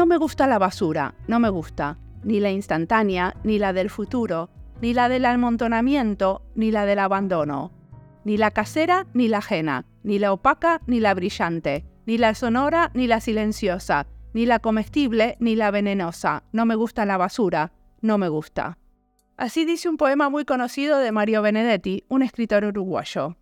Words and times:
No 0.00 0.06
me 0.06 0.16
gusta 0.16 0.46
la 0.46 0.58
basura, 0.58 1.14
no 1.28 1.38
me 1.40 1.50
gusta. 1.50 1.98
Ni 2.24 2.40
la 2.40 2.50
instantánea, 2.50 3.36
ni 3.44 3.58
la 3.58 3.74
del 3.74 3.90
futuro, 3.90 4.48
ni 4.80 4.94
la 4.94 5.10
del 5.10 5.26
amontonamiento, 5.26 6.40
ni 6.54 6.70
la 6.70 6.86
del 6.86 7.00
abandono. 7.00 7.70
Ni 8.24 8.38
la 8.38 8.50
casera, 8.50 9.06
ni 9.12 9.28
la 9.28 9.38
ajena, 9.38 9.84
ni 10.02 10.18
la 10.18 10.32
opaca, 10.32 10.80
ni 10.86 11.00
la 11.00 11.12
brillante, 11.12 11.84
ni 12.06 12.16
la 12.16 12.34
sonora, 12.34 12.90
ni 12.94 13.08
la 13.08 13.20
silenciosa, 13.20 14.06
ni 14.32 14.46
la 14.46 14.60
comestible, 14.60 15.36
ni 15.38 15.54
la 15.54 15.70
venenosa. 15.70 16.44
No 16.50 16.64
me 16.64 16.76
gusta 16.76 17.04
la 17.04 17.18
basura, 17.18 17.74
no 18.00 18.16
me 18.16 18.30
gusta. 18.30 18.78
Así 19.36 19.66
dice 19.66 19.90
un 19.90 19.98
poema 19.98 20.30
muy 20.30 20.46
conocido 20.46 20.96
de 20.96 21.12
Mario 21.12 21.42
Benedetti, 21.42 22.04
un 22.08 22.22
escritor 22.22 22.64
uruguayo. 22.64 23.36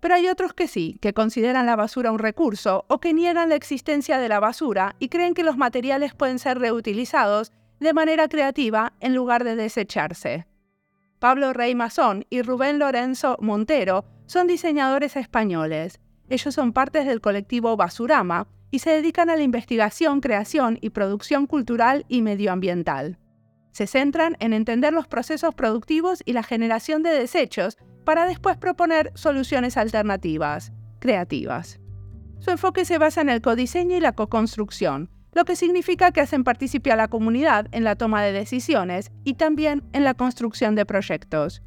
Pero 0.00 0.14
hay 0.14 0.28
otros 0.28 0.54
que 0.54 0.68
sí, 0.68 0.98
que 1.00 1.12
consideran 1.12 1.66
la 1.66 1.76
basura 1.76 2.12
un 2.12 2.18
recurso 2.18 2.84
o 2.88 2.98
que 3.00 3.12
niegan 3.12 3.48
la 3.48 3.56
existencia 3.56 4.18
de 4.18 4.28
la 4.28 4.40
basura 4.40 4.94
y 4.98 5.08
creen 5.08 5.34
que 5.34 5.42
los 5.42 5.56
materiales 5.56 6.14
pueden 6.14 6.38
ser 6.38 6.58
reutilizados 6.58 7.52
de 7.80 7.92
manera 7.92 8.28
creativa 8.28 8.92
en 9.00 9.14
lugar 9.14 9.44
de 9.44 9.56
desecharse. 9.56 10.46
Pablo 11.18 11.52
Rey 11.52 11.74
Mazón 11.74 12.26
y 12.30 12.42
Rubén 12.42 12.78
Lorenzo 12.78 13.36
Montero 13.40 14.04
son 14.26 14.46
diseñadores 14.46 15.16
españoles. 15.16 16.00
Ellos 16.28 16.54
son 16.54 16.72
partes 16.72 17.06
del 17.06 17.20
colectivo 17.20 17.76
Basurama 17.76 18.46
y 18.70 18.80
se 18.80 18.90
dedican 18.90 19.30
a 19.30 19.36
la 19.36 19.42
investigación, 19.42 20.20
creación 20.20 20.78
y 20.80 20.90
producción 20.90 21.46
cultural 21.46 22.04
y 22.08 22.22
medioambiental. 22.22 23.18
Se 23.72 23.86
centran 23.86 24.36
en 24.40 24.52
entender 24.52 24.92
los 24.92 25.06
procesos 25.06 25.54
productivos 25.54 26.22
y 26.24 26.32
la 26.32 26.42
generación 26.42 27.02
de 27.02 27.10
desechos 27.10 27.76
para 28.04 28.26
después 28.26 28.56
proponer 28.56 29.12
soluciones 29.14 29.76
alternativas, 29.76 30.72
creativas. 30.98 31.78
Su 32.38 32.50
enfoque 32.50 32.84
se 32.84 32.98
basa 32.98 33.20
en 33.20 33.30
el 33.30 33.42
codiseño 33.42 33.96
y 33.96 34.00
la 34.00 34.12
co-construcción, 34.12 35.10
lo 35.32 35.44
que 35.44 35.56
significa 35.56 36.12
que 36.12 36.20
hacen 36.20 36.44
partícipe 36.44 36.90
a 36.90 36.96
la 36.96 37.08
comunidad 37.08 37.66
en 37.72 37.84
la 37.84 37.96
toma 37.96 38.22
de 38.22 38.32
decisiones 38.32 39.10
y 39.24 39.34
también 39.34 39.84
en 39.92 40.04
la 40.04 40.14
construcción 40.14 40.74
de 40.74 40.86
proyectos. 40.86 41.62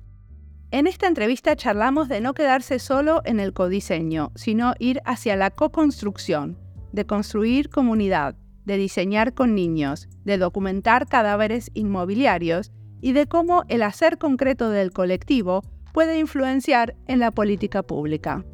En 0.71 0.87
esta 0.87 1.07
entrevista 1.07 1.55
charlamos 1.55 2.07
de 2.07 2.21
no 2.21 2.33
quedarse 2.33 2.79
solo 2.79 3.21
en 3.25 3.39
el 3.39 3.53
codiseño, 3.53 4.31
sino 4.35 4.73
ir 4.79 5.01
hacia 5.05 5.35
la 5.35 5.51
co-construcción, 5.51 6.57
de 6.93 7.05
construir 7.05 7.69
comunidad, 7.69 8.35
de 8.65 8.77
diseñar 8.77 9.33
con 9.33 9.55
niños, 9.55 10.07
de 10.23 10.37
documentar 10.37 11.07
cadáveres 11.07 11.71
inmobiliarios 11.73 12.71
y 13.01 13.13
de 13.13 13.25
cómo 13.25 13.63
el 13.67 13.83
hacer 13.83 14.17
concreto 14.17 14.69
del 14.69 14.91
colectivo 14.91 15.63
puede 15.93 16.19
influenciar 16.19 16.95
en 17.07 17.19
la 17.19 17.31
política 17.31 17.83
pública. 17.83 18.45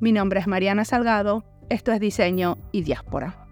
Mi 0.00 0.12
nombre 0.12 0.40
es 0.40 0.46
Mariana 0.46 0.84
Salgado, 0.84 1.44
esto 1.70 1.92
es 1.92 2.00
Diseño 2.00 2.58
y 2.72 2.82
Diáspora. 2.82 3.43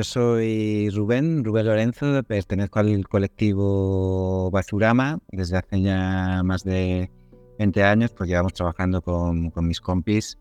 Yo 0.00 0.04
soy 0.04 0.88
Rubén, 0.88 1.44
Rubén 1.44 1.66
Lorenzo, 1.66 2.22
pertenezco 2.22 2.78
al 2.78 3.06
colectivo 3.06 4.50
Basurama 4.50 5.18
desde 5.30 5.58
hace 5.58 5.82
ya 5.82 6.40
más 6.42 6.64
de 6.64 7.10
20 7.58 7.84
años, 7.84 8.10
pues 8.16 8.30
llevamos 8.30 8.54
trabajando 8.54 9.02
con, 9.02 9.52
mis 9.56 9.78
compis 9.78 10.38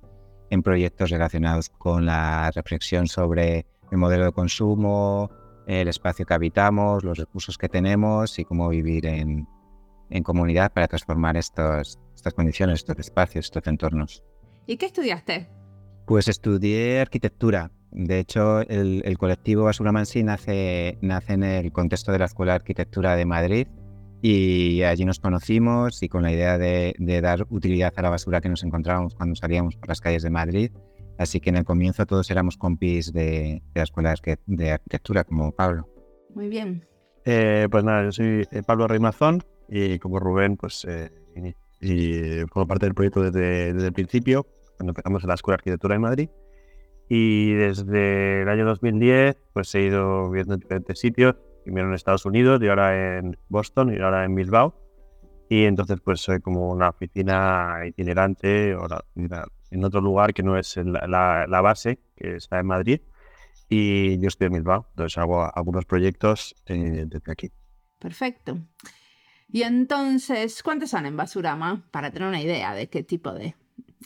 en 0.49 0.63
proyectos 0.63 1.09
relacionados 1.09 1.67
con 1.67 2.05
la 2.05 2.51
reflexión 2.55 3.07
sobre 3.07 3.65
el 3.91 3.97
modelo 3.97 4.23
de 4.23 4.31
consumo, 4.31 5.29
el 5.67 5.89
espacio 5.89 6.25
que 6.25 6.35
habitamos, 6.35 7.03
los 7.03 7.17
recursos 7.17 7.57
que 7.57 7.67
tenemos 7.67 8.39
y 8.39 8.45
cómo 8.45 8.69
vivir 8.69 9.07
en, 9.07 9.45
comunidad 10.23 10.71
para 10.71 10.87
transformar 10.87 11.35
estos, 11.35 11.99
estas 12.15 12.33
condiciones, 12.33 12.75
estos 12.75 12.97
espacios, 12.97 13.47
estos 13.47 13.67
entornos. 13.67 14.23
¿Y 14.67 14.77
qué 14.77 14.85
estudiaste? 14.85 15.49
Pues 16.05 16.29
estudié 16.29 17.01
arquitectura 17.01 17.73
de 17.91 18.19
hecho, 18.19 18.61
el, 18.61 19.17
colectivo 19.17 19.63
Basura 19.63 19.91
Mansi 19.91 20.23
nace, 20.23 20.97
nace 21.01 21.33
en 21.33 21.43
el 21.43 21.71
contexto 21.71 22.11
de 22.11 22.19
la 22.19 22.25
Escuela 22.25 22.53
de 22.53 22.57
Arquitectura 22.57 23.15
de 23.15 23.25
Madrid 23.25 23.67
y 24.21 24.83
allí 24.83 25.05
nos 25.05 25.19
conocimos 25.19 26.03
y 26.03 26.09
con 26.09 26.23
la 26.23 26.31
idea 26.31 26.57
de, 26.57 26.93
dar 27.21 27.45
utilidad 27.49 27.93
a 27.95 28.01
la 28.01 28.09
basura 28.09 28.41
que 28.41 28.49
nos 28.49 28.63
encontrábamos 28.63 29.15
cuando 29.15 29.35
salíamos 29.35 29.75
por 29.75 29.87
las 29.87 30.01
calles 30.01 30.23
de 30.23 30.29
Madrid. 30.29 30.71
Así 31.17 31.39
que 31.39 31.49
en 31.49 31.57
el 31.57 31.65
comienzo 31.65 32.05
todos 32.05 32.29
éramos 32.31 32.57
compis 32.57 33.11
de, 33.11 33.61
la 33.73 33.83
Escuela 33.83 34.13
de 34.45 34.71
Arquitectura, 34.71 35.23
como 35.23 35.51
Pablo. 35.51 35.87
Muy 36.33 36.47
bien. 36.47 36.85
Eh, 37.25 37.67
pues 37.69 37.83
nada, 37.83 38.05
yo 38.05 38.11
soy 38.11 38.47
eh, 38.51 38.63
Pablo 38.65 38.87
Reymazón 38.87 39.43
y 39.67 39.99
como 39.99 40.19
Rubén, 40.19 40.57
pues 40.57 40.85
eh, 40.87 41.11
y, 41.81 42.45
como 42.47 42.67
parte 42.67 42.85
del 42.85 42.95
proyecto 42.95 43.21
desde, 43.23 43.73
desde 43.73 43.87
el 43.87 43.93
principio, 43.93 44.45
cuando 44.77 44.91
empezamos 44.91 45.23
en 45.23 45.27
la 45.29 45.35
Escuela 45.35 45.55
de 45.55 45.61
Arquitectura 45.61 45.95
de 45.95 45.99
Madrid. 45.99 46.29
Y 47.09 47.53
desde 47.53 48.43
el 48.43 48.49
año 48.49 48.65
2010, 48.65 49.35
pues 49.51 49.73
he 49.73 49.81
ido 49.81 50.29
viendo 50.29 50.53
en 50.53 50.59
diferentes 50.59 50.99
sitios, 50.99 51.35
primero 51.63 51.87
en 51.87 51.95
Estados 51.95 52.25
Unidos 52.25 52.61
y 52.61 52.67
ahora 52.67 53.17
en 53.17 53.35
Boston 53.49 53.91
y 53.93 53.99
ahora 53.99 54.25
en 54.25 54.35
Bilbao. 54.35 54.75
Y 55.49 55.65
entonces, 55.65 55.99
pues 56.01 56.21
soy 56.21 56.39
como 56.39 56.69
una 56.69 56.89
oficina 56.89 57.79
itinerante 57.83 58.75
o 58.75 58.87
en 59.71 59.83
otro 59.83 60.01
lugar 60.01 60.35
que 60.35 60.43
no 60.43 60.55
es 60.55 60.77
la, 60.77 61.47
la, 61.47 61.61
base, 61.61 61.99
que 62.15 62.35
está 62.35 62.59
en 62.59 62.67
Madrid. 62.67 63.01
Y 63.67 64.19
yo 64.19 64.27
estoy 64.27 64.47
en 64.47 64.53
Bilbao, 64.53 64.85
entonces 64.91 65.17
hago 65.17 65.49
algunos 65.55 65.85
proyectos 65.85 66.55
eh, 66.67 67.05
desde 67.07 67.31
aquí. 67.31 67.51
Perfecto. 67.97 68.59
Y 69.47 69.63
entonces, 69.63 70.61
¿cuántos 70.61 70.91
son 70.91 71.07
en 71.07 71.17
Basurama? 71.17 71.83
Para 71.89 72.11
tener 72.11 72.27
una 72.27 72.41
idea 72.41 72.75
de 72.75 72.87
qué 72.87 73.03
tipo 73.03 73.31
de 73.33 73.55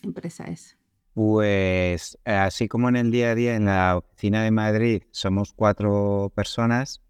empresa 0.01 0.45
es. 0.45 0.77
Pues 1.13 2.17
así 2.25 2.67
como 2.67 2.89
en 2.89 2.95
el 2.95 3.11
día 3.11 3.31
a 3.31 3.35
día 3.35 3.55
en 3.55 3.65
la 3.65 3.97
oficina 3.97 4.43
de 4.43 4.51
Madrid 4.51 5.03
somos 5.11 5.53
cuatro 5.53 6.31
personas 6.35 7.01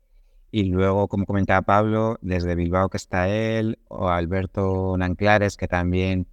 y 0.51 0.65
luego, 0.65 1.07
como 1.07 1.25
comentaba 1.25 1.63
Pablo, 1.63 2.19
desde 2.21 2.53
Bilbao 2.53 2.89
que 2.89 2.97
está 2.97 3.27
él, 3.27 3.79
o 3.87 4.09
Alberto 4.09 4.95
Nanclares, 4.97 5.57
que 5.57 5.67
también 5.67 6.27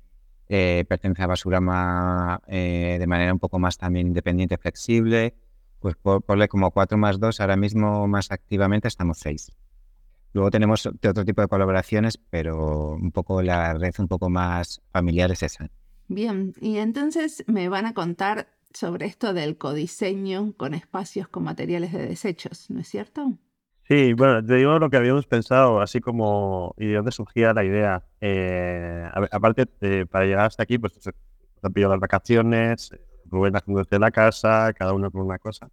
eh, 0.48 0.84
pertenece 0.88 1.22
a 1.22 1.26
Basurama 1.26 2.42
eh, 2.46 2.96
de 3.00 3.06
manera 3.06 3.32
un 3.32 3.38
poco 3.38 3.58
más 3.58 3.78
también 3.78 4.08
independiente, 4.08 4.58
flexible, 4.58 5.34
pues 5.78 5.96
por, 5.96 6.22
ponle 6.22 6.48
como 6.48 6.70
cuatro 6.70 6.98
más 6.98 7.18
dos, 7.18 7.40
ahora 7.40 7.56
mismo 7.56 8.06
más 8.08 8.30
activamente 8.30 8.88
estamos 8.88 9.18
seis. 9.18 9.52
Luego 10.34 10.50
tenemos 10.50 10.84
otro 10.86 11.24
tipo 11.24 11.40
de 11.40 11.48
colaboraciones, 11.48 12.18
pero 12.18 12.90
un 12.90 13.12
poco 13.12 13.42
la 13.42 13.72
red 13.74 13.94
un 13.98 14.08
poco 14.08 14.28
más 14.28 14.82
familiar 14.92 15.30
es 15.30 15.42
esa. 15.44 15.70
Bien, 16.12 16.54
y 16.60 16.78
entonces 16.78 17.44
me 17.46 17.68
van 17.68 17.86
a 17.86 17.94
contar 17.94 18.48
sobre 18.74 19.06
esto 19.06 19.32
del 19.32 19.56
codiseño 19.56 20.54
con 20.56 20.74
espacios 20.74 21.28
con 21.28 21.44
materiales 21.44 21.92
de 21.92 22.04
desechos, 22.04 22.68
¿no 22.68 22.80
es 22.80 22.88
cierto? 22.88 23.38
Sí, 23.88 24.12
bueno, 24.14 24.44
te 24.44 24.56
digo 24.56 24.76
lo 24.80 24.90
que 24.90 24.96
habíamos 24.96 25.26
pensado, 25.26 25.80
así 25.80 26.00
como 26.00 26.74
y 26.76 26.86
de 26.86 26.94
dónde 26.94 27.12
surgía 27.12 27.54
la 27.54 27.64
idea. 27.64 28.02
Eh, 28.20 29.08
aparte, 29.30 29.66
para 30.06 30.24
llegar 30.24 30.46
hasta 30.46 30.64
aquí, 30.64 30.78
pues 30.78 30.94
se 30.94 31.12
han 31.62 31.72
pillado 31.72 31.92
las 31.92 32.00
vacaciones, 32.00 32.90
Rubén 33.26 33.54
haciendo 33.54 33.84
desde 33.84 34.00
la 34.00 34.10
casa, 34.10 34.72
cada 34.72 34.92
uno 34.92 35.12
con 35.12 35.20
una 35.20 35.38
cosa. 35.38 35.70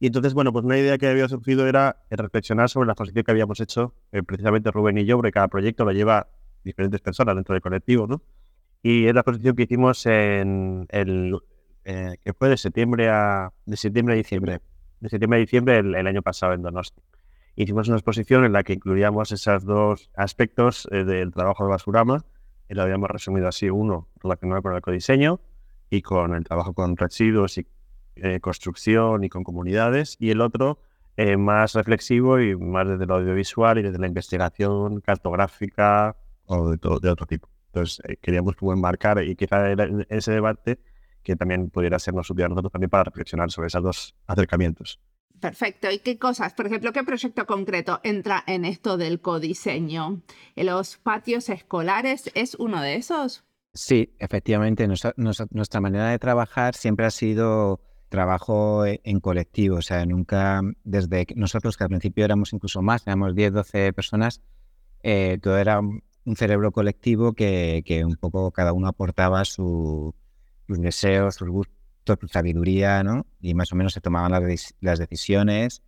Y 0.00 0.06
entonces, 0.06 0.32
bueno, 0.32 0.54
pues 0.54 0.64
una 0.64 0.78
idea 0.78 0.96
que 0.96 1.06
había 1.06 1.28
surgido 1.28 1.66
era 1.66 2.02
reflexionar 2.08 2.70
sobre 2.70 2.86
la 2.86 2.94
exposición 2.94 3.24
que 3.24 3.30
habíamos 3.30 3.60
hecho, 3.60 3.92
eh, 4.12 4.22
precisamente 4.22 4.70
Rubén 4.70 4.96
y 4.96 5.04
yo, 5.04 5.18
porque 5.18 5.32
cada 5.32 5.48
proyecto 5.48 5.84
lo 5.84 5.92
lleva 5.92 6.28
diferentes 6.64 7.02
personas 7.02 7.34
dentro 7.34 7.52
del 7.52 7.60
colectivo, 7.60 8.06
¿no? 8.06 8.22
Y 8.82 9.06
es 9.06 9.14
la 9.14 9.20
exposición 9.20 9.56
que 9.56 9.64
hicimos 9.64 10.06
en 10.06 10.86
el 10.90 11.36
eh, 11.88 12.16
que 12.24 12.32
fue 12.32 12.48
de 12.48 12.56
septiembre 12.56 13.08
a 13.08 13.52
de 13.64 13.76
septiembre 13.76 14.14
a 14.14 14.16
diciembre. 14.16 14.60
De 14.98 15.08
septiembre 15.08 15.38
a 15.38 15.40
diciembre 15.40 15.78
el, 15.78 16.06
año 16.08 16.20
pasado 16.20 16.52
en 16.52 16.62
Donosti. 16.62 17.00
Hicimos 17.54 17.86
una 17.86 17.96
exposición 17.96 18.44
en 18.44 18.52
la 18.52 18.64
que 18.64 18.72
incluíamos 18.72 19.30
esos 19.30 19.64
dos 19.64 20.10
aspectos 20.16 20.88
eh, 20.90 21.04
del 21.04 21.32
trabajo 21.32 21.62
de 21.62 21.70
Basurama. 21.70 22.24
Y 22.68 22.74
lo 22.74 22.82
habíamos 22.82 23.08
resumido 23.08 23.46
así, 23.46 23.70
uno 23.70 24.08
relacionado 24.20 24.62
con 24.62 24.72
el 24.72 24.78
ecodiseño 24.78 25.38
y 25.88 26.02
con 26.02 26.34
el 26.34 26.42
trabajo 26.42 26.74
con 26.74 26.96
residuos 26.96 27.56
y 27.58 27.68
eh, 28.16 28.40
construcción 28.40 29.22
y 29.22 29.28
con 29.28 29.44
comunidades, 29.44 30.16
y 30.18 30.30
el 30.30 30.40
otro 30.40 30.80
más 31.38 31.72
reflexivo 31.72 32.40
y 32.40 32.54
más 32.56 32.86
desde 32.86 33.06
lo 33.06 33.14
audiovisual 33.14 33.78
y 33.78 33.82
desde 33.82 33.98
la 33.98 34.06
investigación 34.06 35.00
cartográfica 35.00 36.14
o 36.44 36.70
de, 36.70 36.76
todo, 36.76 37.00
de 37.00 37.08
otro 37.08 37.24
tipo. 37.24 37.48
Entonces, 37.76 38.00
eh, 38.08 38.16
queríamos 38.16 38.56
como 38.56 38.72
enmarcar 38.72 39.22
y 39.22 39.36
quizá 39.36 39.70
ese 40.08 40.32
debate 40.32 40.78
que 41.22 41.36
también 41.36 41.68
pudiera 41.68 41.98
sernos 41.98 42.30
útil 42.30 42.44
a 42.44 42.48
nosotros 42.48 42.72
también 42.72 42.88
para 42.88 43.04
reflexionar 43.04 43.50
sobre 43.50 43.66
esos 43.66 43.82
dos 43.82 44.14
acercamientos. 44.26 44.98
Perfecto. 45.40 45.90
¿Y 45.90 45.98
qué 45.98 46.18
cosas? 46.18 46.54
Por 46.54 46.66
ejemplo, 46.66 46.92
¿qué 46.92 47.02
proyecto 47.04 47.46
concreto 47.46 48.00
entra 48.02 48.42
en 48.46 48.64
esto 48.64 48.96
del 48.96 49.20
codiseño? 49.20 50.22
¿Los 50.54 50.96
patios 50.96 51.50
escolares 51.50 52.30
es 52.34 52.54
uno 52.54 52.80
de 52.80 52.96
esos? 52.96 53.44
Sí, 53.74 54.14
efectivamente. 54.18 54.88
nuestra 55.16 55.80
manera 55.80 56.08
de 56.08 56.18
trabajar 56.18 56.74
siempre 56.74 57.04
ha 57.04 57.10
sido 57.10 57.82
trabajo 58.08 58.86
e, 58.86 59.02
en 59.04 59.20
colectivo. 59.20 59.76
O 59.76 59.82
sea, 59.82 60.06
nunca, 60.06 60.62
desde 60.84 61.26
nosotros 61.36 61.76
que 61.76 61.84
al 61.84 61.90
principio 61.90 62.24
éramos 62.24 62.54
incluso 62.54 62.80
más, 62.80 63.06
éramos 63.06 63.34
10, 63.34 63.52
12 63.52 63.92
personas, 63.92 64.40
eh, 65.02 65.38
todo 65.42 65.58
era 65.58 65.80
un 66.26 66.36
cerebro 66.36 66.72
colectivo 66.72 67.32
que, 67.32 68.02
un 68.04 68.16
poco 68.16 68.50
cada 68.50 68.72
uno 68.72 68.88
aportaba 68.88 69.44
sus 69.44 70.12
deseos, 70.66 71.36
sus 71.36 71.48
gustos 71.48 71.76
tu 72.14 72.28
sabiduría, 72.28 73.02
¿no? 73.02 73.26
Y 73.40 73.54
más 73.54 73.72
o 73.72 73.76
menos 73.76 73.92
se 73.92 74.00
tomaban 74.00 74.30
las, 74.80 74.98
decisiones 74.98 75.82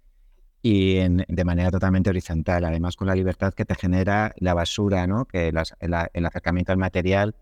y 0.63 0.97
de 0.97 1.45
manera 1.45 1.71
totalmente 1.71 2.11
horizontal, 2.11 2.65
además 2.65 2.97
con 2.97 3.07
la 3.07 3.15
libertad 3.15 3.55
que 3.55 3.65
te 3.65 3.77
genera 3.77 4.35
la 4.39 4.55
basura, 4.55 5.07
¿no? 5.07 5.27
Que 5.27 5.49
el 5.49 6.27
acercamiento 6.27 6.73
al 6.73 6.79
material. 6.79 7.37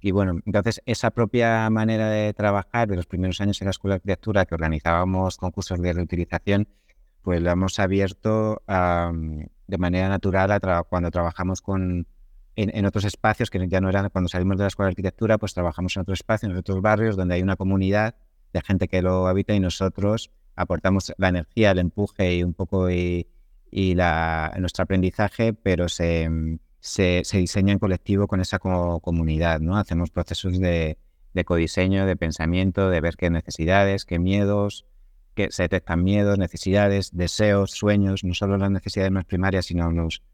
Y 0.00 0.10
bueno, 0.12 0.40
entonces 0.46 0.80
esa 0.86 1.10
propia 1.10 1.68
manera 1.68 2.08
de 2.08 2.32
trabajar 2.32 2.88
de 2.88 2.96
los 2.96 3.06
primeros 3.06 3.40
años 3.42 3.60
en 3.60 3.66
la 3.66 3.70
Escuela 3.72 3.94
de 3.94 3.96
Arquitectura, 3.96 4.46
que 4.46 4.54
organizábamos 4.54 5.36
concursos 5.36 5.80
de 5.80 5.92
reutilización, 5.92 6.68
pues 7.22 7.42
lo 7.42 7.50
hemos 7.50 7.78
abierto 7.78 8.62
de 8.66 9.78
manera 9.78 10.08
natural 10.08 10.60
cuando 10.88 11.10
trabajamos 11.10 11.62
con, 11.62 12.06
en, 12.56 12.86
otros 12.86 13.04
espacios 13.04 13.50
que 13.50 13.66
ya 13.68 13.80
no 13.80 13.88
eran, 13.88 14.08
cuando 14.10 14.28
salimos 14.28 14.56
de 14.56 14.64
la 14.64 14.68
escuela 14.68 14.88
de 14.88 14.92
arquitectura, 14.92 15.38
pues 15.38 15.54
trabajamos 15.54 15.96
en 15.96 16.02
otros 16.02 16.20
espacios, 16.20 16.52
en 16.52 16.58
otros 16.58 16.80
barrios 16.80 17.16
donde 17.16 17.34
hay 17.34 17.42
una 17.42 17.56
comunidad 17.56 18.14
de 18.52 18.60
gente 18.62 18.88
que 18.88 19.02
lo 19.02 19.26
habita 19.26 19.54
y 19.54 19.60
nosotros 19.60 20.30
aportamos 20.54 21.12
la 21.18 21.28
energía, 21.28 21.72
el 21.72 21.78
empuje 21.78 22.36
y 22.36 22.42
un 22.44 22.54
poco 22.54 22.90
y, 22.90 23.26
la, 23.72 24.54
nuestro 24.58 24.84
aprendizaje, 24.84 25.52
pero 25.52 25.88
se, 25.88 26.28
se, 26.80 27.22
diseña 27.32 27.72
en 27.72 27.80
colectivo 27.80 28.28
con 28.28 28.40
esa 28.40 28.60
comunidad, 28.60 29.58
¿no? 29.58 29.76
Hacemos 29.76 30.10
procesos 30.10 30.60
de 30.60 30.96
codiseño, 31.44 32.06
de 32.06 32.16
pensamiento, 32.16 32.88
de 32.88 33.00
ver 33.00 33.16
qué 33.16 33.30
necesidades, 33.30 34.04
qué 34.04 34.20
miedos, 34.20 34.86
que 35.34 35.50
se 35.50 35.64
detectan 35.64 36.02
miedos, 36.02 36.38
necesidades, 36.38 37.10
deseos, 37.12 37.72
sueños, 37.72 38.24
no 38.24 38.34
solo 38.34 38.56
las 38.56 38.70
necesidades 38.70 39.10
más 39.10 39.24
primarias, 39.24 39.66
sino 39.66 39.90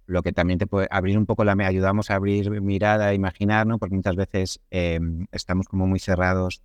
lo 0.06 0.22
que 0.22 0.32
también 0.32 0.58
te 0.58 0.66
puede 0.66 0.86
abrir 0.90 1.18
un 1.18 1.26
poco 1.26 1.44
la 1.44 1.52
ayudamos 1.66 2.10
a 2.10 2.16
abrir 2.16 2.60
mirada, 2.60 3.14
imaginar, 3.14 3.66
¿no? 3.66 3.78
Porque 3.78 3.96
muchas 3.96 4.16
veces 4.16 4.60
em, 4.70 5.26
estamos 5.32 5.66
como 5.66 5.86
muy 5.86 5.98
cerrados 5.98 6.62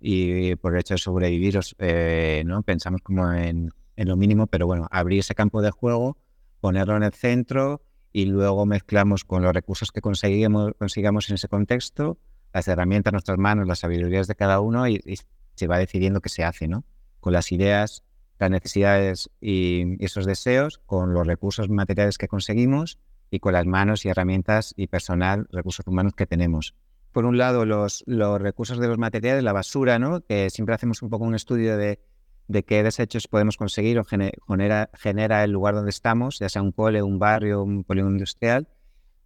y 0.00 0.56
por 0.56 0.74
el 0.74 0.80
hecho 0.80 0.94
de 0.94 0.98
sobrevivir, 0.98 1.58
eh, 1.78 2.42
¿no? 2.46 2.62
Pensamos 2.62 3.00
como 3.02 3.32
en, 3.32 3.70
lo 3.96 4.16
mínimo, 4.16 4.46
pero 4.46 4.66
bueno, 4.66 4.88
abrir 4.90 5.20
ese 5.20 5.34
campo 5.34 5.62
de 5.62 5.70
juego, 5.70 6.16
ponerlo 6.60 6.96
en 6.96 7.04
el 7.04 7.12
centro 7.12 7.82
y 8.12 8.26
luego 8.26 8.66
mezclamos 8.66 9.24
con 9.24 9.42
los 9.42 9.52
recursos 9.52 9.92
que 9.92 10.00
conseguimos, 10.00 10.72
consigamos 10.78 11.28
en 11.28 11.36
ese 11.36 11.48
contexto, 11.48 12.18
las 12.52 12.66
herramientas, 12.68 13.12
nuestras 13.12 13.38
manos, 13.38 13.66
las 13.66 13.80
sabidurías 13.80 14.26
de 14.26 14.34
cada 14.34 14.60
uno 14.60 14.88
y, 14.88 15.00
y 15.04 15.16
se 15.54 15.66
va 15.66 15.78
decidiendo 15.78 16.20
qué 16.20 16.28
se 16.28 16.44
hace, 16.44 16.68
¿no? 16.68 16.84
Con 17.24 17.32
las 17.32 17.52
ideas, 17.52 18.04
las 18.38 18.50
necesidades 18.50 19.30
y, 19.40 19.96
esos 20.04 20.26
deseos, 20.26 20.76
con 20.84 21.14
los 21.14 21.26
recursos 21.26 21.70
materiales 21.70 22.18
que 22.18 22.28
conseguimos 22.28 22.98
y 23.30 23.38
con 23.38 23.54
las 23.54 23.64
manos 23.64 24.04
y 24.04 24.10
herramientas 24.10 24.74
y 24.76 24.88
personal, 24.88 25.46
recursos 25.50 25.86
humanos 25.86 26.12
que 26.14 26.26
tenemos. 26.26 26.74
Por 27.12 27.24
un 27.24 27.38
lado, 27.38 27.64
los, 27.64 28.04
los 28.06 28.42
recursos 28.42 28.78
de 28.78 28.88
los 28.88 28.98
materiales, 28.98 29.42
la 29.42 29.54
basura, 29.54 29.98
¿no? 29.98 30.20
que 30.20 30.50
siempre 30.50 30.74
hacemos 30.74 31.00
un 31.00 31.08
poco 31.08 31.24
un 31.24 31.34
estudio 31.34 31.78
de, 31.78 31.98
de 32.46 32.62
qué 32.62 32.82
desechos 32.82 33.26
podemos 33.26 33.56
conseguir 33.56 33.98
o 33.98 34.04
genera, 34.04 34.90
genera 34.92 35.44
el 35.44 35.50
lugar 35.50 35.76
donde 35.76 35.92
estamos, 35.92 36.40
ya 36.40 36.50
sea 36.50 36.60
un 36.60 36.72
cole, 36.72 37.02
un 37.02 37.18
barrio, 37.18 37.62
un 37.62 37.84
polígono 37.84 38.12
industrial. 38.12 38.68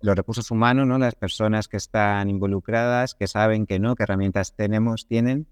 Los 0.01 0.15
recursos 0.15 0.53
humanos, 0.53 0.87
¿no? 0.87 0.99
las 0.99 1.17
personas 1.17 1.67
que 1.67 1.79
están 1.79 2.31
involucradas, 2.31 3.17
que 3.17 3.27
saben 3.27 3.67
que 3.67 3.81
no, 3.81 3.97
qué 3.97 4.05
herramientas 4.05 4.55
tenemos, 4.55 5.09
tienen 5.09 5.49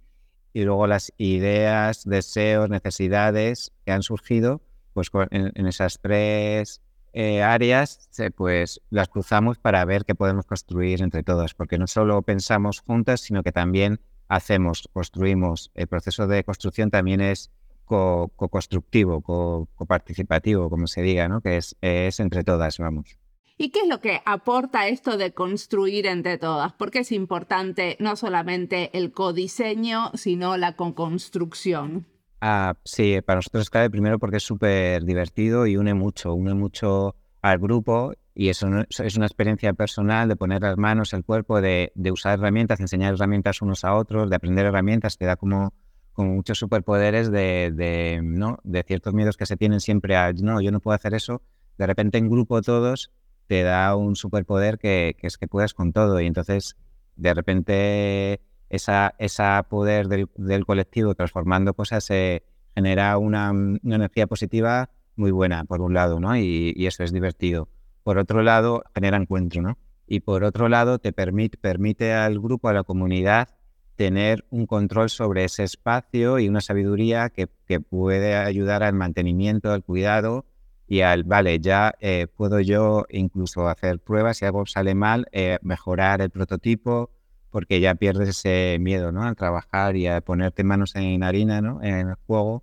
y 0.56 0.64
luego 0.64 0.86
las 0.86 1.12
ideas, 1.18 2.04
deseos, 2.06 2.70
necesidades 2.70 3.72
que 3.84 3.92
han 3.92 4.02
surgido, 4.02 4.62
pues 4.94 5.10
en, 5.30 5.66
esas 5.66 5.98
tres 6.00 6.80
eh, 7.12 7.42
áreas, 7.42 8.08
pues 8.34 8.80
las 8.88 9.08
cruzamos 9.08 9.58
para 9.58 9.84
ver 9.84 10.06
qué 10.06 10.14
podemos 10.14 10.46
construir 10.46 11.02
entre 11.02 11.22
todas, 11.22 11.52
porque 11.52 11.76
no 11.76 11.86
solo 11.86 12.22
pensamos 12.22 12.80
juntas, 12.80 13.20
sino 13.20 13.42
que 13.42 13.52
también 13.52 14.00
hacemos, 14.28 14.88
construimos. 14.94 15.70
El 15.74 15.88
proceso 15.88 16.26
de 16.26 16.42
construcción 16.42 16.90
también 16.90 17.20
es 17.20 17.50
co-constructivo, 17.84 19.20
co-participativo, 19.20 20.70
como 20.70 20.86
se 20.86 21.02
diga, 21.02 21.28
¿no? 21.28 21.42
que 21.42 21.58
es, 21.58 21.76
es 21.82 22.18
entre 22.18 22.44
todas, 22.44 22.78
vamos. 22.78 23.18
¿Y 23.58 23.70
qué 23.70 23.80
es 23.80 23.88
lo 23.88 24.00
que 24.00 24.20
aporta 24.26 24.86
esto 24.88 25.16
de 25.16 25.32
construir 25.32 26.06
entre 26.06 26.36
todas? 26.36 26.74
Porque 26.74 26.98
es 26.98 27.12
importante 27.12 27.96
no 28.00 28.14
solamente 28.14 28.90
el 28.96 29.12
codiseño, 29.12 30.10
sino 30.12 30.58
la 30.58 30.76
construcción. 30.76 32.06
Ah, 32.42 32.74
sí, 32.84 33.18
para 33.24 33.38
nosotros 33.38 33.62
es 33.62 33.70
clave 33.70 33.88
primero 33.88 34.18
porque 34.18 34.36
es 34.36 34.42
súper 34.42 35.04
divertido 35.04 35.66
y 35.66 35.78
une 35.78 35.94
mucho, 35.94 36.34
une 36.34 36.52
mucho 36.52 37.16
al 37.40 37.58
grupo 37.58 38.12
y 38.34 38.50
eso 38.50 38.68
es 38.90 39.16
una 39.16 39.24
experiencia 39.24 39.72
personal 39.72 40.28
de 40.28 40.36
poner 40.36 40.60
las 40.60 40.76
manos, 40.76 41.14
el 41.14 41.24
cuerpo, 41.24 41.62
de, 41.62 41.92
usar 42.12 42.38
herramientas, 42.38 42.80
enseñar 42.80 43.14
herramientas 43.14 43.62
unos 43.62 43.84
a 43.84 43.94
otros, 43.94 44.28
de 44.28 44.36
aprender 44.36 44.66
herramientas, 44.66 45.16
te 45.16 45.24
da 45.24 45.36
como, 45.36 45.72
como 46.12 46.34
muchos 46.34 46.58
superpoderes 46.58 47.30
de, 47.30 47.72
de, 47.74 48.20
¿no? 48.22 48.58
de 48.64 48.82
ciertos 48.82 49.14
miedos 49.14 49.38
que 49.38 49.46
se 49.46 49.56
tienen 49.56 49.80
siempre 49.80 50.14
a, 50.16 50.34
no, 50.34 50.60
yo 50.60 50.70
no 50.70 50.80
puedo 50.80 50.94
hacer 50.94 51.14
eso, 51.14 51.40
de 51.78 51.86
repente 51.86 52.18
en 52.18 52.28
grupo 52.28 52.60
todos 52.60 53.10
te 53.46 53.62
da 53.62 53.96
un 53.96 54.16
superpoder 54.16 54.78
que, 54.78 55.16
es 55.20 55.38
que 55.38 55.48
puedes 55.48 55.74
con 55.74 55.92
todo. 55.92 56.20
Y 56.20 56.26
entonces, 56.26 56.76
de 57.16 57.34
repente, 57.34 58.40
esa, 58.68 59.66
poder 59.68 60.08
del, 60.08 60.66
colectivo 60.66 61.14
transformando 61.14 61.74
cosas 61.74 62.04
se 62.04 62.44
genera 62.74 63.16
una, 63.18 63.50
energía 63.84 64.26
positiva 64.26 64.90
muy 65.16 65.30
buena, 65.30 65.64
por 65.64 65.80
un 65.80 65.94
lado, 65.94 66.20
¿no? 66.20 66.36
Y, 66.36 66.86
eso 66.86 67.02
es 67.02 67.12
divertido. 67.12 67.68
Por 68.02 68.18
otro 68.18 68.42
lado, 68.42 68.82
genera 68.94 69.16
encuentro, 69.16 69.62
¿no? 69.62 69.78
Y 70.06 70.20
por 70.20 70.44
otro 70.44 70.68
lado, 70.68 70.98
te 70.98 71.12
permite, 71.12 71.58
permite 71.58 72.12
al 72.12 72.38
grupo, 72.38 72.68
a 72.68 72.72
la 72.72 72.84
comunidad, 72.84 73.48
tener 73.96 74.44
un 74.50 74.66
control 74.66 75.08
sobre 75.08 75.44
ese 75.44 75.64
espacio 75.64 76.38
y 76.38 76.48
una 76.48 76.60
sabiduría 76.60 77.30
que, 77.30 77.48
que 77.66 77.80
puede 77.80 78.36
ayudar 78.36 78.82
al 78.82 78.92
mantenimiento, 78.92 79.72
al 79.72 79.82
cuidado 79.82 80.44
y 80.88 81.00
al, 81.00 81.24
vale, 81.24 81.58
ya 81.60 81.94
eh, 82.00 82.26
puedo 82.28 82.60
yo 82.60 83.06
incluso 83.10 83.68
hacer 83.68 83.98
pruebas, 83.98 84.38
si 84.38 84.44
algo 84.44 84.66
sale 84.66 84.94
mal, 84.94 85.26
eh, 85.32 85.58
mejorar 85.62 86.20
el 86.20 86.30
prototipo, 86.30 87.10
porque 87.50 87.80
ya 87.80 87.94
pierdes 87.94 88.28
ese 88.28 88.78
miedo, 88.80 89.12
¿no? 89.12 89.22
Al 89.24 89.34
trabajar 89.34 89.96
y 89.96 90.06
a 90.06 90.20
ponerte 90.20 90.62
manos 90.62 90.94
en 90.94 91.22
harina, 91.22 91.60
¿no? 91.60 91.82
En 91.82 92.08
el 92.10 92.14
juego 92.26 92.62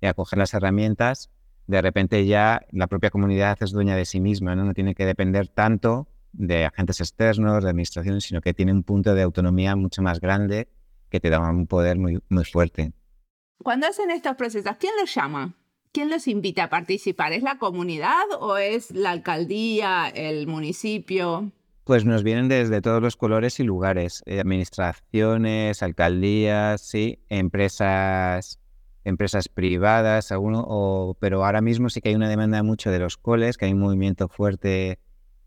y 0.00 0.06
a 0.06 0.14
coger 0.14 0.38
las 0.38 0.52
herramientas, 0.52 1.30
de 1.66 1.80
repente 1.80 2.26
ya 2.26 2.62
la 2.72 2.88
propia 2.88 3.10
comunidad 3.10 3.56
es 3.60 3.70
dueña 3.70 3.96
de 3.96 4.04
sí 4.04 4.20
misma, 4.20 4.54
¿no? 4.54 4.64
No 4.64 4.74
tiene 4.74 4.94
que 4.94 5.06
depender 5.06 5.48
tanto 5.48 6.08
de 6.32 6.64
agentes 6.64 7.00
externos, 7.00 7.62
de 7.62 7.70
administraciones, 7.70 8.24
sino 8.24 8.40
que 8.40 8.52
tiene 8.52 8.72
un 8.72 8.82
punto 8.82 9.14
de 9.14 9.22
autonomía 9.22 9.76
mucho 9.76 10.02
más 10.02 10.20
grande 10.20 10.68
que 11.08 11.20
te 11.20 11.30
da 11.30 11.40
un 11.40 11.66
poder 11.66 11.98
muy, 11.98 12.22
muy 12.28 12.44
fuerte. 12.44 12.92
Cuando 13.62 13.86
hacen 13.86 14.10
estos 14.10 14.34
procesos, 14.34 14.76
¿quién 14.78 14.92
los 15.00 15.14
llama? 15.14 15.54
¿Quién 15.92 16.08
los 16.08 16.26
invita 16.26 16.64
a 16.64 16.70
participar? 16.70 17.34
¿Es 17.34 17.42
la 17.42 17.58
comunidad 17.58 18.24
o 18.40 18.56
es 18.56 18.92
la 18.92 19.10
alcaldía, 19.10 20.08
el 20.08 20.46
municipio? 20.46 21.52
Pues 21.84 22.06
nos 22.06 22.22
vienen 22.22 22.48
desde 22.48 22.80
todos 22.80 23.02
los 23.02 23.14
colores 23.16 23.60
y 23.60 23.62
lugares, 23.62 24.22
eh, 24.24 24.40
administraciones, 24.40 25.82
alcaldías, 25.82 26.80
sí, 26.80 27.18
empresas, 27.28 28.58
empresas 29.04 29.50
privadas, 29.50 30.32
alguno, 30.32 30.64
o, 30.66 31.14
pero 31.20 31.44
ahora 31.44 31.60
mismo 31.60 31.90
sí 31.90 32.00
que 32.00 32.08
hay 32.08 32.14
una 32.14 32.30
demanda 32.30 32.62
mucho 32.62 32.90
de 32.90 32.98
los 32.98 33.18
coles, 33.18 33.58
que 33.58 33.66
hay 33.66 33.74
un 33.74 33.80
movimiento 33.80 34.28
fuerte 34.28 34.98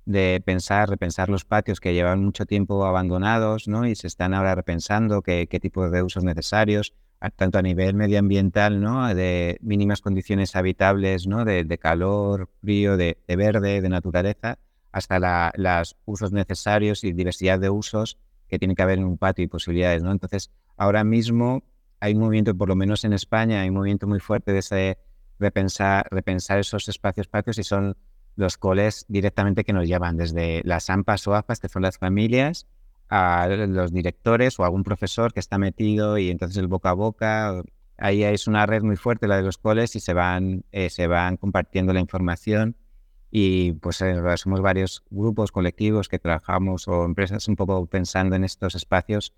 de 0.06 0.44
pensar, 0.46 0.90
repensar 0.90 1.30
los 1.30 1.44
patios 1.44 1.80
que 1.80 1.96
llevan 1.96 2.24
mucho 2.24 2.46
tiempo 2.46 2.86
abandonados, 2.86 3.68
¿no? 3.68 3.88
Y 3.88 3.96
se 3.96 4.06
están 4.06 4.36
ahora 4.36 4.54
repensando 4.54 5.24
qué, 5.24 5.48
qué 5.48 5.60
tipo 5.60 5.90
de 5.90 6.04
usos 6.04 6.24
necesarios 6.24 6.94
tanto 7.36 7.58
a 7.58 7.62
nivel 7.62 7.96
medioambiental, 7.96 8.82
¿no? 8.82 9.14
de 9.14 9.58
mínimas 9.62 10.02
condiciones 10.02 10.56
habitables, 10.56 11.28
¿no? 11.28 11.46
de, 11.46 11.78
calor, 11.78 12.50
frío, 12.62 12.98
de, 12.98 13.18
verde, 13.28 13.82
de 13.82 13.90
naturaleza, 13.90 14.60
hasta 14.92 15.52
los 15.56 15.98
usos 16.06 16.32
necesarios 16.32 17.04
y 17.04 17.14
diversidad 17.14 17.60
de 17.60 17.70
usos 17.70 18.18
que 18.48 18.60
tiene 18.60 18.76
que 18.76 18.82
haber 18.84 19.00
en 19.00 19.06
un 19.06 19.18
patio 19.18 19.44
y 19.44 19.48
posibilidades. 19.48 20.04
¿no? 20.04 20.12
Entonces, 20.12 20.52
ahora 20.78 21.04
mismo 21.04 21.64
hay 22.00 22.14
un 22.14 22.22
movimiento, 22.22 22.56
por 22.56 22.70
lo 22.70 22.76
menos 22.76 23.04
en 23.04 23.14
España, 23.14 23.62
hay 23.62 23.70
un 23.70 23.76
movimiento 23.76 24.08
muy 24.08 24.20
fuerte 24.20 24.52
de 24.52 24.98
repensar 25.40 26.60
esos 26.60 26.88
espacios 26.88 27.28
patios 27.28 27.58
y 27.58 27.64
son 27.64 27.98
los 28.36 28.58
coles 28.58 29.06
directamente 29.08 29.64
que 29.64 29.74
nos 29.74 29.88
llevan 29.88 30.18
desde 30.18 30.62
las 30.66 30.90
AMPAs 30.90 31.28
o 31.28 31.36
AFAS, 31.36 31.60
que 31.60 31.70
son 31.70 31.82
las 31.82 31.98
familias, 31.98 32.68
a 33.10 33.48
los 33.48 33.92
directores 33.94 34.60
o 34.60 34.66
algún 34.66 34.84
profesor 34.84 35.34
que 35.34 35.40
está 35.40 35.58
metido 35.58 36.18
y 36.18 36.30
entonces 36.30 36.58
el 36.58 36.68
boca 36.68 36.90
a 36.90 36.94
boca 36.94 37.64
ahí 37.98 38.24
es 38.24 38.48
una 38.48 38.66
red 38.66 38.84
muy 38.84 38.96
fuerte, 38.96 39.28
la 39.28 39.38
de 39.38 39.44
los 39.44 39.58
coles, 39.58 39.96
y 39.96 40.00
se 40.00 40.14
van, 40.14 40.66
eh, 40.72 40.90
se 40.90 41.08
van 41.08 41.38
compartiendo 41.38 41.94
la 41.94 42.00
información. 42.00 42.76
Y 43.32 43.74
pues 43.74 44.02
eh, 44.02 44.16
somos 44.38 44.62
varios 44.62 45.04
grupos, 45.10 45.52
colectivos 45.52 46.08
que 46.08 46.20
trabajamos 46.20 46.88
o 46.88 47.04
empresas 47.06 47.48
un 47.48 47.56
poco 47.56 47.86
pensando 47.88 48.36
en 48.36 48.44
estos 48.46 48.76
espacios 48.76 49.34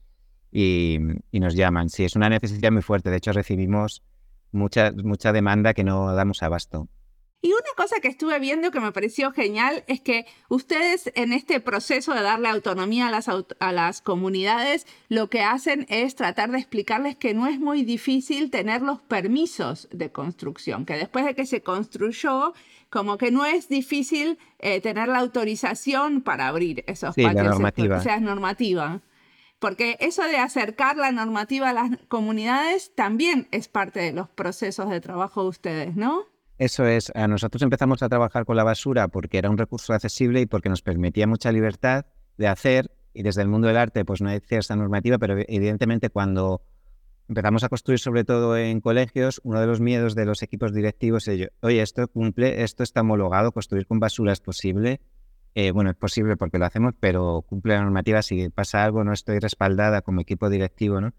y, 0.52 1.00
y 1.32 1.40
nos 1.40 1.56
llaman. 1.56 1.90
Sí, 1.90 2.04
es 2.06 2.16
una 2.16 2.30
necesidad 2.30 2.72
muy 2.72 2.84
fuerte. 2.84 3.10
De 3.10 3.18
hecho, 3.18 3.32
recibimos 3.34 4.04
mucha, 4.52 4.92
mucha 4.92 5.34
demanda 5.34 5.74
que 5.74 5.84
no 5.84 6.14
damos 6.14 6.44
abasto. 6.44 6.88
Y 7.40 7.50
una 7.50 7.70
cosa 7.76 8.00
que 8.02 8.08
estuve 8.08 8.40
viendo 8.40 8.72
que 8.72 8.80
me 8.80 8.92
pareció 8.92 9.32
genial 9.32 9.84
es 9.88 10.02
que 10.02 10.26
ustedes 10.50 11.12
en 11.14 11.34
este 11.34 11.60
proceso 11.60 12.14
de 12.14 12.24
darle 12.24 12.50
autonomía 12.50 13.08
a 13.08 13.12
las, 13.12 13.30
a 13.30 13.72
las 13.72 14.02
comunidades, 14.02 14.88
lo 15.08 15.30
que 15.30 15.44
hacen 15.44 15.86
es 15.88 16.16
tratar 16.16 16.50
de 16.50 16.58
explicarles 16.58 17.16
que 17.16 17.36
no 17.36 17.46
es 17.46 17.60
muy 17.60 17.84
difícil 17.84 18.50
tener 18.50 18.82
los 18.82 19.02
permisos 19.02 19.88
de 19.92 20.12
construcción, 20.12 20.86
que 20.86 20.96
después 20.96 21.26
de 21.26 21.36
que 21.36 21.46
se 21.46 21.62
construyó, 21.62 22.54
como 22.90 23.20
que 23.20 23.30
no 23.30 23.46
es 23.46 23.70
difícil 23.70 24.40
eh, 24.58 24.82
tener 24.82 25.08
la 25.08 25.20
autorización 25.20 26.22
para 26.22 26.48
abrir 26.48 26.84
esos 26.88 27.14
sí, 27.14 27.22
patios. 27.22 27.44
La 27.44 27.52
normativa. 27.52 27.98
O 27.98 28.02
sea, 28.02 28.16
es 28.16 28.22
normativa. 28.22 29.02
Porque 29.60 29.98
eso 30.00 30.24
de 30.24 30.38
acercar 30.38 30.98
la 30.98 31.12
normativa 31.12 31.70
a 31.70 31.74
las 31.74 31.92
comunidades 32.08 32.94
también 32.96 33.48
es 33.52 33.68
parte 33.68 34.00
de 34.00 34.12
los 34.12 34.30
procesos 34.30 34.90
de 34.90 35.02
trabajo 35.02 35.44
de 35.44 35.50
ustedes, 35.50 35.96
¿no? 35.96 36.26
Eso 36.58 36.88
es, 36.88 37.12
nosotros 37.16 37.62
empezamos 37.62 38.02
a 38.02 38.10
trabajar 38.10 38.46
con 38.46 38.56
la 38.56 38.64
basura 38.64 39.10
porque 39.10 39.38
era 39.38 39.50
un 39.50 39.60
recurso 39.60 39.94
accesible 39.94 40.42
y 40.42 40.46
porque 40.48 40.70
nos 40.70 40.82
permitía 40.82 41.28
mucha 41.28 41.52
libertad 41.52 42.06
de 42.38 42.48
hacer, 42.48 42.92
y 43.14 43.24
desde 43.24 43.42
el 43.44 43.48
mundo 43.48 43.68
del 43.68 43.78
arte 43.78 44.06
pues 44.06 44.22
no 44.22 44.30
hay 44.30 44.40
cierta 44.40 44.76
normativa, 44.76 45.18
pero 45.18 45.36
evidentemente 45.48 46.10
cuando 46.10 46.62
empezamos 47.28 47.64
a 47.64 47.70
construir 47.70 48.00
sobre 48.00 48.24
todo 48.24 48.58
en 48.58 48.82
colegios, 48.82 49.40
uno 49.44 49.60
de 49.60 49.68
los 49.68 49.82
miedos 49.82 50.16
de 50.16 50.26
los 50.26 50.42
equipos 50.42 50.74
directivos 50.74 51.28
es, 51.28 51.50
oye, 51.62 51.82
esto 51.82 52.08
cumple, 52.08 52.64
esto 52.64 52.84
está 52.84 53.02
homologado, 53.02 53.52
construir 53.52 53.86
con 53.86 54.00
basura 54.00 54.34
es 54.34 54.40
posible. 54.40 55.02
Eh, 55.56 55.72
bueno, 55.72 55.90
es 55.90 55.96
posible 55.96 56.38
porque 56.38 56.60
lo 56.60 56.66
hacemos, 56.66 56.94
pero 57.00 57.44
cumple 57.48 57.74
la 57.74 57.82
normativa, 57.82 58.22
si 58.22 58.50
pasa 58.50 58.84
algo 58.84 59.04
no 59.04 59.14
estoy 59.14 59.40
respaldada 59.40 60.02
como 60.02 60.22
equipo 60.22 60.50
directivo, 60.50 61.02
¿no? 61.02 61.14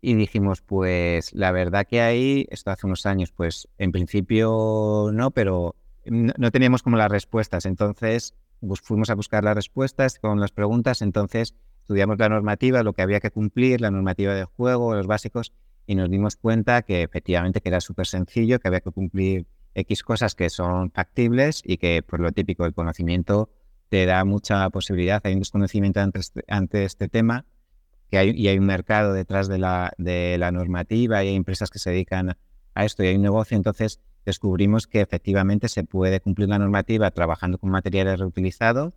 Y 0.00 0.14
dijimos, 0.14 0.60
pues 0.62 1.32
la 1.34 1.52
verdad 1.52 1.86
que 1.88 2.00
ahí, 2.00 2.46
esto 2.50 2.70
hace 2.70 2.86
unos 2.86 3.06
años, 3.06 3.32
pues 3.32 3.68
en 3.78 3.92
principio 3.92 5.10
no, 5.12 5.30
pero 5.30 5.74
no, 6.04 6.50
teníamos 6.50 6.82
como 6.82 6.96
las 6.96 7.10
respuestas. 7.10 7.66
Entonces 7.66 8.34
pues, 8.60 8.80
fuimos 8.80 9.10
a 9.10 9.14
buscar 9.14 9.44
las 9.44 9.54
respuestas 9.54 10.18
con 10.18 10.40
las 10.40 10.52
preguntas, 10.52 11.02
entonces 11.02 11.54
estudiamos 11.80 12.18
la 12.18 12.28
normativa, 12.28 12.82
lo 12.82 12.92
que 12.92 13.02
había 13.02 13.20
que 13.20 13.30
cumplir, 13.30 13.80
la 13.80 13.90
normativa 13.90 14.34
de 14.34 14.44
juego, 14.44 14.94
los 14.94 15.06
básicos, 15.06 15.52
y 15.86 15.94
nos 15.94 16.10
dimos 16.10 16.36
cuenta 16.36 16.82
que 16.82 17.02
efectivamente 17.02 17.60
que 17.60 17.68
era 17.68 17.80
súper 17.80 18.06
sencillo, 18.06 18.58
que 18.58 18.68
había 18.68 18.80
que 18.80 18.90
cumplir 18.90 19.46
X 19.74 20.02
cosas 20.02 20.34
que 20.34 20.50
son 20.50 20.90
factibles 20.90 21.62
y 21.64 21.76
que 21.76 22.02
por 22.02 22.20
lo 22.20 22.32
típico 22.32 22.64
el 22.64 22.74
conocimiento 22.74 23.50
te 23.88 24.04
da 24.06 24.24
mucha 24.24 24.68
posibilidad. 24.70 25.20
Hay 25.24 25.34
un 25.34 25.40
desconocimiento 25.40 26.00
ante 26.00 26.18
este, 26.18 26.44
ante 26.48 26.84
este 26.84 27.08
tema 27.08 27.44
que 28.10 28.18
hay, 28.18 28.30
y 28.30 28.48
hay 28.48 28.58
un 28.58 28.66
mercado 28.66 29.12
detrás 29.12 29.48
de 29.48 29.58
la, 29.58 29.92
de 29.98 30.36
la 30.38 30.52
normativa 30.52 31.24
y 31.24 31.28
hay 31.28 31.36
empresas 31.36 31.70
que 31.70 31.78
se 31.78 31.90
dedican 31.90 32.36
a 32.74 32.84
esto 32.84 33.02
y 33.02 33.08
hay 33.08 33.16
un 33.16 33.22
negocio, 33.22 33.56
entonces 33.56 34.00
descubrimos 34.24 34.86
que 34.86 35.00
efectivamente 35.00 35.68
se 35.68 35.84
puede 35.84 36.20
cumplir 36.20 36.48
la 36.48 36.58
normativa 36.58 37.10
trabajando 37.10 37.58
con 37.58 37.70
materiales 37.70 38.18
reutilizados 38.18 38.92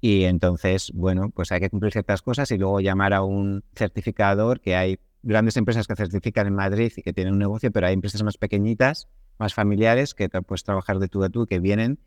y 0.00 0.24
entonces, 0.24 0.92
bueno, 0.94 1.30
pues 1.30 1.50
hay 1.50 1.60
que 1.60 1.70
cumplir 1.70 1.92
ciertas 1.92 2.22
cosas 2.22 2.50
y 2.52 2.58
luego 2.58 2.80
llamar 2.80 3.12
a 3.12 3.22
un 3.22 3.64
certificador, 3.74 4.60
que 4.60 4.76
hay 4.76 5.00
grandes 5.22 5.56
empresas 5.56 5.86
que 5.86 5.96
certifican 5.96 6.46
en 6.46 6.54
Madrid 6.54 6.92
y 6.96 7.02
que 7.02 7.12
tienen 7.12 7.32
un 7.32 7.40
negocio, 7.40 7.72
pero 7.72 7.88
hay 7.88 7.94
empresas 7.94 8.22
más 8.22 8.36
pequeñitas, 8.36 9.08
más 9.38 9.54
familiares, 9.54 10.14
que 10.14 10.28
puedes 10.28 10.62
trabajar 10.62 11.00
de 11.00 11.08
tú 11.08 11.24
a 11.24 11.30
tú, 11.30 11.46
que 11.46 11.58
vienen 11.58 11.98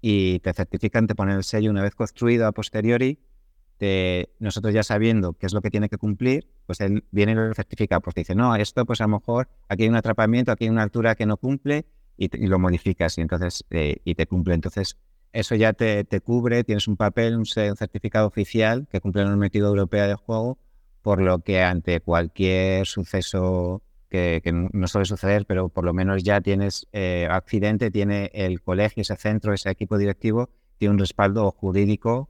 y 0.00 0.38
te 0.40 0.52
certifican, 0.52 1.06
te 1.06 1.14
ponen 1.14 1.36
el 1.36 1.44
sello 1.44 1.70
una 1.70 1.82
vez 1.82 1.94
construido 1.94 2.46
a 2.46 2.52
posteriori 2.52 3.20
nosotros 4.38 4.72
ya 4.72 4.82
sabiendo 4.82 5.32
qué 5.32 5.46
es 5.46 5.52
lo 5.52 5.60
que 5.60 5.70
tiene 5.70 5.88
que 5.88 5.98
cumplir, 5.98 6.48
pues 6.66 6.80
él 6.80 7.04
viene 7.10 7.32
y 7.32 7.34
lo 7.34 7.54
certifica, 7.54 8.00
pues 8.00 8.14
dice, 8.14 8.34
no, 8.34 8.54
esto 8.54 8.84
pues 8.86 9.00
a 9.00 9.04
lo 9.04 9.18
mejor 9.18 9.48
aquí 9.68 9.84
hay 9.84 9.88
un 9.88 9.96
atrapamiento, 9.96 10.52
aquí 10.52 10.64
hay 10.64 10.70
una 10.70 10.82
altura 10.82 11.14
que 11.14 11.26
no 11.26 11.36
cumple 11.36 11.86
y, 12.16 12.28
lo 12.46 12.58
modificas 12.58 13.18
y 13.18 13.22
entonces 13.22 13.64
eh, 13.70 13.96
y 14.04 14.14
te 14.14 14.26
cumple. 14.26 14.54
Entonces 14.54 14.96
eso 15.32 15.54
ya 15.54 15.72
te, 15.72 16.04
cubre, 16.20 16.62
tienes 16.62 16.86
un 16.86 16.96
papel, 16.96 17.36
un, 17.36 17.46
certificado 17.46 18.26
oficial 18.26 18.86
que 18.90 19.00
cumple 19.00 19.24
la 19.24 19.30
normativa 19.30 19.66
europea 19.66 20.06
de 20.06 20.14
juego, 20.14 20.58
por 21.02 21.20
lo 21.20 21.40
que 21.40 21.62
ante 21.62 22.00
cualquier 22.00 22.86
suceso 22.86 23.82
que, 24.08 24.42
no 24.72 24.86
suele 24.86 25.06
suceder, 25.06 25.46
pero 25.46 25.70
por 25.70 25.84
lo 25.84 25.94
menos 25.94 26.22
ya 26.22 26.40
tienes 26.40 26.86
eh, 26.92 27.26
accidente, 27.30 27.90
tiene 27.90 28.30
el 28.34 28.60
colegio, 28.60 29.00
ese 29.00 29.16
centro, 29.16 29.54
ese 29.54 29.70
equipo 29.70 29.96
directivo, 29.96 30.50
tiene 30.76 30.92
un 30.92 30.98
respaldo 30.98 31.50
jurídico 31.50 32.28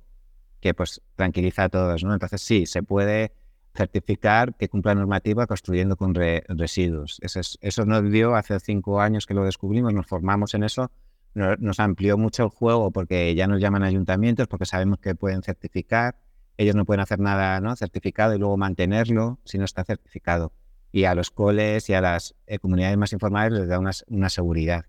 que 0.63 0.73
pues 0.75 1.03
tranquiliza 1.17 1.65
a 1.65 1.69
todos, 1.69 2.05
¿no? 2.05 2.15
Entonces 2.15 2.41
sí, 2.41 2.67
se 2.67 2.83
puede 2.85 3.33
certificar 3.75 4.55
que 4.55 4.69
cumpla 4.69 4.95
normativa 4.95 5.47
construyendo 5.47 5.97
con 5.97 6.15
residuos. 6.15 7.19
Eso, 7.21 7.41
es, 7.41 7.59
eso 7.61 7.85
nos 7.85 8.11
dio 8.11 8.37
hace 8.37 8.59
cinco 8.61 9.01
años 9.01 9.27
que 9.27 9.35
lo 9.35 9.45
descubrimos, 9.45 9.93
nos 9.93 10.07
formamos 10.07 10.55
en 10.55 10.63
eso, 10.63 10.91
nos, 11.35 11.81
amplió 11.81 12.17
mucho 12.17 12.45
el 12.45 12.51
juego 12.51 12.93
porque 12.93 13.35
ya 13.35 13.49
nos 13.49 13.61
llaman 13.61 13.83
ayuntamientos, 13.83 14.47
porque 14.47 14.65
sabemos 14.65 15.01
que 15.01 15.17
pueden 15.17 15.43
certificar, 15.43 16.17
ellos 16.57 16.77
no 16.77 16.85
pueden 16.85 17.01
hacer 17.01 17.19
nada 17.19 17.61
¿no? 17.61 17.75
certificado 17.75 18.35
y 18.35 18.39
luego 18.39 18.57
mantenerlo 18.57 19.41
si 19.45 19.59
no 19.59 19.65
está 19.65 19.83
certificado. 19.85 20.53
Y 20.93 21.05
a 21.05 21.15
los 21.17 21.31
coles 21.31 21.89
y 21.89 21.95
a 21.95 22.01
las 22.01 22.37
eh, 22.47 22.61
comunidades 22.61 22.97
más 22.99 23.13
informales 23.13 23.59
les 23.59 23.69
da 23.69 23.81
una, 23.81 23.93
una 24.09 24.29
seguridad. 24.29 24.85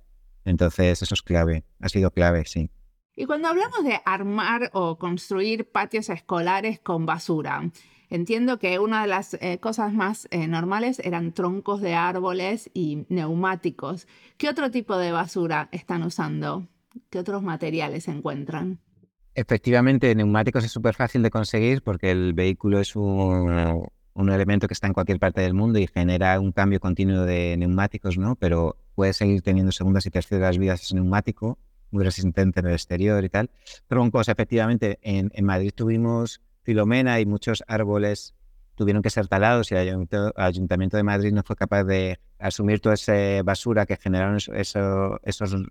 Entonces 0.45 1.01
eso 1.01 1.15
es 1.15 1.21
clave, 1.23 1.63
ha 1.79 1.89
sido 1.89 2.11
clave, 2.11 2.43
sí. 2.45 2.69
Y 3.15 3.25
cuando 3.25 3.47
hablamos 3.47 3.83
de 3.83 3.99
armar 4.05 4.71
o 4.73 4.97
construir 4.97 5.69
patios 5.69 6.09
escolares 6.09 6.79
con 6.79 7.05
basura, 7.05 7.69
entiendo 8.09 8.57
que 8.57 8.79
una 8.79 9.03
de 9.03 9.07
las 9.07 9.35
eh, 9.35 9.59
cosas 9.59 9.93
más 9.93 10.27
eh, 10.31 10.47
normales 10.47 10.99
eran 10.99 11.31
troncos 11.31 11.79
de 11.81 11.93
árboles 11.93 12.71
y 12.73 13.05
neumáticos. 13.09 14.07
¿Qué 14.37 14.49
otro 14.49 14.71
tipo 14.71 14.97
de 14.97 15.11
basura 15.11 15.69
están 15.71 16.01
usando? 16.01 16.67
¿Qué 17.11 17.19
otros 17.19 17.43
materiales 17.43 18.07
encuentran? 18.07 18.79
Efectivamente, 19.35 20.15
neumáticos 20.15 20.63
es 20.63 20.71
súper 20.71 20.95
fácil 20.95 21.21
de 21.21 21.29
conseguir 21.29 21.83
porque 21.83 22.09
el 22.09 22.33
vehículo 22.33 22.79
es 22.79 22.95
un, 22.95 23.87
un, 24.13 24.29
elemento 24.31 24.67
que 24.67 24.73
está 24.73 24.87
en 24.87 24.93
cualquier 24.93 25.19
parte 25.19 25.41
del 25.41 25.53
mundo 25.53 25.77
y 25.77 25.87
genera 25.87 26.39
un 26.39 26.51
cambio 26.51 26.79
continuo 26.79 27.25
de 27.25 27.57
neumáticos, 27.57 28.17
¿no? 28.17 28.35
Pero 28.35 28.75
puede 28.95 29.13
seguir 29.13 29.43
teniendo 29.43 29.71
segundas 29.71 30.05
y 30.07 30.11
terceras 30.11 30.57
vidas 30.57 30.81
ese 30.81 30.95
neumático 30.95 31.59
muy 31.93 32.03
resistente 32.03 32.59
en 32.59 32.67
el 32.67 32.73
exterior 32.73 33.23
y 33.23 33.29
tal. 33.29 33.49
Troncos, 33.87 34.27
efectivamente, 34.27 34.99
en, 35.01 35.31
en 35.33 35.45
Madrid 35.45 35.71
tuvimos 35.73 36.41
Filomena 36.63 37.19
y 37.19 37.25
muchos 37.25 37.63
árboles 37.67 38.33
tuvieron 38.75 39.03
que 39.03 39.09
ser 39.09 39.27
talados 39.27 39.71
y 39.71 39.75
el 39.75 40.07
Ayuntamiento, 40.35 40.97
de 40.97 41.03
Madrid 41.03 41.31
no 41.31 41.43
fue 41.43 41.55
capaz 41.55 41.83
de 41.83 42.19
asumir 42.39 42.79
toda 42.79 42.95
esa 42.95 43.43
basura 43.43 43.85
que 43.85 43.97
generaron 43.97 44.37
esos, 44.37 45.19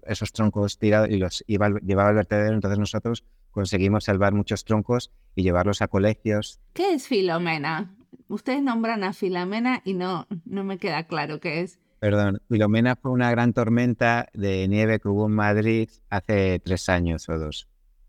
esos 0.05 0.33
troncos 0.33 0.79
tirados 0.79 1.11
y 1.11 1.17
los 1.17 1.45
iba, 1.47 1.69
llevaba 1.81 2.11
al 2.11 2.15
vertedero. 2.15 2.55
Entonces 2.55 2.79
nosotros 2.79 3.25
conseguimos 3.51 4.05
salvar 4.05 4.33
muchos 4.33 4.65
troncos 4.65 5.11
y 5.35 5.43
llevarlos 5.43 5.83
a 5.83 5.89
colegios. 5.89 6.61
¿Qué 6.73 6.95
es 6.95 7.09
Filomena? 7.09 7.95
Ustedes 8.29 8.63
nombran 8.63 9.05
a 9.05 9.13
Filomena 9.13 9.83
y 9.85 9.95
no, 9.95 10.27
no 10.45 10.65
me 10.65 10.79
queda 10.79 11.07
claro 11.07 11.41
qué 11.41 11.61
es. 11.61 11.79
Perdón, 12.03 12.43
Filomena 12.49 12.97
fue 12.97 13.13
una 13.13 13.31
gran 13.31 13.53
tormenta 13.53 14.27
de 14.35 14.67
nieve 14.67 14.99
que 14.99 15.07
hubo 15.07 15.27
en 15.27 15.35
Madrid 15.35 15.89
hace 16.11 16.59
tres 16.59 16.89
años 16.89 17.29
o 17.29 17.39
dos. 17.39 17.69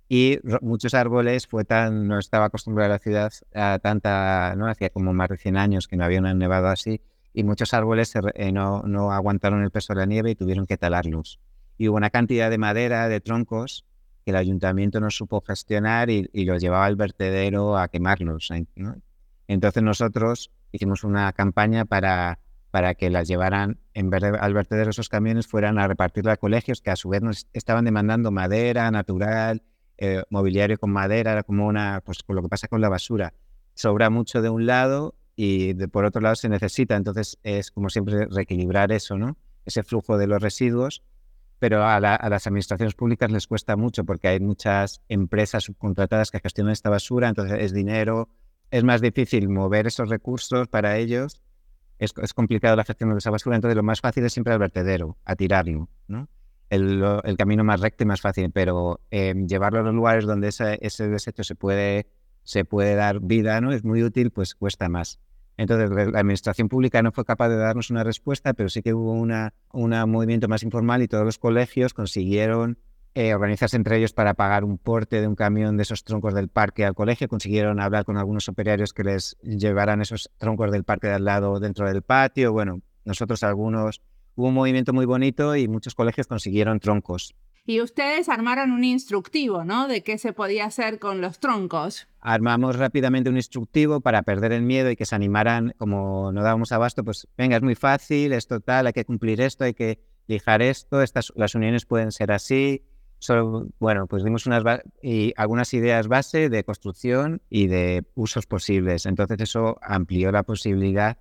Y 0.09 0.39
muchos 0.61 0.95
árboles, 0.95 1.47
no 1.91 2.17
estaba 2.17 2.45
acostumbrada 2.45 2.89
la 2.89 2.97
ciudad 2.97 3.31
a 3.53 3.77
tanta, 3.77 4.55
¿no? 4.57 4.67
Hacía 4.67 4.89
como 4.89 5.13
más 5.13 5.29
de 5.29 5.37
100 5.37 5.57
años 5.57 5.87
que 5.87 5.95
no 5.95 6.05
había 6.05 6.17
una 6.17 6.33
nevado 6.33 6.69
así, 6.69 7.01
y 7.35 7.43
muchos 7.43 7.71
árboles 7.75 8.11
eh, 8.33 8.51
no, 8.51 9.11
aguantaron 9.11 9.61
el 9.61 9.69
peso 9.69 9.93
de 9.93 9.99
la 9.99 10.07
nieve 10.07 10.31
y 10.31 10.35
tuvieron 10.35 10.65
que 10.65 10.75
talarlos. 10.75 11.39
Y 11.77 11.87
hubo 11.87 11.97
una 11.97 12.09
cantidad 12.09 12.49
de 12.49 12.57
madera, 12.57 13.07
de 13.07 13.21
troncos, 13.21 13.85
que 14.25 14.31
el 14.31 14.37
ayuntamiento 14.37 15.01
no 15.01 15.11
supo 15.11 15.39
gestionar 15.41 16.09
y, 16.09 16.27
y 16.33 16.45
los 16.45 16.59
llevaba 16.59 16.87
al 16.87 16.95
vertedero 16.95 17.77
a 17.77 17.89
quemarlos. 17.89 18.49
Entonces 19.47 19.83
nosotros 19.83 20.49
hicimos 20.71 21.03
una 21.03 21.31
campaña 21.33 21.85
para 21.85 22.39
para 22.73 22.95
que 22.95 23.11
las 23.11 23.27
llevaran, 23.27 23.77
al 23.93 24.53
vertedero 24.55 24.89
esos 24.89 25.07
camiones, 25.07 25.45
fueran 25.45 25.77
a 25.77 25.87
repartir 25.87 26.27
a 26.27 26.37
colegios 26.37 26.81
que 26.81 26.89
a 26.89 26.95
su 26.95 27.07
vez 27.07 27.21
nos 27.21 27.47
estaban 27.53 27.85
demandando 27.85 28.31
madera 28.31 28.89
natural, 28.89 29.61
eh, 29.99 30.23
mobiliario 30.31 30.79
con 30.79 30.89
madera, 30.89 31.33
era 31.33 31.43
como 31.43 31.67
una, 31.67 32.01
pues 32.03 32.23
con 32.23 32.35
lo 32.35 32.41
que 32.41 32.49
pasa 32.49 32.67
con 32.67 32.81
la 32.81 32.89
basura. 32.89 33.35
Sobra 33.75 34.09
mucho 34.09 34.41
de 34.41 34.49
un 34.49 34.65
lado 34.65 35.13
y 35.35 35.73
de, 35.73 35.87
por 35.87 36.03
otro 36.03 36.19
lado 36.19 36.33
se 36.33 36.49
necesita, 36.49 36.95
entonces 36.95 37.37
es 37.43 37.69
como 37.69 37.91
siempre 37.91 38.25
reequilibrar 38.25 38.91
eso, 38.91 39.19
¿no? 39.19 39.37
Ese 39.67 39.83
flujo 39.83 40.17
de 40.17 40.25
los 40.25 40.41
residuos, 40.41 41.03
pero 41.59 41.85
a 41.85 41.99
las 41.99 42.47
administraciones 42.47 42.95
públicas 42.95 43.31
les 43.31 43.45
cuesta 43.45 43.75
mucho 43.75 44.03
porque 44.03 44.29
hay 44.29 44.39
muchas 44.39 45.03
empresas 45.09 45.65
subcontratadas 45.65 46.31
que 46.31 46.39
gestionan 46.39 46.73
esta 46.73 46.89
basura, 46.89 47.29
entonces 47.29 47.55
es 47.61 47.71
dinero, 47.71 48.29
es 48.71 48.83
más 48.83 48.99
difícil 48.99 49.47
mover 49.47 49.85
esos 49.85 50.09
recursos 50.09 50.67
para 50.67 50.97
ellos 50.97 51.42
es, 52.03 52.33
complicado 52.33 52.75
la 52.75 52.83
gestión 52.83 53.11
de 53.11 53.17
esa 53.17 53.31
basura, 53.31 53.55
entonces 53.55 53.75
lo 53.75 53.83
más 53.83 54.01
fácil 54.01 54.25
es 54.25 54.33
siempre 54.33 54.53
al 54.53 54.59
vertedero, 54.59 55.17
a 55.25 55.35
tirarlo, 55.35 55.89
¿no? 56.07 56.27
El, 56.69 57.35
camino 57.37 57.63
más 57.63 57.81
recto 57.81 58.03
y 58.03 58.07
más 58.07 58.21
fácil, 58.21 58.49
pero 58.51 58.99
eh, 59.11 59.35
llevarlo 59.47 59.79
a 59.79 59.83
los 59.83 59.93
lugares 59.93 60.25
donde 60.25 60.47
ese, 60.47 60.79
ese 60.81 61.07
desecho 61.07 61.43
se 61.43 61.53
puede, 61.53 62.07
se 62.43 62.65
puede 62.65 62.95
dar 62.95 63.19
vida, 63.19 63.61
¿no? 63.61 63.71
Es 63.71 63.83
muy 63.83 64.01
útil, 64.03 64.31
pues 64.31 64.55
cuesta 64.55 64.89
más. 64.89 65.19
Entonces, 65.55 65.91
la 65.91 66.19
administración 66.19 66.69
pública 66.69 67.03
no 67.03 67.11
fue 67.11 67.25
capaz 67.25 67.49
de 67.49 67.57
darnos 67.57 67.91
una 67.91 68.03
respuesta, 68.03 68.53
pero 68.53 68.69
sí 68.69 68.81
que 68.81 68.93
hubo 68.93 69.13
una, 69.13 69.53
un 69.71 69.91
movimiento 70.09 70.47
más 70.47 70.63
informal 70.63 71.03
y 71.03 71.07
todos 71.07 71.25
los 71.25 71.37
colegios 71.37 71.93
consiguieron 71.93 72.79
eh, 73.15 73.33
organizarse 73.35 73.77
entre 73.77 73.97
ellos 73.97 74.13
para 74.13 74.33
pagar 74.33 74.63
un 74.63 74.77
porte 74.77 75.21
de 75.21 75.27
un 75.27 75.35
camión 75.35 75.77
de 75.77 75.83
esos 75.83 76.03
troncos 76.03 76.33
del 76.33 76.47
parque 76.47 76.85
al 76.85 76.95
colegio. 76.95 77.27
Consiguieron 77.27 77.79
hablar 77.79 78.05
con 78.05 78.17
algunos 78.17 78.49
operarios 78.49 78.93
que 78.93 79.03
les 79.03 79.37
llevaran 79.41 80.01
esos 80.01 80.31
troncos 80.37 80.71
del 80.71 80.83
parque 80.83 81.07
de 81.07 81.13
al 81.13 81.25
lado 81.25 81.59
dentro 81.59 81.87
del 81.87 82.01
patio. 82.01 82.51
Bueno, 82.53 82.81
nosotros 83.05 83.43
algunos, 83.43 84.01
hubo 84.35 84.47
un 84.47 84.55
movimiento 84.55 84.93
muy 84.93 85.05
bonito 85.05 85.55
y 85.55 85.67
muchos 85.67 85.93
colegios 85.93 86.27
consiguieron 86.27 86.79
troncos. 86.79 87.35
Y 87.65 87.79
ustedes 87.79 88.27
armaron 88.27 88.71
un 88.71 88.83
instructivo, 88.83 89.63
¿no? 89.63 89.87
De 89.87 90.03
qué 90.03 90.17
se 90.17 90.33
podía 90.33 90.65
hacer 90.65 90.99
con 90.99 91.21
los 91.21 91.39
troncos. 91.39 92.09
Armamos 92.19 92.77
rápidamente 92.77 93.29
un 93.29 93.37
instructivo 93.37 94.01
para 94.01 94.23
perder 94.23 94.51
el 94.51 94.63
miedo 94.63 94.91
y 94.91 94.97
que 94.97 95.05
se 95.05 95.15
animaran, 95.15 95.73
como 95.77 96.33
no 96.33 96.43
dábamos 96.43 96.73
abasto, 96.73 97.05
pues 97.05 97.27
venga, 97.37 97.55
es 97.55 97.61
muy 97.61 97.75
fácil, 97.75 98.33
es 98.33 98.47
total, 98.47 98.87
hay 98.87 98.93
que 98.93 99.05
cumplir 99.05 99.39
esto, 99.39 99.63
hay 99.63 99.73
que 99.73 99.99
lijar 100.27 100.61
esto, 100.61 101.01
estas, 101.01 101.31
las 101.37 101.55
uniones 101.55 101.85
pueden 101.85 102.11
ser 102.11 102.33
así. 102.33 102.83
Solo, 103.23 103.67
bueno, 103.79 104.05
pues 104.05 104.21
dimos 104.25 104.47
unas 104.47 104.81
y 105.01 105.33
algunas 105.37 105.73
ideas 105.73 106.09
base 106.09 106.49
de 106.49 106.65
construcción 106.65 107.41
y 107.49 107.67
de 107.67 108.03
usos 108.15 108.47
posibles. 108.47 109.05
Entonces 109.05 109.37
eso 109.39 109.77
amplió 109.81 110.29
la 110.33 110.43
posibilidad 110.43 111.17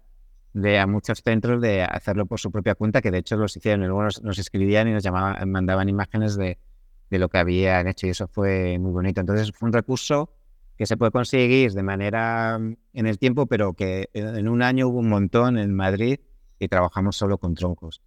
de 0.53 0.81
a 0.81 0.89
muchos 0.89 1.23
centros 1.23 1.63
de 1.63 1.85
hacerlo 1.85 2.27
por 2.27 2.41
su 2.41 2.51
propia 2.51 2.75
cuenta, 2.75 3.03
que 3.03 3.13
de 3.13 3.19
hecho 3.19 3.37
los 3.37 3.57
hicieron, 3.57 3.87
luego 3.87 4.03
nos, 4.03 4.39
escribían 4.41 4.89
y 4.89 4.95
nos 4.95 5.05
llamaban, 5.05 5.49
mandaban 5.49 5.89
imágenes 5.89 6.37
de, 6.37 6.59
de, 7.09 7.19
lo 7.21 7.29
que 7.29 7.39
habían 7.39 7.87
hecho 7.87 8.09
y 8.09 8.11
eso 8.11 8.27
fue 8.27 8.81
muy 8.81 8.91
bonito. 8.91 9.21
Entonces 9.21 9.53
fue 9.55 9.69
un 9.69 9.73
recurso 9.73 10.35
que 10.77 10.87
se 10.87 10.97
puede 10.97 11.13
conseguir 11.13 11.71
de 11.71 11.85
manera 11.85 12.59
mm, 12.59 12.77
en 12.95 13.07
el 13.07 13.21
tiempo, 13.21 13.47
pero 13.47 13.75
que 13.75 14.11
en 14.13 14.49
un 14.49 14.63
año 14.63 14.89
hubo 14.89 14.99
un 14.99 15.09
montón 15.09 15.57
en 15.57 15.73
Madrid 15.73 16.19
y 16.59 16.67
trabajamos 16.67 17.15
solo 17.15 17.39
con 17.39 17.55
troncos. 17.55 18.03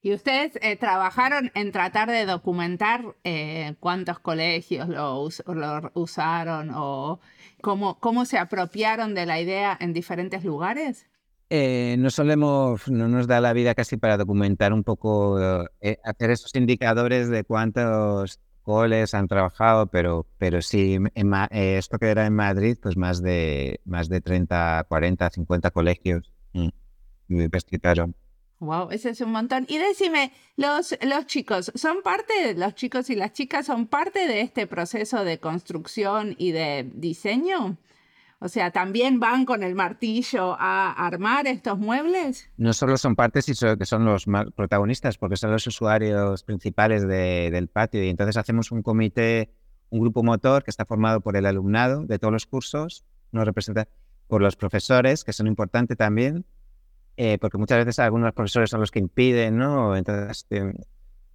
¿Y 0.00 0.12
ustedes 0.12 0.52
eh, 0.62 0.76
trabajaron 0.76 1.50
en 1.54 1.72
tratar 1.72 2.08
de 2.08 2.24
documentar 2.24 3.16
eh, 3.24 3.74
cuántos 3.80 4.20
colegios 4.20 4.88
lo, 4.88 5.28
lo, 5.46 5.90
usaron 5.94 6.70
o 6.72 7.18
cómo, 7.60 7.98
cómo 7.98 8.24
se 8.24 8.38
apropiaron 8.38 9.14
de 9.14 9.26
la 9.26 9.40
idea 9.40 9.76
en 9.80 9.92
diferentes 9.92 10.44
lugares? 10.44 11.06
Eh, 11.50 11.96
no 11.98 12.10
solemos, 12.10 12.88
no 12.88 13.08
nos 13.08 13.26
da 13.26 13.40
la 13.40 13.52
vida 13.52 13.74
casi 13.74 13.96
para 13.96 14.16
documentar 14.16 14.72
un 14.72 14.84
poco, 14.84 15.36
hacer 16.04 16.30
esos 16.30 16.54
indicadores 16.54 17.28
de 17.28 17.42
cuántos 17.42 18.38
coles 18.62 19.14
han 19.14 19.26
trabajado, 19.26 19.86
pero, 19.86 20.26
pero 20.36 20.62
sí, 20.62 20.98
esto 21.50 21.98
que 21.98 22.06
era 22.06 22.26
en 22.26 22.34
Madrid, 22.34 22.76
pues 22.80 22.96
más 22.96 23.22
de, 23.22 23.80
más 23.84 24.08
de 24.08 24.20
30, 24.20 24.84
40, 24.88 25.30
50 25.30 25.70
colegios. 25.70 26.30
Mm, 26.52 26.68
me 27.28 27.50
pesquitaron. 27.50 28.14
Wow, 28.60 28.90
ese 28.90 29.10
es 29.10 29.20
un 29.20 29.30
montón. 29.30 29.66
Y 29.68 29.78
decime, 29.78 30.32
los, 30.56 30.96
los 31.02 31.26
chicos, 31.26 31.70
¿son 31.74 32.02
parte, 32.02 32.54
los 32.54 32.74
chicos 32.74 33.08
y 33.08 33.14
las 33.14 33.32
chicas 33.32 33.66
son 33.66 33.86
parte 33.86 34.26
de 34.26 34.40
este 34.40 34.66
proceso 34.66 35.24
de 35.24 35.38
construcción 35.38 36.34
y 36.38 36.50
de 36.50 36.90
diseño? 36.94 37.76
O 38.40 38.48
sea, 38.48 38.70
¿también 38.70 39.18
van 39.18 39.44
con 39.44 39.64
el 39.64 39.74
martillo 39.74 40.56
a 40.58 40.92
armar 40.92 41.46
estos 41.48 41.78
muebles? 41.78 42.48
No 42.56 42.72
solo 42.72 42.96
son 42.96 43.16
partes, 43.16 43.44
sino 43.44 43.76
que 43.76 43.84
son 43.84 44.04
los 44.04 44.26
protagonistas, 44.54 45.18
porque 45.18 45.36
son 45.36 45.50
los 45.50 45.66
usuarios 45.66 46.44
principales 46.44 47.06
del 47.06 47.68
patio. 47.68 48.02
Y 48.04 48.08
entonces 48.08 48.36
hacemos 48.36 48.70
un 48.70 48.82
comité, 48.82 49.50
un 49.90 50.00
grupo 50.00 50.22
motor 50.22 50.62
que 50.62 50.70
está 50.70 50.84
formado 50.84 51.20
por 51.20 51.36
el 51.36 51.46
alumnado 51.46 52.04
de 52.04 52.18
todos 52.20 52.32
los 52.32 52.46
cursos, 52.46 53.04
nos 53.32 53.44
representa 53.44 53.88
por 54.28 54.40
los 54.40 54.54
profesores, 54.54 55.24
que 55.24 55.32
son 55.32 55.48
importantes 55.48 55.96
también, 55.96 56.44
eh, 57.20 57.36
porque 57.40 57.58
muchas 57.58 57.78
veces 57.78 57.98
algunos 57.98 58.32
profesores 58.32 58.70
son 58.70 58.78
los 58.78 58.92
que 58.92 59.00
impiden, 59.00 59.58
¿no? 59.58 59.96
Entonces 59.96 60.46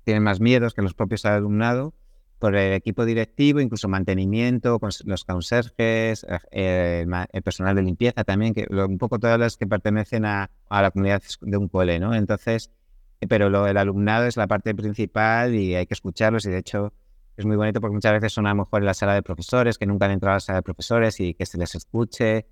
tienen 0.06 0.24
más 0.24 0.40
miedos 0.40 0.74
que 0.74 0.82
los 0.82 0.94
propios 0.94 1.26
alumnado 1.26 1.94
por 2.40 2.56
el 2.56 2.72
equipo 2.72 3.04
directivo, 3.04 3.60
incluso 3.60 3.90
mantenimiento, 3.90 4.80
los 5.04 5.26
conserjes, 5.26 6.26
eh, 6.52 7.06
el, 7.34 7.44
personal 7.44 7.76
de 7.76 7.82
limpieza 7.82 8.24
también, 8.24 8.54
que 8.54 8.66
un 8.70 8.98
poco 8.98 9.20
todas 9.20 9.38
las 9.38 9.58
que 9.58 9.68
pertenecen 9.68 10.24
a, 10.24 10.50
la 10.70 10.90
comunidad 10.92 11.22
de 11.42 11.58
un 11.58 11.68
cole, 11.68 12.00
¿no? 12.00 12.16
Entonces, 12.16 12.72
eh, 13.20 13.28
pero 13.28 13.50
lo, 13.50 13.68
el 13.68 13.76
alumnado 13.76 14.26
es 14.26 14.38
la 14.38 14.48
parte 14.48 14.74
principal 14.74 15.54
y 15.54 15.76
hay 15.76 15.86
que 15.86 15.96
escucharlos 15.96 16.46
y 16.46 16.50
de 16.50 16.60
hecho 16.60 16.94
es 17.36 17.46
muy 17.46 17.58
bonito 17.58 17.82
porque 17.82 17.96
muchas 17.96 18.14
veces 18.14 18.32
son 18.32 18.48
a 18.48 18.52
lo 18.52 18.56
mejor 18.56 18.80
en 18.82 18.86
la 18.86 18.94
sala 18.94 19.16
de 19.16 19.22
profesores, 19.22 19.78
que 19.78 19.86
nunca 19.86 20.06
han 20.06 20.12
entrado 20.12 20.32
a 20.32 20.36
la 20.38 20.40
sala 20.40 20.60
de 20.60 20.64
profesores 20.64 21.20
y 21.20 21.34
que 21.34 21.46
se 21.46 21.58
les 21.58 21.76
escuche 21.76 22.46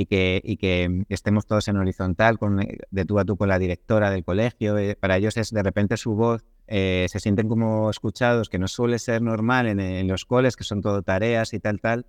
y 0.00 0.06
que, 0.06 0.40
y 0.44 0.58
que 0.58 1.04
estemos 1.08 1.44
todos 1.44 1.66
en 1.66 1.76
horizontal, 1.76 2.38
con, 2.38 2.56
de 2.58 3.04
tú 3.04 3.18
a 3.18 3.24
tú 3.24 3.36
con 3.36 3.48
la 3.48 3.58
directora 3.58 4.12
del 4.12 4.22
colegio. 4.22 4.78
Eh, 4.78 4.94
para 4.94 5.16
ellos 5.16 5.36
es 5.36 5.50
de 5.50 5.60
repente 5.60 5.96
su 5.96 6.14
voz 6.14 6.44
eh, 6.68 7.08
se 7.10 7.18
sienten 7.18 7.48
como 7.48 7.90
escuchados, 7.90 8.48
que 8.48 8.60
no 8.60 8.68
suele 8.68 9.00
ser 9.00 9.22
normal 9.22 9.66
en, 9.66 10.06
los 10.06 10.24
coles, 10.24 10.54
que 10.54 10.62
son 10.62 10.82
todo 10.82 11.02
tareas 11.02 11.52
y 11.52 11.58
tal, 11.58 11.80
tal. 11.80 12.06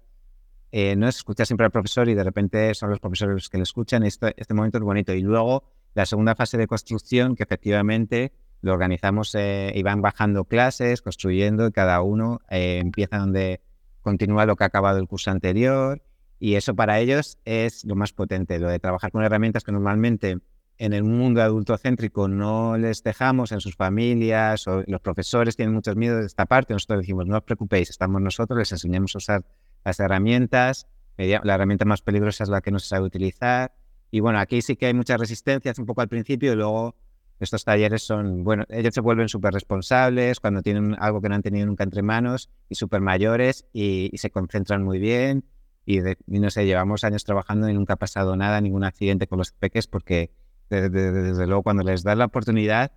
Eh, 0.71 0.95
no 0.97 1.07
es 1.07 1.15
escuchar 1.15 1.47
siempre 1.47 1.65
al 1.65 1.71
profesor 1.71 2.07
y 2.09 2.13
de 2.13 2.23
repente 2.23 2.75
son 2.75 2.91
los 2.91 2.99
profesores 2.99 3.33
los 3.33 3.49
que 3.49 3.57
le 3.57 3.63
escuchan. 3.63 4.03
Esto, 4.03 4.27
este 4.37 4.53
momento 4.53 4.77
es 4.77 4.83
bonito. 4.83 5.11
Y 5.15 5.21
luego 5.21 5.63
la 5.95 6.05
segunda 6.05 6.35
fase 6.35 6.59
de 6.59 6.67
construcción, 6.67 7.35
que 7.35 7.41
efectivamente 7.41 8.33
lo 8.61 8.71
organizamos 8.71 9.33
eh, 9.33 9.71
y 9.73 9.81
van 9.81 10.03
bajando 10.03 10.43
clases, 10.43 11.01
construyendo, 11.01 11.65
y 11.65 11.71
cada 11.71 12.03
uno 12.03 12.39
empieza 12.49 13.17
donde 13.17 13.61
continúa 14.03 14.45
lo 14.45 14.55
que 14.55 14.63
ha 14.63 14.67
acabado 14.67 14.99
el 14.99 15.07
curso 15.07 15.31
anterior. 15.31 16.03
Y 16.39 16.55
eso 16.55 16.75
para 16.75 16.99
ellos 16.99 17.37
es 17.45 17.83
lo 17.85 17.95
más 17.95 18.13
potente, 18.13 18.59
lo 18.59 18.69
de 18.69 18.79
trabajar 18.79 19.11
con 19.11 19.23
herramientas 19.23 19.63
que 19.63 19.71
normalmente 19.71 20.37
en 20.77 20.93
el 20.93 21.03
mundo 21.03 21.41
adultocéntrico 21.41 22.29
no 22.29 22.77
les 22.77 23.03
dejamos 23.03 23.51
en 23.51 23.59
sus 23.59 23.75
familias 23.75 24.65
o 24.67 24.83
los 24.87 25.01
profesores 25.01 25.57
tienen 25.57 25.75
muchos 25.75 25.97
miedos 25.97 26.21
de 26.21 26.27
esta 26.27 26.45
parte, 26.45 26.73
nosotros 26.73 27.01
decimos, 27.01 27.27
no 27.27 27.37
os 27.37 27.43
preocupéis, 27.43 27.89
estamos 27.89 28.21
nosotros, 28.21 28.57
les 28.57 28.71
enseñamos 28.71 29.13
a 29.15 29.17
usar 29.17 29.45
las 29.83 29.99
herramientas, 29.99 30.87
la 31.17 31.53
herramienta 31.55 31.83
más 31.83 32.01
peligrosa 32.01 32.43
es 32.43 32.49
la 32.49 32.61
que 32.61 32.71
no 32.71 32.79
se 32.79 32.87
sabe 32.87 33.05
utilizar. 33.05 33.73
Y 34.11 34.21
bueno, 34.21 34.39
aquí 34.39 34.61
sí 34.61 34.75
que 34.75 34.87
hay 34.87 34.93
muchas 34.93 35.19
resistencias 35.19 35.77
un 35.77 35.85
poco 35.85 36.01
al 36.01 36.07
principio 36.07 36.53
y 36.53 36.55
luego 36.55 36.95
estos 37.39 37.63
talleres 37.63 38.03
son, 38.03 38.43
bueno, 38.43 38.65
ellos 38.69 38.93
se 38.93 39.01
vuelven 39.01 39.29
súper 39.29 39.53
responsables 39.53 40.39
cuando 40.39 40.61
tienen 40.61 40.95
algo 40.99 41.21
que 41.21 41.29
no 41.29 41.35
han 41.35 41.41
tenido 41.41 41.65
nunca 41.65 41.83
entre 41.83 42.01
manos 42.01 42.49
y 42.69 42.75
súper 42.75 43.01
mayores 43.01 43.65
y, 43.71 44.11
se 44.15 44.29
concentran 44.29 44.83
muy 44.83 44.99
bien. 44.99 45.45
Y, 45.91 46.01
y, 46.27 46.39
no 46.39 46.51
sé, 46.51 46.67
llevamos 46.67 47.03
años 47.03 47.23
trabajando 47.23 47.67
y 47.67 47.73
nunca 47.73 47.93
ha 47.93 47.95
pasado 47.95 48.35
nada, 48.35 48.61
ningún 48.61 48.83
accidente 48.83 49.25
con 49.25 49.39
los 49.39 49.51
peques 49.53 49.87
porque 49.87 50.29
desde, 50.69 51.47
luego, 51.47 51.63
cuando 51.63 51.81
les 51.81 52.03
das 52.03 52.15
la 52.15 52.25
oportunidad, 52.25 52.91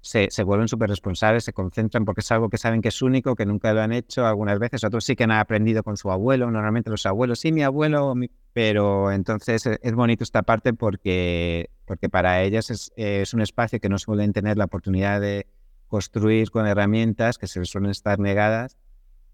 se, 0.00 0.28
se 0.30 0.44
vuelven 0.44 0.68
súper 0.68 0.88
responsables, 0.88 1.42
se 1.42 1.52
concentran 1.52 2.04
porque 2.04 2.20
es 2.20 2.30
algo 2.30 2.48
que 2.48 2.56
saben 2.56 2.82
que 2.82 2.90
es 2.90 3.02
único, 3.02 3.34
que 3.34 3.46
nunca 3.46 3.72
lo 3.72 3.80
han 3.80 3.92
hecho 3.92 4.24
algunas 4.24 4.60
veces. 4.60 4.84
Otros 4.84 5.04
sí 5.04 5.16
que 5.16 5.24
han 5.24 5.32
aprendido 5.32 5.82
con 5.82 5.96
su 5.96 6.08
abuelo, 6.12 6.48
normalmente 6.48 6.88
los 6.88 7.04
abuelos, 7.04 7.40
sí, 7.40 7.50
mi 7.50 7.64
abuelo, 7.64 8.14
pero 8.52 9.10
entonces 9.10 9.66
e, 9.66 9.80
es 9.82 9.94
bonito 9.94 10.22
esta 10.22 10.44
parte 10.44 10.72
porque, 10.72 11.70
porque 11.84 12.08
para 12.08 12.42
ellas 12.42 12.70
es, 12.70 12.92
es 12.94 13.34
un 13.34 13.40
espacio 13.40 13.80
que 13.80 13.88
no 13.88 13.98
suelen 13.98 14.32
tener 14.32 14.56
la 14.56 14.66
oportunidad 14.66 15.20
de 15.20 15.48
construir 15.88 16.52
con 16.52 16.64
herramientas 16.68 17.38
que 17.38 17.48
se 17.48 17.58
les 17.58 17.70
suelen 17.70 17.90
estar 17.90 18.20
negadas. 18.20 18.76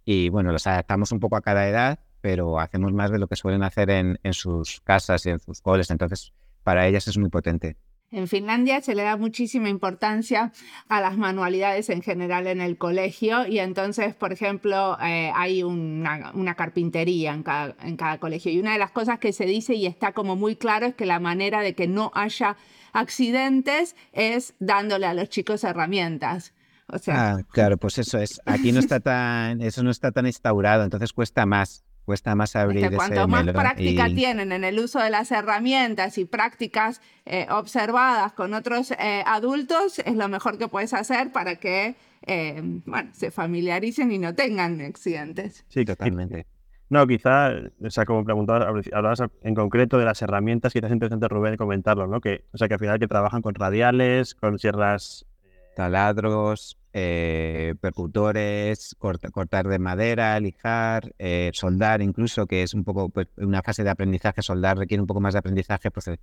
Y 0.06 0.30
bueno, 0.30 0.50
los 0.50 0.66
adaptamos 0.66 1.12
un 1.12 1.20
poco 1.20 1.36
a 1.36 1.42
cada 1.42 1.68
edad, 1.68 2.00
pero 2.22 2.58
hacemos 2.58 2.92
más 2.94 3.10
de 3.10 3.18
lo 3.18 3.26
que 3.26 3.36
suelen 3.36 3.62
hacer 3.62 3.90
en, 3.90 4.18
en 4.22 4.32
sus 4.32 4.80
casas 4.80 5.26
y 5.26 5.30
en 5.30 5.40
sus 5.40 5.60
coles. 5.60 5.90
Entonces, 5.90 6.32
para 6.62 6.86
ellas 6.86 7.06
es 7.08 7.18
muy 7.18 7.28
potente. 7.28 7.76
En 8.12 8.28
Finlandia 8.28 8.82
se 8.82 8.94
le 8.94 9.04
da 9.04 9.16
muchísima 9.16 9.70
importancia 9.70 10.52
a 10.86 11.00
las 11.00 11.16
manualidades 11.16 11.88
en 11.88 12.02
general 12.02 12.46
en 12.46 12.60
el 12.60 12.76
colegio 12.76 13.46
y 13.46 13.58
entonces, 13.58 14.14
por 14.14 14.34
ejemplo, 14.34 14.98
eh, 15.02 15.32
hay 15.34 15.62
una, 15.62 16.54
carpintería 16.54 17.32
en 17.32 17.42
cada, 17.42 17.74
en 17.82 17.96
cada, 17.96 18.18
colegio 18.18 18.52
y 18.52 18.58
una 18.58 18.74
de 18.74 18.78
las 18.78 18.90
cosas 18.90 19.18
que 19.18 19.32
se 19.32 19.46
dice 19.46 19.74
y 19.74 19.86
está 19.86 20.12
como 20.12 20.36
muy 20.36 20.56
claro 20.56 20.84
es 20.84 20.94
que 20.94 21.06
la 21.06 21.20
manera 21.20 21.62
de 21.62 21.74
que 21.74 21.88
no 21.88 22.12
haya 22.14 22.58
accidentes 22.92 23.96
es 24.12 24.54
dándole 24.60 25.06
a 25.06 25.14
los 25.14 25.30
chicos 25.30 25.64
herramientas. 25.64 26.52
O 26.88 26.98
sea, 26.98 27.30
ah, 27.30 27.42
claro, 27.50 27.78
pues 27.78 27.96
eso 27.96 28.18
es. 28.18 28.42
Aquí 28.44 28.72
no 28.72 28.80
está 28.80 29.00
tan, 29.00 29.62
eso 29.62 29.82
no 29.82 29.90
está 29.90 30.12
tan 30.12 30.26
instaurado, 30.26 30.84
entonces 30.84 31.14
cuesta 31.14 31.46
más 31.46 31.82
cuesta 32.04 32.34
más 32.34 32.56
abrir 32.56 32.84
este, 32.84 32.96
Cuanto 32.96 33.28
más 33.28 33.44
práctica 33.48 34.06
tienen 34.06 34.52
en 34.52 34.64
el 34.64 34.78
uso 34.78 35.00
de 35.00 35.10
las 35.10 35.30
herramientas 35.30 36.18
y 36.18 36.24
prácticas 36.24 37.00
eh, 37.24 37.46
observadas 37.50 38.32
con 38.32 38.54
otros 38.54 38.90
eh, 38.92 39.22
adultos, 39.26 39.98
es 40.00 40.14
lo 40.14 40.28
mejor 40.28 40.58
que 40.58 40.68
puedes 40.68 40.94
hacer 40.94 41.32
para 41.32 41.56
que 41.56 41.94
eh, 42.26 42.60
bueno, 42.86 43.10
se 43.12 43.30
familiaricen 43.30 44.10
y 44.12 44.18
no 44.18 44.34
tengan 44.34 44.80
accidentes. 44.80 45.64
Sí, 45.68 45.84
totalmente. 45.84 46.46
No, 46.88 47.06
quizá, 47.06 47.52
o 47.82 47.90
sea, 47.90 48.04
como 48.04 48.22
preguntabas, 48.22 48.68
hablabas 48.92 49.22
en 49.42 49.54
concreto 49.54 49.98
de 49.98 50.04
las 50.04 50.20
herramientas, 50.20 50.74
quizás 50.74 50.90
es 50.90 50.94
interesante 50.94 51.26
Rubén 51.26 51.56
comentarlo, 51.56 52.06
¿no? 52.06 52.20
Que, 52.20 52.44
o 52.52 52.58
sea, 52.58 52.68
que 52.68 52.74
al 52.74 52.80
final 52.80 52.98
que 52.98 53.08
trabajan 53.08 53.40
con 53.40 53.54
radiales, 53.54 54.34
con 54.34 54.58
sierras... 54.58 55.26
Taladros, 55.74 56.78
eh, 56.94 57.74
percutores, 57.80 58.94
cortar 58.98 59.66
de 59.66 59.78
madera, 59.78 60.38
lijar, 60.40 61.14
eh, 61.18 61.50
soldar 61.54 62.02
incluso, 62.02 62.46
que 62.46 62.62
es 62.62 62.74
un 62.74 62.84
poco 62.84 63.08
pues, 63.08 63.28
una 63.38 63.62
fase 63.62 63.82
de 63.82 63.88
aprendizaje, 63.88 64.42
soldar 64.42 64.76
requiere 64.76 65.00
un 65.00 65.06
poco 65.06 65.20
más 65.20 65.32
de 65.32 65.38
aprendizaje, 65.38 65.90
pues 65.90 66.08
eh, 66.08 66.20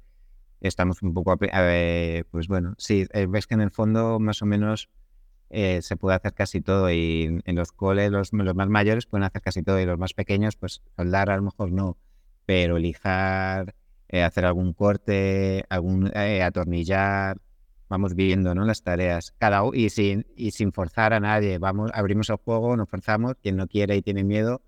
estamos 0.61 1.01
un 1.01 1.13
poco, 1.13 1.37
pues 1.37 2.47
bueno, 2.47 2.75
sí, 2.77 3.07
ves 3.29 3.47
que 3.47 3.55
en 3.55 3.61
el 3.61 3.71
fondo 3.71 4.19
más 4.19 4.41
o 4.43 4.45
menos 4.45 4.89
se 5.49 5.97
puede 5.97 6.15
hacer 6.15 6.33
casi 6.35 6.61
todo 6.61 6.91
y 6.91 7.41
en 7.43 7.55
los 7.55 7.71
coles 7.71 8.11
los, 8.11 8.31
los, 8.33 8.55
más 8.55 8.69
mayores 8.69 9.07
pueden 9.07 9.23
hacer 9.23 9.41
casi 9.41 9.63
todo 9.63 9.79
y 9.79 9.85
los 9.85 9.97
más 9.97 10.13
pequeños 10.13 10.55
pues 10.55 10.83
soldar 10.95 11.31
a 11.31 11.37
lo 11.37 11.43
mejor 11.43 11.71
no, 11.71 11.97
pero 12.45 12.77
lijar, 12.77 13.73
hacer 14.11 14.45
algún 14.45 14.73
corte, 14.73 15.65
algún 15.69 16.11
atornillar, 16.15 17.37
vamos 17.89 18.15
viendo 18.15 18.55
¿no? 18.55 18.63
las 18.65 18.83
tareas. 18.83 19.33
Cada 19.37 19.63
y 19.73 19.89
sin 19.89 20.25
y 20.35 20.51
sin 20.51 20.71
forzar 20.71 21.13
a 21.13 21.19
nadie. 21.19 21.57
Vamos 21.57 21.91
abrimos 21.93 22.29
el 22.29 22.37
juego 22.37 22.77
nos 22.77 22.89
forzamos. 22.89 23.35
Quien 23.41 23.57
no 23.57 23.67
quiere 23.67 23.97
y 23.97 24.01
tiene 24.01 24.23
miedo 24.23 24.61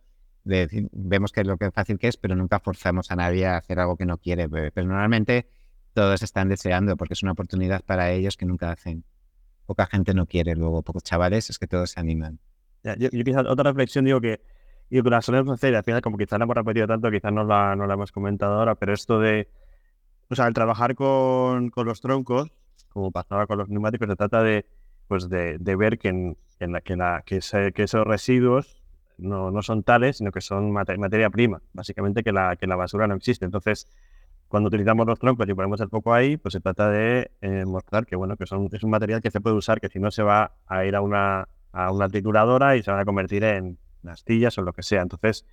vemos 0.43 1.31
que 1.31 1.41
es 1.41 1.47
lo 1.47 1.57
que 1.57 1.71
fácil 1.71 1.99
que 1.99 2.07
es 2.07 2.17
pero 2.17 2.35
nunca 2.35 2.59
forzamos 2.59 3.11
a 3.11 3.15
nadie 3.15 3.45
a 3.45 3.57
hacer 3.57 3.79
algo 3.79 3.95
que 3.95 4.05
no 4.05 4.17
quiere 4.17 4.49
pero 4.49 4.87
normalmente 4.87 5.47
todos 5.93 6.21
están 6.23 6.49
deseando 6.49 6.97
porque 6.97 7.13
es 7.13 7.23
una 7.23 7.33
oportunidad 7.33 7.83
para 7.83 8.11
ellos 8.11 8.37
que 8.37 8.45
nunca 8.45 8.71
hacen. 8.71 9.03
Poca 9.65 9.85
gente 9.85 10.13
no 10.13 10.25
quiere 10.25 10.55
luego 10.55 10.81
pocos 10.81 11.03
chavales 11.03 11.49
es 11.49 11.59
que 11.59 11.67
todos 11.67 11.91
se 11.91 11.99
animan. 11.99 12.39
Yo, 12.97 13.09
quizás 13.09 13.45
otra 13.47 13.71
reflexión 13.71 14.05
digo 14.05 14.19
que 14.19 14.41
yo 14.89 15.03
que 15.03 15.09
la 15.09 15.21
solemos 15.21 15.53
hacer 15.53 15.75
al 15.75 15.83
final 15.83 16.01
como 16.01 16.17
quizás 16.17 16.39
la 16.39 16.45
hemos 16.45 16.55
repetido 16.55 16.87
tanto 16.87 17.11
quizás 17.11 17.31
no 17.31 17.43
la, 17.43 17.75
no 17.75 17.85
la 17.85 17.93
hemos 17.93 18.11
comentado 18.11 18.55
ahora 18.55 18.75
pero 18.75 18.93
esto 18.93 19.19
de 19.19 19.49
o 20.29 20.35
sea, 20.35 20.47
el 20.47 20.53
trabajar 20.53 20.95
con, 20.95 21.69
con 21.69 21.85
los 21.85 22.01
troncos 22.01 22.51
como 22.91 23.11
pasaba 23.11 23.47
con 23.47 23.57
los 23.57 23.69
neumáticos, 23.69 24.07
se 24.07 24.15
trata 24.15 24.43
de, 24.43 24.65
pues 25.07 25.29
de, 25.29 25.57
ver 25.75 25.97
que, 25.97 26.09
en, 26.09 26.37
la, 26.59 26.81
que, 26.81 26.95
la, 26.95 27.23
que, 27.25 27.39
que, 27.73 27.83
esos 27.83 28.05
residuos 28.05 28.81
no, 29.17 29.51
no, 29.51 29.61
son 29.61 29.83
tales, 29.83 30.17
sino 30.17 30.31
que 30.31 30.41
son 30.41 30.71
materia 30.71 31.29
prima. 31.29 31.61
Básicamente 31.73 32.23
que 32.23 32.31
la, 32.31 32.55
que 32.55 32.67
la 32.67 32.75
basura 32.75 33.07
no 33.07 33.15
existe. 33.15 33.45
Entonces, 33.45 33.87
cuando 34.47 34.67
utilizamos 34.67 35.07
los 35.07 35.17
troncos 35.17 35.47
y 35.47 35.53
ponemos 35.53 35.79
el 35.81 35.89
foco 35.89 36.13
ahí, 36.13 36.37
pues 36.37 36.53
se 36.53 36.59
trata 36.59 36.89
de 36.89 37.31
eh, 37.41 37.65
mostrar 37.65 38.05
que, 38.05 38.15
bueno, 38.15 38.35
que 38.35 38.45
son, 38.45 38.67
es 38.71 38.83
un 38.83 38.89
material 38.89 39.21
que 39.21 39.31
se 39.31 39.39
puede 39.39 39.55
usar, 39.55 39.79
que 39.79 39.89
si 39.89 39.99
no 39.99 40.11
se 40.11 40.23
va 40.23 40.53
a 40.67 40.85
ir 40.85 40.95
a 40.95 41.01
una, 41.01 41.47
a 41.71 41.91
una 41.91 42.09
trituradora 42.09 42.75
y 42.75 42.83
se 42.83 42.91
van 42.91 42.99
a 42.99 43.05
convertir 43.05 43.43
en 43.43 43.77
astillas 44.05 44.57
o 44.57 44.61
lo 44.61 44.73
que 44.73 44.83
sea. 44.83 45.01
Entonces, 45.01 45.45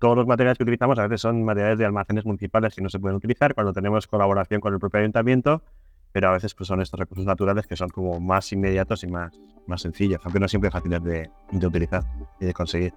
todos 0.00 0.16
los 0.16 0.26
materiales 0.26 0.58
que 0.58 0.64
utilizamos 0.64 0.98
a 0.98 1.02
veces 1.02 1.20
son 1.20 1.44
materiales 1.44 1.78
de 1.78 1.84
almacenes 1.84 2.24
municipales 2.24 2.74
que 2.74 2.82
no 2.82 2.88
se 2.88 2.98
pueden 2.98 3.16
utilizar. 3.16 3.54
Cuando 3.54 3.72
tenemos 3.72 4.06
colaboración 4.06 4.60
con 4.60 4.72
el 4.72 4.80
propio 4.80 5.00
ayuntamiento, 5.00 5.62
pero 6.12 6.28
a 6.28 6.32
veces 6.32 6.54
pues, 6.54 6.68
son 6.68 6.80
estos 6.80 6.98
recursos 6.98 7.26
naturales 7.26 7.66
que 7.66 7.76
son 7.76 7.88
como 7.88 8.20
más 8.20 8.52
inmediatos 8.52 9.04
y 9.04 9.06
más, 9.08 9.38
más 9.66 9.82
sencillos, 9.82 10.20
aunque 10.24 10.40
no 10.40 10.48
siempre 10.48 10.70
fáciles 10.70 11.02
de, 11.02 11.30
de 11.52 11.66
utilizar 11.66 12.02
y 12.40 12.46
de 12.46 12.52
conseguir. 12.52 12.94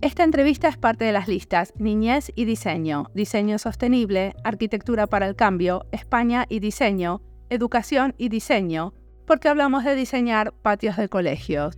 Esta 0.00 0.22
entrevista 0.22 0.68
es 0.68 0.76
parte 0.76 1.06
de 1.06 1.12
las 1.12 1.28
listas 1.28 1.72
Niñez 1.78 2.30
y 2.34 2.44
Diseño, 2.44 3.10
Diseño 3.14 3.58
Sostenible, 3.58 4.34
Arquitectura 4.44 5.06
para 5.06 5.26
el 5.26 5.34
Cambio, 5.34 5.86
España 5.92 6.44
y 6.50 6.60
Diseño, 6.60 7.22
Educación 7.48 8.14
y 8.18 8.28
Diseño, 8.28 8.92
porque 9.26 9.48
hablamos 9.48 9.84
de 9.84 9.94
diseñar 9.94 10.52
patios 10.52 10.96
de 10.96 11.08
colegios. 11.08 11.76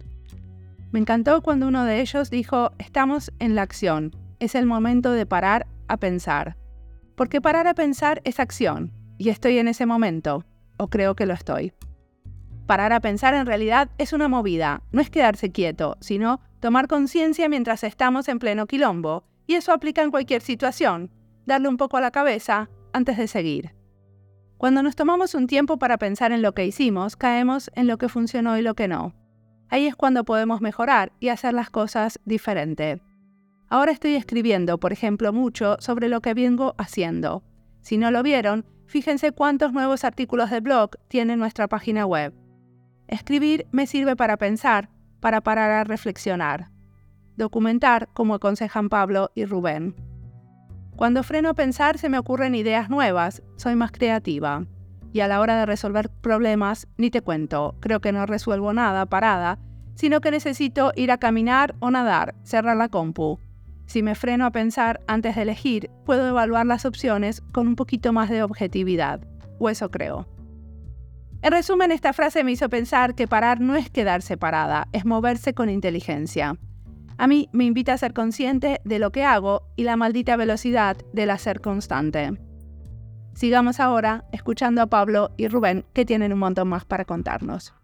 Me 0.92 1.00
encantó 1.00 1.42
cuando 1.42 1.68
uno 1.68 1.85
de 1.85 2.00
ellos 2.00 2.30
dijo, 2.30 2.72
estamos 2.78 3.32
en 3.38 3.54
la 3.54 3.62
acción, 3.62 4.14
es 4.40 4.54
el 4.54 4.66
momento 4.66 5.12
de 5.12 5.26
parar 5.26 5.66
a 5.88 5.96
pensar. 5.96 6.56
Porque 7.14 7.40
parar 7.40 7.66
a 7.66 7.74
pensar 7.74 8.20
es 8.24 8.40
acción, 8.40 8.92
y 9.18 9.30
estoy 9.30 9.59
en 9.59 9.68
ese 9.68 9.87
momento, 9.87 10.44
o 10.76 10.88
creo 10.88 11.14
que 11.14 11.26
lo 11.26 11.35
estoy. 11.35 11.72
Parar 12.66 12.92
a 12.92 13.00
pensar 13.00 13.35
en 13.35 13.46
realidad 13.46 13.90
es 13.98 14.12
una 14.12 14.28
movida, 14.28 14.82
no 14.90 15.00
es 15.00 15.11
quedarse 15.11 15.52
quieto, 15.52 15.96
sino 16.00 16.40
tomar 16.61 16.88
conciencia 16.88 17.48
mientras 17.48 17.85
estamos 17.85 18.28
en 18.28 18.38
pleno 18.38 18.66
quilombo, 18.66 19.24
y 19.46 19.54
eso 19.54 19.72
aplica 19.72 20.02
en 20.02 20.11
cualquier 20.11 20.42
situación, 20.42 21.11
darle 21.46 21.68
un 21.68 21.76
poco 21.76 21.96
a 21.96 22.00
la 22.00 22.11
cabeza 22.11 22.68
antes 22.92 23.16
de 23.16 23.28
seguir. 23.28 23.75
Cuando 24.59 24.83
nos 24.83 24.97
tomamos 24.97 25.35
un 25.35 25.47
tiempo 25.47 25.79
para 25.79 25.99
pensar 25.99 26.33
en 26.33 26.40
lo 26.40 26.53
que 26.53 26.64
hicimos, 26.64 27.16
caemos 27.16 27.71
en 27.75 27.87
lo 27.87 27.99
que 27.99 28.09
funcionó 28.09 28.57
y 28.57 28.62
lo 28.62 28.75
que 28.75 28.88
no. 28.88 29.14
Ahí 29.69 29.87
es 29.87 29.97
cuando 29.97 30.25
podemos 30.25 30.62
mejorar 30.62 31.12
y 31.21 31.29
hacer 31.29 31.53
las 31.53 31.69
cosas 31.69 32.21
diferente. 32.25 33.03
Ahora 33.69 33.92
estoy 33.92 34.14
escribiendo, 34.14 34.79
por 34.79 34.92
ejemplo, 34.92 35.33
mucho 35.33 35.77
sobre 35.81 36.09
lo 36.09 36.21
que 36.21 36.33
vengo 36.33 36.75
haciendo. 36.79 37.42
Si 37.83 37.99
no 37.99 38.11
lo 38.11 38.23
vieron, 38.23 38.64
fíjense 38.87 39.33
cuántos 39.33 39.73
nuevos 39.73 40.05
artículos 40.05 40.51
de 40.51 40.61
blog 40.61 40.92
tiene 41.09 41.37
nuestra 41.37 41.69
página 41.69 42.07
web. 42.07 42.33
Escribir 43.09 43.66
me 43.73 43.87
sirve 43.87 44.16
para 44.16 44.38
pensar, 44.38 44.88
para 45.21 45.42
parar 45.42 45.71
a 45.71 45.85
reflexionar. 45.85 46.71
Documentar, 47.37 48.09
como 48.14 48.35
aconsejan 48.35 48.88
Pablo 48.88 49.31
y 49.35 49.45
Rubén. 49.45 50.15
Cuando 50.96 51.22
freno 51.22 51.50
a 51.50 51.54
pensar 51.54 51.98
se 51.98 52.09
me 52.09 52.18
ocurren 52.18 52.54
ideas 52.54 52.88
nuevas, 52.88 53.42
soy 53.56 53.76
más 53.76 53.92
creativa. 53.92 54.64
Y 55.12 55.20
a 55.20 55.28
la 55.28 55.40
hora 55.40 55.59
de 55.59 55.66
resolver 55.66 56.09
problemas, 56.09 56.88
ni 56.96 57.11
te 57.11 57.20
cuento, 57.20 57.74
creo 57.80 58.00
que 58.00 58.12
no 58.12 58.24
resuelvo 58.24 58.72
nada 58.72 59.04
parada, 59.04 59.59
sino 59.94 60.22
que 60.22 60.30
necesito 60.30 60.92
ir 60.96 61.11
a 61.11 61.18
caminar 61.18 61.74
o 61.80 61.90
nadar, 61.90 62.35
cerrar 62.44 62.78
la 62.78 62.88
compu. 62.88 63.38
Si 63.85 64.02
me 64.02 64.14
freno 64.14 64.46
a 64.46 64.52
pensar 64.52 65.00
antes 65.06 65.37
de 65.37 65.42
elegir, 65.42 65.90
puedo 66.06 66.26
evaluar 66.26 66.64
las 66.64 66.87
opciones 66.87 67.42
con 67.52 67.68
un 67.68 67.76
poquito 67.76 68.14
más 68.14 68.30
de 68.30 68.42
objetividad, 68.42 69.20
o 69.59 69.68
eso 69.68 69.90
creo. 69.90 70.26
En 71.42 71.52
resumen, 71.52 71.92
esta 71.92 72.14
frase 72.14 72.42
me 72.42 72.52
hizo 72.52 72.70
pensar 72.70 73.14
que 73.14 73.28
parar 73.28 73.61
no 73.61 73.76
es 73.76 73.90
quedarse 73.90 74.38
parada, 74.38 74.88
es 74.92 75.04
moverse 75.04 75.52
con 75.52 75.68
inteligencia 75.68 76.56
a 77.18 77.26
mí 77.26 77.48
me 77.52 77.64
invita 77.64 77.92
a 77.92 77.98
ser 77.98 78.12
consciente 78.12 78.81
de 78.85 78.98
lo 78.98 79.11
que 79.11 79.24
hago 79.24 79.62
y 79.76 79.85
la 79.85 79.96
maldita 79.96 80.37
velocidad 80.37 80.96
del 81.12 81.31
hacer 81.31 81.61
constante. 81.61 82.38
Sigamos 83.35 83.81
ahora 83.81 84.24
escuchando 84.33 84.81
a 84.83 84.87
Pablo 84.87 85.31
y 85.37 85.48
Rubén 85.48 85.85
que 85.92 86.05
tienen 86.05 86.33
un 86.33 86.38
montón 86.38 86.68
más 86.68 86.85
para 86.85 87.05
contarnos. 87.05 87.74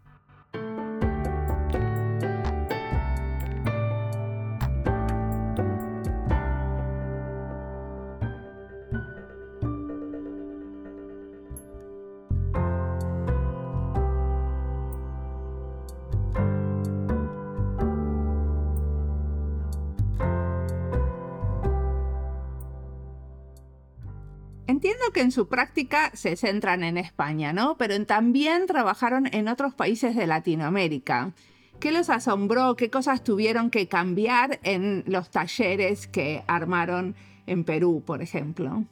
Que 25.13 25.21
en 25.21 25.33
su 25.33 25.49
práctica 25.49 26.11
se 26.15 26.37
centran 26.37 26.85
en 26.85 26.99
España, 26.99 27.53
¿no? 27.53 27.77
Pero 27.77 28.05
también 28.07 28.67
trabajaron 28.67 29.27
en 29.33 29.49
otros 29.49 29.75
países 29.75 30.15
de 30.17 30.27
Latinoamérica. 30.27 31.33
¿Qué 31.81 31.91
los 31.91 32.11
asombró? 32.11 32.77
¿Qué 32.77 32.91
cosas 32.91 33.25
tuvieron 33.25 33.71
que 33.71 33.89
cambiar 33.89 34.61
en 34.63 35.03
los 35.07 35.31
talleres 35.31 36.07
que 36.07 36.45
armaron 36.47 37.17
en 37.47 37.65
Perú, 37.65 38.03
por 38.07 38.23
ejemplo? 38.23 38.85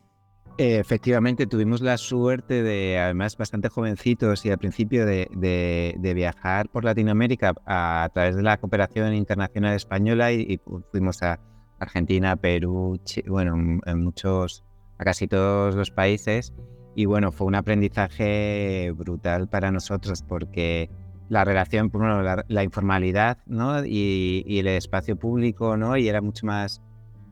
Efectivamente, 0.59 1.47
tuvimos 1.47 1.81
la 1.81 1.97
suerte 1.97 2.63
de, 2.63 2.99
además, 2.99 3.37
bastante 3.37 3.69
jovencitos 3.69 4.45
y 4.45 4.51
al 4.51 4.59
principio 4.59 5.07
de, 5.07 5.97
viajar 6.15 6.69
por 6.69 6.85
Latinoamérica 6.85 7.55
a, 7.65 8.11
través 8.13 8.37
de 8.37 8.43
la 8.43 8.59
cooperación 8.59 9.15
internacional 9.15 9.75
española 9.75 10.33
y, 10.33 10.61
fuimos 10.91 11.23
a 11.23 11.41
Argentina, 11.79 12.37
Perú, 12.37 13.01
bueno, 13.27 13.81
en 13.87 14.05
muchos 14.05 14.65
a 15.01 15.05
casi 15.05 15.27
todos 15.27 15.75
los 15.75 15.91
países 15.91 16.53
y 16.95 17.07
bueno, 17.07 17.33
fue 17.33 17.47
un 17.47 17.55
aprendizaje 17.55 18.93
brutal 18.95 19.49
para 19.49 19.71
nosotros 19.71 20.23
porque 20.23 20.91
la 21.31 21.45
relación, 21.45 21.89
bueno, 21.89 22.23
la, 22.23 22.65
informalidad 22.65 23.39
¿no? 23.47 23.85
y, 23.85 24.45
el 24.59 24.67
espacio 24.67 25.17
público 25.17 25.77
¿no? 25.79 25.97
y 25.97 26.09
era 26.09 26.21
mucho 26.21 26.45
más, 26.45 26.83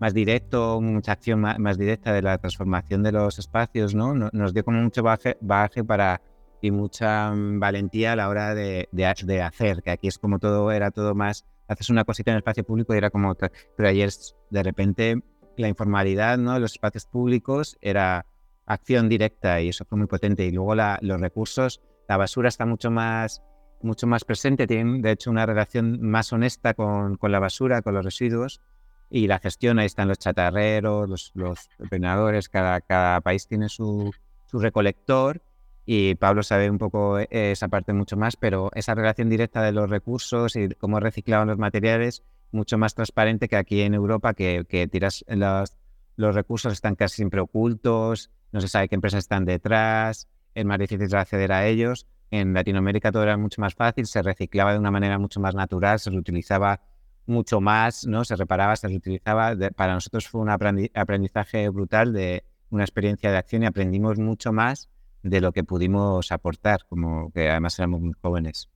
más 0.00 0.14
directo, 0.14 0.80
mucha 0.80 1.12
acción 1.12 1.40
más, 1.40 1.76
directa 1.76 2.12
de 2.14 2.22
la 2.22 2.38
transformación 2.38 3.02
de 3.02 3.12
los 3.12 3.38
espacios, 3.38 3.94
¿no? 3.94 4.14
Nos 4.14 4.54
dio 4.54 4.64
como 4.64 4.80
mucho 4.80 5.02
baje, 5.02 5.84
para 5.84 6.22
y 6.62 6.70
mucha 6.70 7.32
mm, 7.32 7.60
valentía 7.60 8.12
a 8.12 8.16
la 8.16 8.28
hora 8.28 8.54
de, 8.54 8.88
de, 8.92 9.42
hacer, 9.42 9.82
que 9.82 9.90
aquí 9.90 10.08
es 10.08 10.18
como 10.18 10.38
todo, 10.38 10.72
era 10.72 10.90
todo 10.90 11.14
más, 11.14 11.44
haces 11.66 11.90
una 11.90 12.04
cosita 12.04 12.30
en 12.30 12.36
el 12.36 12.38
espacio 12.38 12.64
público 12.64 12.94
y 12.94 12.98
era 12.98 13.10
como, 13.10 13.34
pero 13.34 13.88
ayer 13.88 14.10
de 14.50 14.62
repente 14.62 15.22
la 15.58 15.68
informalidad, 15.68 16.38
¿no? 16.38 16.58
Los 16.58 16.72
espacios 16.72 17.06
públicos 17.06 17.76
era 17.80 18.26
acción 18.66 19.08
directa 19.08 19.60
y 19.60 19.68
eso 19.68 19.84
fue 19.84 19.98
muy 19.98 20.06
potente. 20.06 20.44
Y 20.44 20.52
luego 20.52 20.74
los 20.74 21.20
recursos, 21.20 21.80
la 22.08 22.16
basura 22.16 22.48
está 22.48 22.66
mucho 22.66 22.90
más, 22.90 23.42
mucho 23.82 24.06
más 24.06 24.24
presente, 24.24 24.66
tienen 24.66 25.02
de 25.02 25.12
hecho 25.12 25.30
una 25.30 25.46
relación 25.46 26.00
más 26.02 26.32
honesta 26.32 26.74
con, 26.74 27.16
con 27.16 27.32
la 27.32 27.38
basura, 27.38 27.82
con 27.82 27.94
los 27.94 28.04
residuos 28.04 28.60
y 29.10 29.26
la 29.26 29.38
gestión, 29.38 29.78
ahí 29.78 29.86
están 29.86 30.08
los 30.08 30.18
chatarreros, 30.18 31.08
los, 31.08 31.32
los 31.34 31.68
cada, 32.50 32.80
cada 32.80 33.20
país 33.20 33.46
tiene 33.46 33.68
su, 33.68 34.10
su 34.46 34.58
recolector 34.58 35.42
y 35.86 36.14
Pablo 36.16 36.42
sabe 36.42 36.68
un 36.68 36.76
poco 36.76 37.18
esa 37.18 37.68
parte 37.68 37.94
mucho 37.94 38.16
más, 38.16 38.36
pero 38.36 38.70
esa 38.74 38.94
relación 38.94 39.30
directa 39.30 39.62
de 39.62 39.72
los 39.72 39.88
recursos 39.88 40.54
y 40.56 40.68
cómo 40.74 41.00
reciclaban 41.00 41.48
los 41.48 41.56
materiales, 41.56 42.22
mucho 42.52 42.78
más 42.78 42.94
transparente 42.94 43.48
que 43.48 43.56
aquí 43.56 43.82
en 43.82 43.94
Europa, 43.94 44.34
que, 44.34 44.64
que 44.68 44.86
tiras 44.88 45.24
los, 45.28 45.76
los 46.16 46.34
recursos 46.34 46.72
están 46.72 46.94
casi 46.94 47.16
siempre 47.16 47.40
ocultos, 47.40 48.30
no 48.52 48.60
se 48.60 48.68
sabe 48.68 48.88
qué 48.88 48.94
empresas 48.94 49.18
están 49.18 49.44
detrás, 49.44 50.28
es 50.54 50.64
más 50.64 50.78
difícil 50.78 51.14
acceder 51.14 51.52
a 51.52 51.66
ellos. 51.66 52.06
En 52.30 52.52
Latinoamérica 52.52 53.10
todo 53.10 53.22
era 53.22 53.36
mucho 53.36 53.60
más 53.60 53.74
fácil, 53.74 54.06
se 54.06 54.22
reciclaba 54.22 54.72
de 54.72 54.78
una 54.78 54.90
manera 54.90 55.18
mucho 55.18 55.40
más 55.40 55.54
natural, 55.54 55.98
se 55.98 56.10
reutilizaba 56.10 56.80
mucho 57.26 57.60
más, 57.60 58.06
¿no? 58.06 58.24
Se 58.24 58.36
reparaba, 58.36 58.74
se 58.76 58.88
reutilizaba. 58.88 59.54
para 59.76 59.94
nosotros 59.94 60.28
fue 60.28 60.40
un 60.40 60.50
aprendizaje 60.50 61.68
brutal 61.68 62.12
de 62.12 62.44
una 62.70 62.84
experiencia 62.84 63.30
de 63.30 63.38
acción 63.38 63.62
y 63.62 63.66
aprendimos 63.66 64.18
mucho 64.18 64.52
más 64.52 64.90
de 65.22 65.40
lo 65.40 65.52
que 65.52 65.64
pudimos 65.64 66.32
aportar, 66.32 66.80
como 66.88 67.30
que 67.32 67.50
además 67.50 67.78
éramos 67.78 68.00
muy 68.00 68.14
jóvenes. 68.20 68.68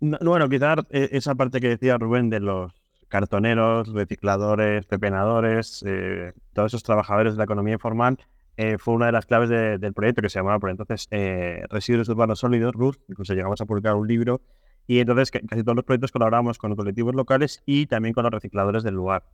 bueno, 0.00 0.48
quizás 0.48 0.78
e, 0.90 1.08
esa 1.12 1.34
parte 1.34 1.60
que 1.60 1.68
decía 1.68 1.98
Rubén 1.98 2.30
de 2.30 2.40
los 2.40 2.72
cartoneros, 3.08 3.92
recicladores, 3.92 4.86
pepenadores, 4.86 5.82
eh, 5.86 6.32
todos 6.52 6.70
esos 6.72 6.82
trabajadores 6.82 7.34
de 7.34 7.38
la 7.38 7.44
economía 7.44 7.74
informal, 7.74 8.18
eh, 8.56 8.76
fue 8.78 8.94
una 8.94 9.06
de 9.06 9.12
las 9.12 9.26
claves 9.26 9.48
del 9.48 9.94
proyecto 9.94 10.20
que 10.20 10.28
se 10.28 10.38
llamaba 10.38 10.58
por 10.58 10.70
entonces 10.70 11.06
eh, 11.10 11.64
Residuos 11.70 12.08
Urbanos 12.08 12.40
Sólidos, 12.40 12.74
RUS, 12.74 12.98
incluso 13.08 13.34
llegamos 13.34 13.60
a 13.60 13.66
publicar 13.66 13.94
un 13.94 14.06
libro, 14.06 14.40
y 14.86 15.00
entonces 15.00 15.30
casi 15.30 15.62
todos 15.62 15.76
los 15.76 15.84
proyectos 15.84 16.12
colaboramos 16.12 16.58
con 16.58 16.70
los 16.70 16.76
colectivos 16.76 17.14
locales 17.14 17.62
y 17.66 17.86
también 17.86 18.14
con 18.14 18.24
los 18.24 18.32
recicladores 18.32 18.82
del 18.82 18.94
lugar. 18.94 19.24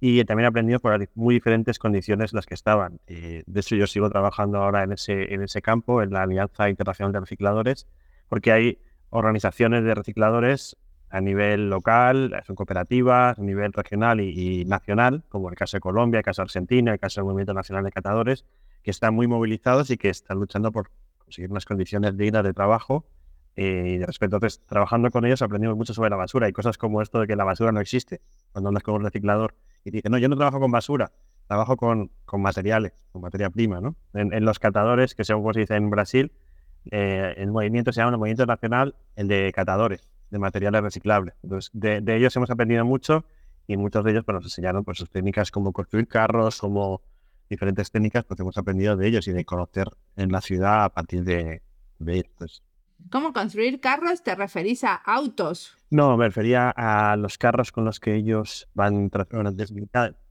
Y 0.00 0.24
también 0.24 0.46
aprendimos 0.46 0.80
por 0.80 1.08
muy 1.14 1.34
diferentes 1.34 1.78
condiciones 1.78 2.32
las 2.32 2.46
que 2.46 2.54
estaban. 2.54 2.98
de 3.06 3.44
hecho, 3.54 3.76
yo 3.76 3.86
sigo 3.86 4.10
trabajando 4.10 4.58
ahora 4.58 4.82
en 4.82 4.92
ese, 4.92 5.32
en 5.32 5.42
ese 5.42 5.62
campo, 5.62 6.02
en 6.02 6.10
la 6.10 6.22
Alianza 6.22 6.68
Internacional 6.68 7.12
de 7.12 7.20
Recicladores, 7.20 7.86
porque 8.28 8.50
hay 8.50 8.78
organizaciones 9.10 9.84
de 9.84 9.94
recicladores 9.94 10.76
a 11.12 11.20
nivel 11.20 11.68
local, 11.68 12.42
son 12.46 12.56
cooperativas, 12.56 13.38
a 13.38 13.42
nivel 13.42 13.74
regional 13.74 14.20
y, 14.20 14.64
nacional, 14.64 15.22
como 15.28 15.50
el 15.50 15.54
caso 15.54 15.76
de 15.76 15.82
Colombia, 15.82 16.18
el 16.18 16.24
caso 16.24 16.40
de 16.40 16.44
Argentina, 16.44 16.90
el 16.90 16.98
caso 16.98 17.20
del 17.20 17.26
Movimiento 17.26 17.52
Nacional 17.52 17.84
de 17.84 17.92
Catadores, 17.92 18.46
que 18.82 18.90
están 18.90 19.14
muy 19.14 19.26
movilizados 19.26 19.90
y 19.90 19.98
que 19.98 20.08
están 20.08 20.38
luchando 20.38 20.72
por 20.72 20.90
conseguir 21.18 21.50
unas 21.50 21.66
condiciones 21.66 22.16
dignas 22.16 22.42
de 22.44 22.54
trabajo. 22.54 23.04
Eh, 23.56 23.96
y 23.96 23.98
de 23.98 24.06
entonces, 24.22 24.62
trabajando 24.64 25.10
con 25.10 25.26
ellos 25.26 25.42
aprendimos 25.42 25.76
mucho 25.76 25.92
sobre 25.92 26.08
la 26.08 26.16
basura 26.16 26.48
y 26.48 26.52
cosas 26.52 26.78
como 26.78 27.02
esto 27.02 27.20
de 27.20 27.26
que 27.26 27.36
la 27.36 27.44
basura 27.44 27.72
no 27.72 27.80
existe. 27.80 28.22
Cuando 28.52 28.68
hablas 28.68 28.82
con 28.82 28.94
un 28.94 29.04
reciclador 29.04 29.54
y 29.84 29.90
dice, 29.90 30.08
no, 30.08 30.16
yo 30.16 30.30
no 30.30 30.36
trabajo 30.36 30.60
con 30.60 30.70
basura, 30.70 31.12
trabajo 31.46 31.76
con, 31.76 32.10
con 32.24 32.40
materiales, 32.40 32.94
con 33.12 33.20
materia 33.20 33.50
prima, 33.50 33.82
¿no? 33.82 33.96
En, 34.14 34.46
los 34.46 34.58
catadores, 34.58 35.14
que 35.14 35.24
según 35.24 35.52
se 35.52 35.60
dice 35.60 35.76
en 35.76 35.90
Brasil, 35.90 36.32
eh, 36.90 37.34
el 37.36 37.52
movimiento 37.52 37.92
se 37.92 38.00
llama 38.00 38.12
el 38.12 38.18
Movimiento 38.18 38.46
Nacional, 38.46 38.94
el 39.14 39.28
de 39.28 39.52
catadores 39.54 40.08
de 40.32 40.38
materiales 40.38 40.82
reciclables. 40.82 41.34
Entonces, 41.42 41.70
de, 41.74 42.02
ellos 42.16 42.34
hemos 42.34 42.50
aprendido 42.50 42.84
mucho 42.84 43.24
y 43.68 43.76
muchos 43.76 44.02
de 44.02 44.12
ellos 44.12 44.24
pues, 44.24 44.34
nos 44.34 44.44
enseñaron 44.44 44.82
pues, 44.82 44.98
sus 44.98 45.10
técnicas 45.10 45.50
como 45.50 45.72
construir 45.72 46.08
carros, 46.08 46.58
como 46.58 47.02
diferentes 47.48 47.90
técnicas, 47.90 48.24
pues 48.24 48.40
hemos 48.40 48.56
aprendido 48.56 48.96
de 48.96 49.06
ellos 49.06 49.28
y 49.28 49.32
de 49.32 49.44
conocer 49.44 49.88
en 50.16 50.32
la 50.32 50.40
ciudad 50.40 50.84
a 50.84 50.88
partir 50.88 51.22
de, 51.22 51.62
de 51.98 52.24
pues. 52.38 52.62
¿Cómo 53.10 53.32
construir 53.32 53.80
carros? 53.80 54.22
¿Te 54.22 54.34
referís 54.34 54.84
a 54.84 54.94
autos? 54.94 55.76
No, 55.90 56.16
me 56.16 56.26
refería 56.26 56.70
a 56.70 57.16
los 57.16 57.36
carros 57.36 57.70
con 57.72 57.84
los 57.84 58.00
que 58.00 58.14
ellos 58.14 58.68
van 58.74 59.10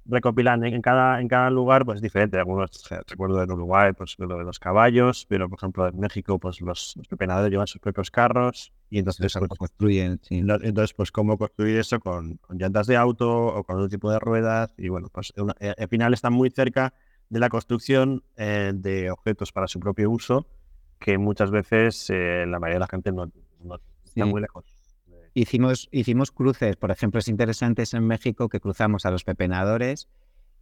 recopilando 0.06 0.66
en 0.66 0.82
cada, 0.82 1.22
en 1.22 1.28
cada 1.28 1.50
lugar, 1.50 1.86
pues 1.86 2.02
diferente. 2.02 2.38
Algunos, 2.38 2.90
recuerdo 3.08 3.42
en 3.44 3.52
Uruguay, 3.52 3.94
pues 3.94 4.16
lo 4.18 4.38
de 4.38 4.44
los 4.44 4.60
caballos, 4.60 5.26
pero 5.28 5.50
por 5.50 5.60
ejemplo 5.60 5.88
en 5.88 6.00
México, 6.00 6.40
pues 6.40 6.62
los, 6.62 6.94
los 6.98 7.08
pepenadores 7.08 7.52
llevan 7.52 7.68
sus 7.68 7.82
propios 7.82 8.12
carros 8.12 8.74
y 8.90 9.00
entonces 9.00 9.34
pues, 9.34 9.50
construyen. 9.58 10.20
Entonces, 10.30 10.94
pues 10.94 11.12
cómo 11.12 11.38
construir 11.38 11.78
eso 11.78 12.00
con, 12.00 12.40
llantas 12.50 12.88
de 12.88 12.98
auto 12.98 13.30
o 13.30 13.64
con 13.64 13.78
otro 13.78 13.90
tipo 13.90 14.12
de 14.12 14.20
ruedas. 14.20 14.74
Y 14.78 14.90
bueno, 14.90 15.08
pues 15.12 15.34
eh, 15.60 15.74
al 15.78 15.88
final 15.88 16.14
están 16.14 16.34
muy 16.34 16.50
cerca 16.50 16.94
de 17.30 17.40
la 17.40 17.48
construcción 17.48 18.24
eh, 18.36 18.74
de 18.76 19.10
objetos 19.10 19.54
para 19.54 19.68
su 19.68 19.80
propio 19.80 20.12
uso, 20.12 20.46
que 21.00 21.18
muchas 21.18 21.52
veces 21.52 22.10
eh, 22.10 22.46
la 22.46 22.60
mayoría 22.60 22.76
de 22.76 22.80
la 22.80 22.88
gente 22.88 23.12
no, 23.14 23.32
está 24.04 24.26
muy 24.26 24.42
lejos. 24.42 24.71
Hicimos, 25.34 25.88
hicimos 25.92 26.32
cruces, 26.32 26.76
por 26.76 26.92
ejemplo, 26.92 27.20
es 27.20 27.28
interesante 27.28 27.84
en 27.94 28.06
México 28.06 28.50
que 28.50 28.60
cruzamos 28.60 29.06
a 29.06 29.12
los 29.12 29.24
pepenadores 29.24 30.10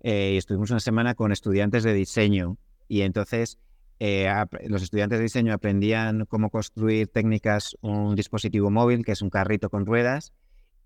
y 0.01 0.37
estuvimos 0.37 0.69
una 0.69 0.79
semana 0.79 1.15
con 1.15 1.31
estudiantes 1.31 1.83
de 1.83 1.93
diseño 1.93 2.57
y 2.87 3.01
entonces 3.01 3.57
eh, 3.99 4.31
los 4.67 4.81
estudiantes 4.81 5.19
de 5.19 5.23
diseño 5.23 5.53
aprendían 5.53 6.25
cómo 6.25 6.49
construir 6.49 7.07
técnicas, 7.09 7.77
un 7.81 8.15
dispositivo 8.15 8.69
móvil, 8.71 9.03
que 9.03 9.11
es 9.11 9.21
un 9.21 9.29
carrito 9.29 9.69
con 9.69 9.85
ruedas, 9.85 10.33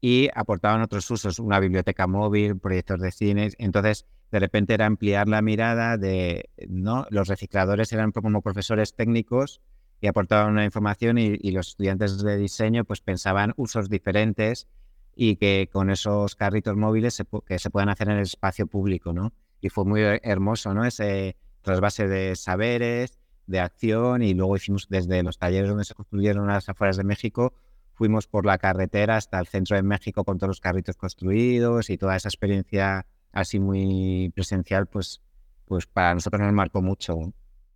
y 0.02 0.30
aportaban 0.34 0.82
otros 0.82 1.10
usos, 1.12 1.39
una 1.39 1.60
biblioteca 1.60 2.08
móvil, 2.08 2.58
proyectos 2.58 3.00
de 3.00 3.12
cine. 3.12 3.52
Entonces, 3.58 4.06
de 4.32 4.39
repente 4.39 4.74
era 4.74 4.88
ampliar 4.88 5.30
la 5.30 5.41
mirada 5.41 5.98
de, 5.98 6.50
¿no? 6.67 7.06
Los 7.10 7.28
recicladores 7.28 7.93
eran 7.93 8.12
como 8.12 8.41
profesores 8.41 8.96
técnicos 8.96 9.62
y 10.03 10.07
aportaban 10.07 10.51
una 10.51 10.65
información 10.65 11.17
y, 11.17 11.37
los 11.51 11.69
estudiantes 11.69 12.21
de 12.21 12.35
diseño 12.35 12.83
pues 12.83 12.99
pensaban 12.99 13.53
usos 13.55 13.89
diferentes 13.89 14.67
y 15.15 15.37
que 15.37 15.69
con 15.71 15.89
esos 15.89 16.35
carritos 16.35 16.75
móviles 16.75 17.13
se, 17.13 17.23
que 17.47 17.57
se 17.57 17.69
puedan 17.69 17.87
hacer 17.87 18.09
en 18.09 18.17
el 18.17 18.23
espacio 18.23 18.67
público, 18.67 19.13
¿no? 19.13 19.31
Y 19.61 19.69
fue 19.69 19.85
muy 19.85 20.01
hermoso, 20.01 20.73
¿no? 20.73 20.83
Ese, 20.83 21.37
trasvase 21.61 22.09
de 22.09 22.35
saberes, 22.35 23.17
de 23.47 23.61
acción 23.61 24.23
y 24.23 24.33
luego 24.33 24.57
hicimos 24.57 24.87
desde 24.89 25.23
los 25.23 25.37
talleres 25.37 25.69
donde 25.69 25.85
se 25.85 25.93
construyeron 25.93 26.47
las 26.47 26.67
afueras 26.67 26.97
de 26.97 27.05
México, 27.05 27.53
fuimos 27.93 28.27
por 28.27 28.45
la 28.45 28.57
carretera 28.57 29.15
hasta 29.15 29.39
el 29.39 29.47
centro 29.47 29.77
de 29.77 29.83
México 29.83 30.25
con 30.25 30.37
todos 30.37 30.49
los 30.49 30.59
carritos 30.59 30.97
construidos 30.97 31.89
y 31.89 31.97
toda 31.97 32.17
esa 32.17 32.27
experiencia 32.27 33.05
así 33.31 33.57
muy 33.57 34.33
presencial, 34.35 34.87
pues, 34.87 35.21
pues 35.63 35.87
para 35.87 36.13
nosotros 36.13 36.41
nos 36.41 36.51
marcó 36.51 36.81
mucho. 36.81 37.33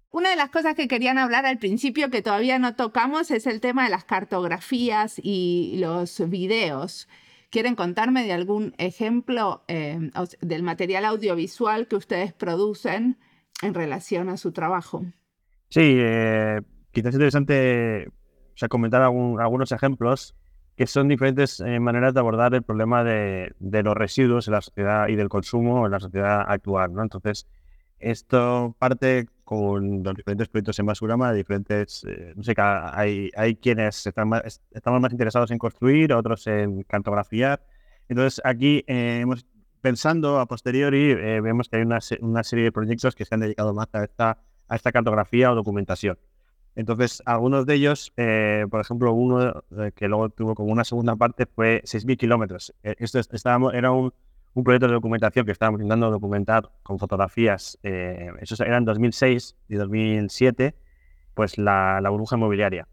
Una 0.10 0.30
de 0.30 0.36
las 0.36 0.50
cosas 0.50 0.76
que 0.76 0.88
querían 0.88 1.18
hablar 1.18 1.46
al 1.46 1.60
principio 1.60 2.10
que 2.10 2.22
todavía 2.22 2.60
no 2.60 2.76
tocamos 2.76 3.30
es 3.32 3.46
el 3.46 3.60
tema 3.60 3.84
de 3.84 3.90
las 3.90 4.06
cartografías 4.06 5.20
y 5.22 5.76
los 5.80 6.28
videos. 6.30 7.08
¿Quieren 7.50 7.76
contarme 7.76 8.24
de 8.24 8.34
algún 8.34 8.74
ejemplo 8.78 9.64
eh, 9.68 10.12
del 10.42 10.64
material 10.64 11.06
audiovisual 11.06 11.88
que 11.88 11.96
ustedes 11.96 12.34
producen 12.34 13.18
en 13.62 13.74
relación 13.74 14.30
a 14.30 14.38
su 14.38 14.52
trabajo. 14.52 15.06
Sí, 15.70 15.98
eh, 16.00 16.62
quizás 16.92 17.10
es 17.10 17.16
interesante 17.16 18.12
o 18.62 18.68
comentar 18.70 19.02
algunos 19.02 19.72
ejemplos 19.72 20.36
que 20.76 20.88
son 20.88 21.08
diferentes 21.08 21.60
eh, 21.60 21.80
maneras 21.80 22.14
de 22.14 22.20
abordar 22.20 22.54
el 22.54 22.64
problema 22.64 23.04
de, 23.04 23.54
los 23.60 23.96
residuos 23.96 24.48
en 24.48 24.54
la 24.54 24.62
sociedad 24.62 25.08
y 25.08 25.16
del 25.16 25.30
consumo 25.30 25.86
en 25.86 25.92
la 25.92 26.00
sociedad 26.00 26.46
actual. 26.48 26.94
¿no? 26.94 27.02
Entonces, 27.02 27.48
esto 28.00 28.76
parte 28.78 29.28
con 29.48 30.04
los 30.04 30.14
diferentes 30.14 30.50
proyectos 30.50 30.78
en 30.78 30.86
Basurama, 30.86 31.32
diferentes, 31.32 32.04
eh, 32.04 32.34
no 32.36 32.44
sé, 32.44 32.54
hay, 32.58 33.32
hay 33.34 33.56
quienes 33.56 34.06
están 34.06 34.28
más, 34.28 34.62
estamos 34.72 35.00
más 35.00 35.12
interesados 35.14 35.52
en 35.52 35.58
construir, 35.58 36.12
otros 36.12 36.46
en 36.48 36.84
cartografiar. 36.84 37.66
Entonces, 38.10 38.42
aquí 38.44 38.84
hemos 38.88 39.46
pensando 39.82 40.40
a 40.40 40.46
posteriori, 40.46 41.12
eh, 41.12 41.40
vemos 41.42 41.70
que 41.70 41.78
hay 41.78 41.84
una, 41.84 42.00
una, 42.20 42.44
serie 42.44 42.66
de 42.66 42.72
proyectos 42.74 43.16
que 43.16 43.24
se 43.24 43.34
han 43.34 43.42
dedicado 43.42 43.74
más 43.74 43.88
a 43.94 44.04
esta, 44.04 44.38
a 44.68 44.76
esta 44.76 44.92
cartografía 44.92 45.50
o 45.50 45.56
documentación. 45.56 46.18
Entonces, 46.76 47.24
algunos 47.26 47.66
de 47.66 47.76
ellos, 47.76 48.14
eh, 48.18 48.66
por 48.70 48.82
ejemplo, 48.82 49.14
uno 49.14 49.64
eh, 49.80 49.92
que 49.96 50.10
luego 50.10 50.30
tuvo 50.30 50.56
como 50.56 50.74
una 50.74 50.84
segunda 50.84 51.16
parte 51.16 51.46
fue 51.46 51.82
6.000 51.86 52.18
kilómetros. 52.18 52.74
esto 52.84 53.20
estábamos, 53.20 53.74
era 53.74 53.92
un, 53.92 54.14
un, 54.58 54.64
proyecto 54.64 54.88
de 54.88 54.94
documentación 54.94 55.46
que 55.46 55.52
estábamos 55.52 55.80
intentando 55.80 56.12
documentar 56.12 56.70
con 56.84 57.00
fotografías. 57.00 57.78
esos 57.84 58.60
eran 58.60 58.86
2006 58.86 59.56
y 59.70 59.76
2007, 59.76 60.76
pues 61.34 61.58
la, 61.58 62.00
la 62.02 62.10
burbuja 62.10 62.36
inmobiliaria. 62.36 62.88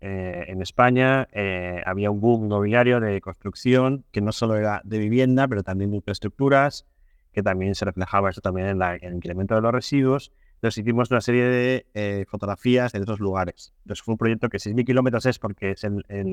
Eh, 0.00 0.44
en 0.46 0.62
España 0.62 1.28
eh, 1.32 1.82
había 1.84 2.10
un 2.10 2.20
boom 2.20 2.44
inmobiliario 2.44 3.00
de 3.00 3.20
construcción 3.20 4.04
que 4.12 4.20
no 4.20 4.30
solo 4.30 4.56
era 4.56 4.80
de 4.84 4.98
vivienda, 4.98 5.48
pero 5.48 5.64
también 5.64 5.90
de 5.90 5.96
infraestructuras, 5.96 6.86
que 7.32 7.42
también 7.42 7.74
se 7.74 7.84
reflejaba 7.84 8.30
eso 8.30 8.40
también 8.40 8.68
en, 8.68 8.82
el 8.82 9.14
incremento 9.14 9.54
de 9.56 9.60
los 9.60 9.72
residuos. 9.72 10.32
Entonces 10.54 10.78
hicimos 10.78 11.10
una 11.10 11.20
serie 11.20 11.44
de 11.44 11.86
eh, 11.94 12.24
fotografías 12.28 12.92
de 12.92 13.00
esos 13.00 13.20
lugares. 13.20 13.72
Entonces 13.82 14.04
fue 14.04 14.14
un 14.14 14.18
proyecto 14.18 14.48
que 14.48 14.58
6.000 14.58 14.84
kilómetros 14.84 15.26
es 15.26 15.38
porque 15.38 15.74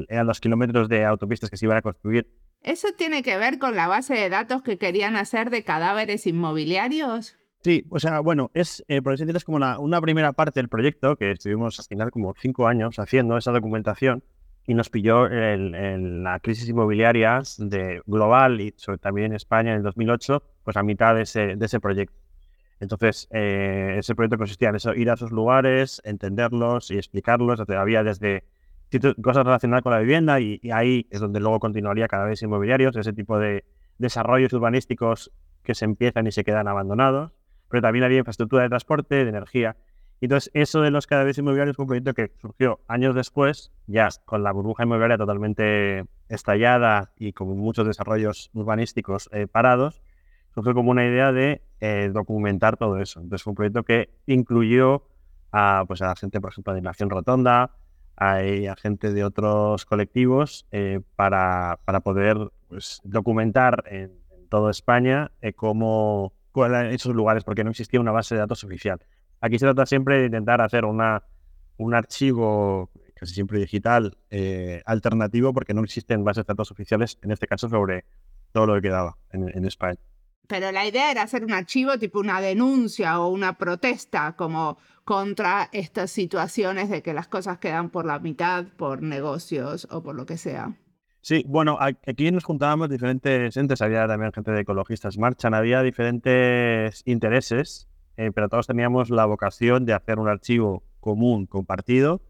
eran 0.08 0.28
los 0.28 0.40
kilómetros 0.40 0.90
de 0.90 1.06
autopistas 1.06 1.50
que 1.50 1.58
se 1.58 1.66
iban 1.66 1.78
a 1.78 1.82
construir 1.82 2.28
¿Eso 2.65 2.88
tiene 2.97 3.21
que 3.21 3.38
ver 3.38 3.60
con 3.60 3.75
la 3.75 3.88
base 3.88 4.15
de 4.15 4.28
datos 4.28 4.63
que 4.63 4.80
querían 4.80 5.15
hacer 5.15 5.51
de 5.51 5.63
cadáveres 5.63 6.25
inmobiliarios? 6.25 7.38
Sí, 7.63 7.86
o 7.91 7.99
sea, 7.99 8.21
bueno, 8.21 8.49
es, 8.56 8.84
eh, 8.88 9.04
por 9.04 9.13
decirlo, 9.13 9.38
es 9.38 9.45
como 9.45 9.58
una, 9.58 10.01
primera 10.01 10.34
parte 10.34 10.60
del 10.60 10.67
proyecto 10.67 11.15
que 11.15 11.32
estuvimos 11.32 11.80
al 11.80 11.86
final 11.86 12.10
como 12.10 12.34
cinco 12.39 12.67
años 12.67 12.97
haciendo 12.97 13.38
esa 13.38 13.51
documentación 13.51 14.23
y 14.65 14.73
nos 14.73 14.89
pilló 14.89 15.28
el, 15.28 16.23
la 16.23 16.39
crisis 16.39 16.67
inmobiliaria 16.67 17.43
de 17.60 18.01
global 18.08 18.60
y 18.60 18.73
sobre, 18.78 18.97
también 18.97 19.28
en 19.28 19.36
España 19.36 19.71
en 19.71 19.78
el 19.78 19.84
2008, 19.84 20.41
pues 20.63 20.75
a 20.75 20.82
mitad 20.82 21.13
de 21.13 21.21
ese, 21.21 21.56
de 21.56 21.65
ese 21.67 21.80
proyecto. 21.80 22.17
Entonces, 22.80 23.28
eh, 23.30 23.97
ese 23.99 24.15
proyecto 24.15 24.39
consistía 24.39 24.69
en 24.69 24.78
eso, 24.78 24.95
ir 24.95 25.12
a 25.12 25.13
esos 25.13 25.32
lugares, 25.32 26.01
entenderlos 26.04 26.89
y 26.89 26.97
explicarlos. 26.97 27.60
Había 27.69 28.04
desde 28.04 28.43
cosas 29.21 29.43
relacionadas 29.43 29.84
con 29.84 29.91
la 29.91 30.00
vivienda 30.00 30.39
y, 30.39 30.60
ahí 30.71 31.08
es 31.10 31.19
donde 31.19 31.39
luego 31.39 31.60
continuaría 31.60 32.08
cada 32.08 32.26
vez 32.26 32.41
inmobiliarios, 32.41 32.95
ese 32.95 33.13
tipo 33.13 33.39
de 33.39 33.65
desarrollos 33.98 34.54
urbanísticos 34.54 35.32
que 35.63 35.76
se 35.76 35.86
empiezan 35.86 36.28
y 36.28 36.32
se 36.32 36.43
quedan 36.43 36.67
abandonados, 36.67 37.32
pero 37.69 37.82
también 37.82 38.06
había 38.06 38.19
infraestructura 38.19 38.63
de 38.63 38.69
transporte, 38.69 39.15
de 39.15 39.30
energía. 39.30 39.76
Entonces, 40.21 40.50
eso 40.54 40.82
de 40.82 40.91
los 40.91 41.08
cada 41.08 41.24
vez 41.24 41.38
inmobiliarios 41.38 41.76
fue 41.76 41.84
un 41.84 41.88
proyecto 41.88 42.13
que 42.13 42.32
surgió 42.39 42.80
años 42.88 43.15
después, 43.15 43.71
ya 43.86 44.10
con 44.26 44.43
la 44.43 44.52
burbuja 44.52 44.84
inmobiliaria 44.84 45.17
totalmente 45.17 46.06
estallada 46.30 47.12
y 47.17 47.34
con 47.34 47.50
muchos 47.58 47.86
desarrollos 47.86 48.50
urbanísticos 48.54 49.30
eh, 49.34 49.48
parados, 49.48 50.02
surgió 50.54 50.74
como 50.74 50.91
una 50.91 51.06
idea 51.06 51.32
de 51.32 51.62
eh, 51.82 52.10
documentar 52.13 52.78
todo 52.78 52.98
eso. 53.00 53.19
Entonces, 53.19 53.43
fue 53.43 53.52
un 53.52 53.56
proyecto 53.56 53.84
que 53.84 54.10
incluyó 54.26 55.04
a, 55.52 55.84
pues, 55.88 56.02
a 56.02 56.08
la 56.08 56.15
gente, 56.15 56.39
por 56.39 56.52
ejemplo, 56.52 56.74
de 56.74 56.82
Nación 56.82 57.10
Rotonda, 57.10 57.71
hay 58.17 58.67
a 58.67 58.75
gente 58.75 59.13
de 59.13 59.23
otros 59.23 59.86
colectivos 59.86 60.65
eh, 60.71 61.01
para, 61.15 61.80
para, 61.86 61.99
poder 61.99 62.38
pues, 62.69 63.01
documentar 63.04 63.84
en, 63.88 64.12
toda 64.49 64.71
España 64.71 65.32
eh, 65.41 65.54
cómo 65.54 66.34
eran 66.56 66.88
esos 66.88 67.13
lugares, 67.13 67.43
porque 67.43 67.63
no 67.63 67.71
existía 67.71 67.99
una 67.99 68.12
base 68.12 68.36
de 68.36 68.39
datos 68.39 68.63
oficial. 68.63 68.99
Aquí 69.41 69.60
se 69.60 69.65
trata 69.65 69.86
siempre 69.86 70.19
de 70.19 70.25
intentar 70.28 70.62
hacer 70.62 70.86
una, 70.86 71.23
un 71.78 71.93
archivo 71.93 72.89
casi 73.15 73.34
siempre 73.34 73.60
digital 73.60 74.17
eh, 74.30 74.82
alternativo, 74.86 75.54
porque 75.54 75.73
no 75.73 75.84
existen 75.84 76.23
bases 76.23 76.45
de 76.45 76.51
datos 76.51 76.71
oficiales, 76.71 77.17
en 77.21 77.32
este 77.32 77.47
caso, 77.47 77.69
sobre 77.69 78.06
todo 78.51 78.67
lo 78.67 78.75
que 78.75 78.82
quedaba 78.82 79.17
en 79.32 79.65
España. 79.65 79.99
Pero 80.47 80.71
la 80.71 80.86
idea 80.86 81.12
era 81.12 81.23
hacer 81.23 81.43
un 81.43 81.53
archivo 81.53 81.97
tipo 81.97 82.19
una 82.19 82.41
denuncia 82.41 83.19
o 83.19 83.29
una 83.29 83.58
protesta 83.58 84.36
como 84.36 84.77
contra 85.03 85.69
estas 85.71 86.12
situaciones 86.12 86.89
de 86.89 87.01
que 87.01 87.13
las 87.13 87.27
cosas 87.27 87.60
quedan 87.60 87.89
por 87.89 88.05
la 88.05 88.19
mitad 88.19 88.65
por 88.77 89.01
negocios 89.01 89.88
o 89.91 90.01
por 90.01 90.15
lo 90.15 90.25
que 90.25 90.38
sea. 90.38 90.75
Sí, 91.21 91.43
bueno, 91.47 91.79
aquí 91.79 92.31
nos 92.31 92.43
juntábamos 92.43 92.89
diferentes 92.89 93.58
entes, 93.58 93.81
había 93.81 94.08
también 94.08 94.31
gente 94.31 94.51
de 94.51 94.62
ecologistas 94.62 95.17
marchan, 95.17 95.55
había 95.55 95.81
diferentes 95.81 97.01
intereses, 97.05 97.88
eh, 98.15 98.31
pero 98.34 98.47
todos 98.47 98.67
teníamos 98.67 99.10
la 99.10 99.25
vocación 99.25 99.86
de 99.86 99.93
hacer 99.93 100.19
un 100.19 100.27
archivo 100.27 100.84
común, 100.99 101.47
compartido, 101.47 102.21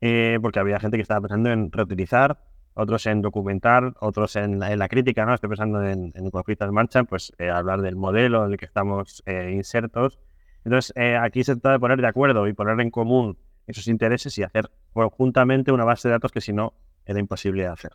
eh, 0.00 0.38
porque 0.40 0.60
había 0.60 0.80
gente 0.80 0.96
que 0.96 1.02
estaba 1.02 1.20
pensando 1.20 1.50
en 1.50 1.70
reutilizar 1.70 2.47
otros 2.78 3.06
en 3.06 3.22
documentar, 3.22 3.94
otros 4.00 4.36
en, 4.36 4.60
la 4.60 4.88
crítica, 4.88 5.26
¿no? 5.26 5.34
Estoy 5.34 5.48
pensando 5.48 5.84
en, 5.84 6.12
en 6.14 6.30
Conflictos 6.30 6.70
pues 7.08 7.32
eh, 7.38 7.50
hablar 7.50 7.82
del 7.82 7.96
modelo 7.96 8.46
en 8.46 8.52
el 8.52 8.56
que 8.56 8.66
estamos 8.66 9.22
eh, 9.26 9.50
insertos. 9.52 10.20
Entonces, 10.64 10.92
eh, 10.96 11.16
aquí 11.16 11.42
se 11.42 11.54
trata 11.54 11.72
de 11.72 11.80
poner 11.80 12.00
de 12.00 12.06
acuerdo 12.06 12.46
y 12.46 12.52
poner 12.52 12.80
en 12.80 12.90
común 12.90 13.36
esos 13.66 13.88
intereses 13.88 14.38
y 14.38 14.44
hacer 14.44 14.70
conjuntamente 14.92 15.72
una 15.72 15.84
base 15.84 16.06
de 16.06 16.12
datos 16.12 16.30
que 16.30 16.40
si 16.40 16.52
no 16.52 16.72
era 17.04 17.18
imposible 17.18 17.66
hacer. 17.66 17.92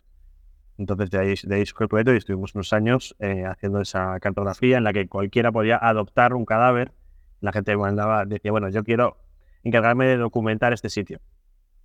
Entonces, 0.76 1.10
de 1.10 1.18
ahí, 1.18 1.34
de 1.42 1.54
ahí 1.54 1.62
el 1.62 1.88
proyecto 1.88 2.12
y 2.12 2.18
estuvimos 2.18 2.54
unos 2.54 2.72
años 2.74 3.16
haciendo 3.20 3.80
esa 3.80 4.18
cartografía 4.20 4.76
en 4.76 4.84
la 4.84 4.92
que 4.92 5.08
cualquiera 5.08 5.50
podía 5.50 5.78
adoptar 5.78 6.34
un 6.34 6.44
cadáver. 6.44 6.92
La 7.40 7.52
gente 7.52 7.76
mandaba, 7.76 8.24
decía, 8.26 8.50
bueno, 8.50 8.68
yo 8.68 8.82
quiero 8.84 9.16
encargarme 9.62 10.06
de 10.06 10.16
documentar 10.16 10.72
este 10.72 10.90
sitio. 10.90 11.20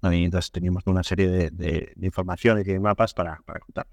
Y 0.02 0.24
entonces 0.24 0.52
teníamos 0.52 0.88
una 0.88 1.04
serie 1.04 1.28
de, 1.28 1.50
de, 1.52 1.94
informaciones 2.02 2.68
y 2.68 2.72
de 2.72 2.80
mapas 2.80 3.14
para, 3.14 3.42
para 3.46 3.60
contar. 3.60 3.88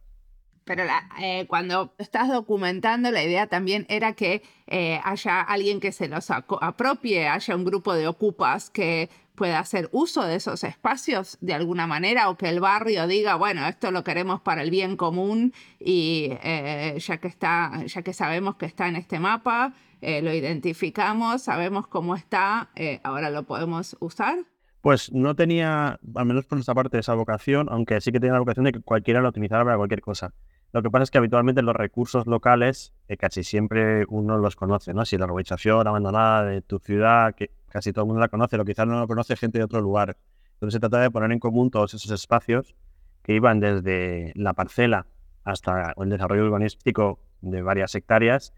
Pero 0.67 0.83
eh, 1.21 1.47
cuando 1.47 1.95
estás 1.97 2.29
documentando, 2.29 3.13
la 3.13 3.23
idea 3.23 3.47
también 3.47 3.87
era 3.89 4.15
que 4.15 4.43
eh, 4.67 5.01
haya 5.05 5.41
alguien 5.41 5.79
que 5.79 5.93
se 5.93 6.09
los 6.09 6.29
apropie, 6.33 7.29
haya 7.29 7.55
un 7.55 7.65
grupo 7.65 7.95
de 7.95 8.09
ocupas 8.09 8.69
que 8.71 9.09
pueda 9.37 9.61
hacer 9.61 9.89
uso 9.93 10.25
de 10.25 10.35
esos 10.35 10.65
espacios 10.65 11.39
de 11.41 11.55
alguna 11.55 11.87
manera 11.87 12.31
o 12.31 12.37
que 12.37 12.49
el 12.49 12.59
barrio 12.59 13.07
diga, 13.07 13.37
bueno, 13.37 13.65
esto 13.69 13.93
lo 13.93 14.03
queremos 14.03 14.41
para 14.41 14.63
el 14.63 14.73
bien 14.73 14.97
común 14.97 15.53
y 15.79 16.31
eh, 16.43 16.97
ya, 16.99 17.19
que 17.19 17.29
está, 17.29 17.85
ya 17.87 18.03
que 18.03 18.13
sabemos 18.13 18.57
que 18.57 18.67
está 18.67 18.89
en 18.89 18.97
este 18.97 19.21
mapa, 19.21 19.73
lo 20.01 20.35
identificamos, 20.35 21.43
sabemos 21.43 21.87
cómo 21.87 22.17
está, 22.17 22.71
ahora 23.05 23.31
lo 23.31 23.45
podemos 23.45 23.97
usar. 24.01 24.39
Pues 24.87 25.13
no 25.13 25.35
tenía, 25.35 25.99
al 26.15 26.27
menos 26.27 26.47
por 26.47 26.59
nuestra 26.59 26.73
parte, 26.73 26.97
esa 26.97 27.13
vocación, 27.15 27.67
aunque 27.73 28.01
sí 28.01 28.13
que 28.13 28.21
tenía 28.21 28.35
la 28.35 28.39
vocación 28.39 28.67
de 28.67 28.71
que 28.71 28.81
cualquiera 28.81 29.21
lo 29.21 29.31
utilizara 29.31 29.65
para 29.65 29.77
cualquier 29.77 30.01
cosa. 30.01 30.33
Lo 30.71 30.81
que 30.81 30.93
pasa 30.93 31.03
es 31.03 31.11
que 31.11 31.19
habitualmente 31.19 31.61
los 31.61 31.75
recursos 31.75 32.29
locales 32.29 32.95
eh, 33.09 33.17
casi 33.17 33.43
siempre 33.43 34.05
uno 34.09 34.39
los 34.39 34.55
conoce, 34.55 34.95
¿no? 34.95 35.05
Si 35.05 35.19
la 35.19 35.25
urbanización 35.25 35.89
abandonada 35.89 36.45
de 36.45 36.63
tu 36.63 36.79
ciudad, 36.79 37.35
que 37.35 37.51
casi 37.69 37.93
todo 37.93 38.05
el 38.05 38.07
mundo 38.07 38.21
la 38.21 38.29
conoce, 38.29 38.51
pero 38.53 38.65
quizás 38.65 38.87
no 38.87 39.01
lo 39.01 39.09
conoce 39.09 39.35
gente 39.35 39.59
de 39.59 39.65
otro 39.65 39.81
lugar. 39.81 40.19
Entonces 40.53 40.75
se 40.75 40.79
trata 40.79 41.01
de 41.01 41.11
poner 41.11 41.33
en 41.33 41.41
común 41.41 41.73
todos 41.73 41.93
esos 41.93 42.13
espacios 42.13 42.77
que 43.25 43.35
iban 43.35 43.59
desde 43.59 44.31
la 44.37 44.53
parcela 44.53 45.09
hasta 45.43 45.95
el 45.97 46.11
desarrollo 46.11 46.45
urbanístico 46.45 47.19
de 47.41 47.61
varias 47.61 47.93
hectáreas 47.97 48.53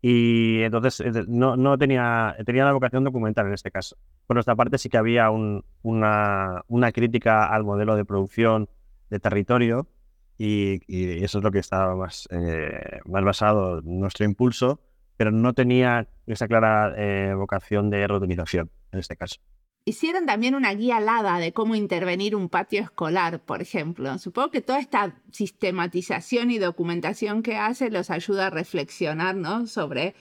y 0.00 0.62
entonces 0.62 1.00
eh, 1.00 1.24
no, 1.26 1.56
no 1.56 1.76
tenía, 1.76 2.36
tenía 2.46 2.64
la 2.64 2.72
vocación 2.72 3.04
documental 3.04 3.46
en 3.46 3.54
este 3.54 3.70
caso. 3.70 3.96
Por 4.26 4.36
nuestra 4.36 4.54
parte 4.54 4.78
sí 4.78 4.88
que 4.88 4.98
había 4.98 5.30
un, 5.30 5.64
una, 5.82 6.62
crítica 6.92 7.46
al 7.46 7.64
modelo 7.64 7.96
de 7.96 8.04
producción 8.04 8.68
de 9.10 9.18
territorio 9.18 9.88
y, 10.36 10.80
y 10.86 11.24
eso 11.24 11.38
es 11.38 11.44
lo 11.44 11.50
que 11.50 11.58
estaba 11.58 11.96
más, 11.96 12.28
eh, 12.30 13.00
más 13.06 13.24
basado 13.24 13.80
en 13.80 14.00
nuestro 14.00 14.24
impulso, 14.24 14.80
pero 15.16 15.32
no 15.32 15.52
tenía 15.52 16.08
esa 16.26 16.46
clara 16.46 16.94
eh, 16.96 17.34
vocación 17.34 17.90
de 17.90 18.06
reutilización 18.06 18.70
en 18.92 19.00
este 19.00 19.16
caso. 19.16 19.40
Hicieron 19.88 20.26
también 20.26 20.54
una 20.54 20.74
guía 20.74 20.98
alada 20.98 21.38
de 21.38 21.54
cómo 21.54 21.74
intervenir 21.74 22.36
un 22.36 22.50
patio 22.50 22.82
escolar, 22.82 23.40
por 23.40 23.62
ejemplo. 23.62 24.18
Supongo 24.18 24.50
que 24.50 24.60
toda 24.60 24.80
esta 24.80 25.14
sistematización 25.32 26.50
y 26.50 26.58
documentación 26.58 27.42
que 27.42 27.56
hace 27.56 27.88
los 27.88 28.10
ayuda 28.10 28.48
a 28.48 28.50
reflexionar 28.50 29.34
¿no? 29.34 29.66
sobre 29.66 30.14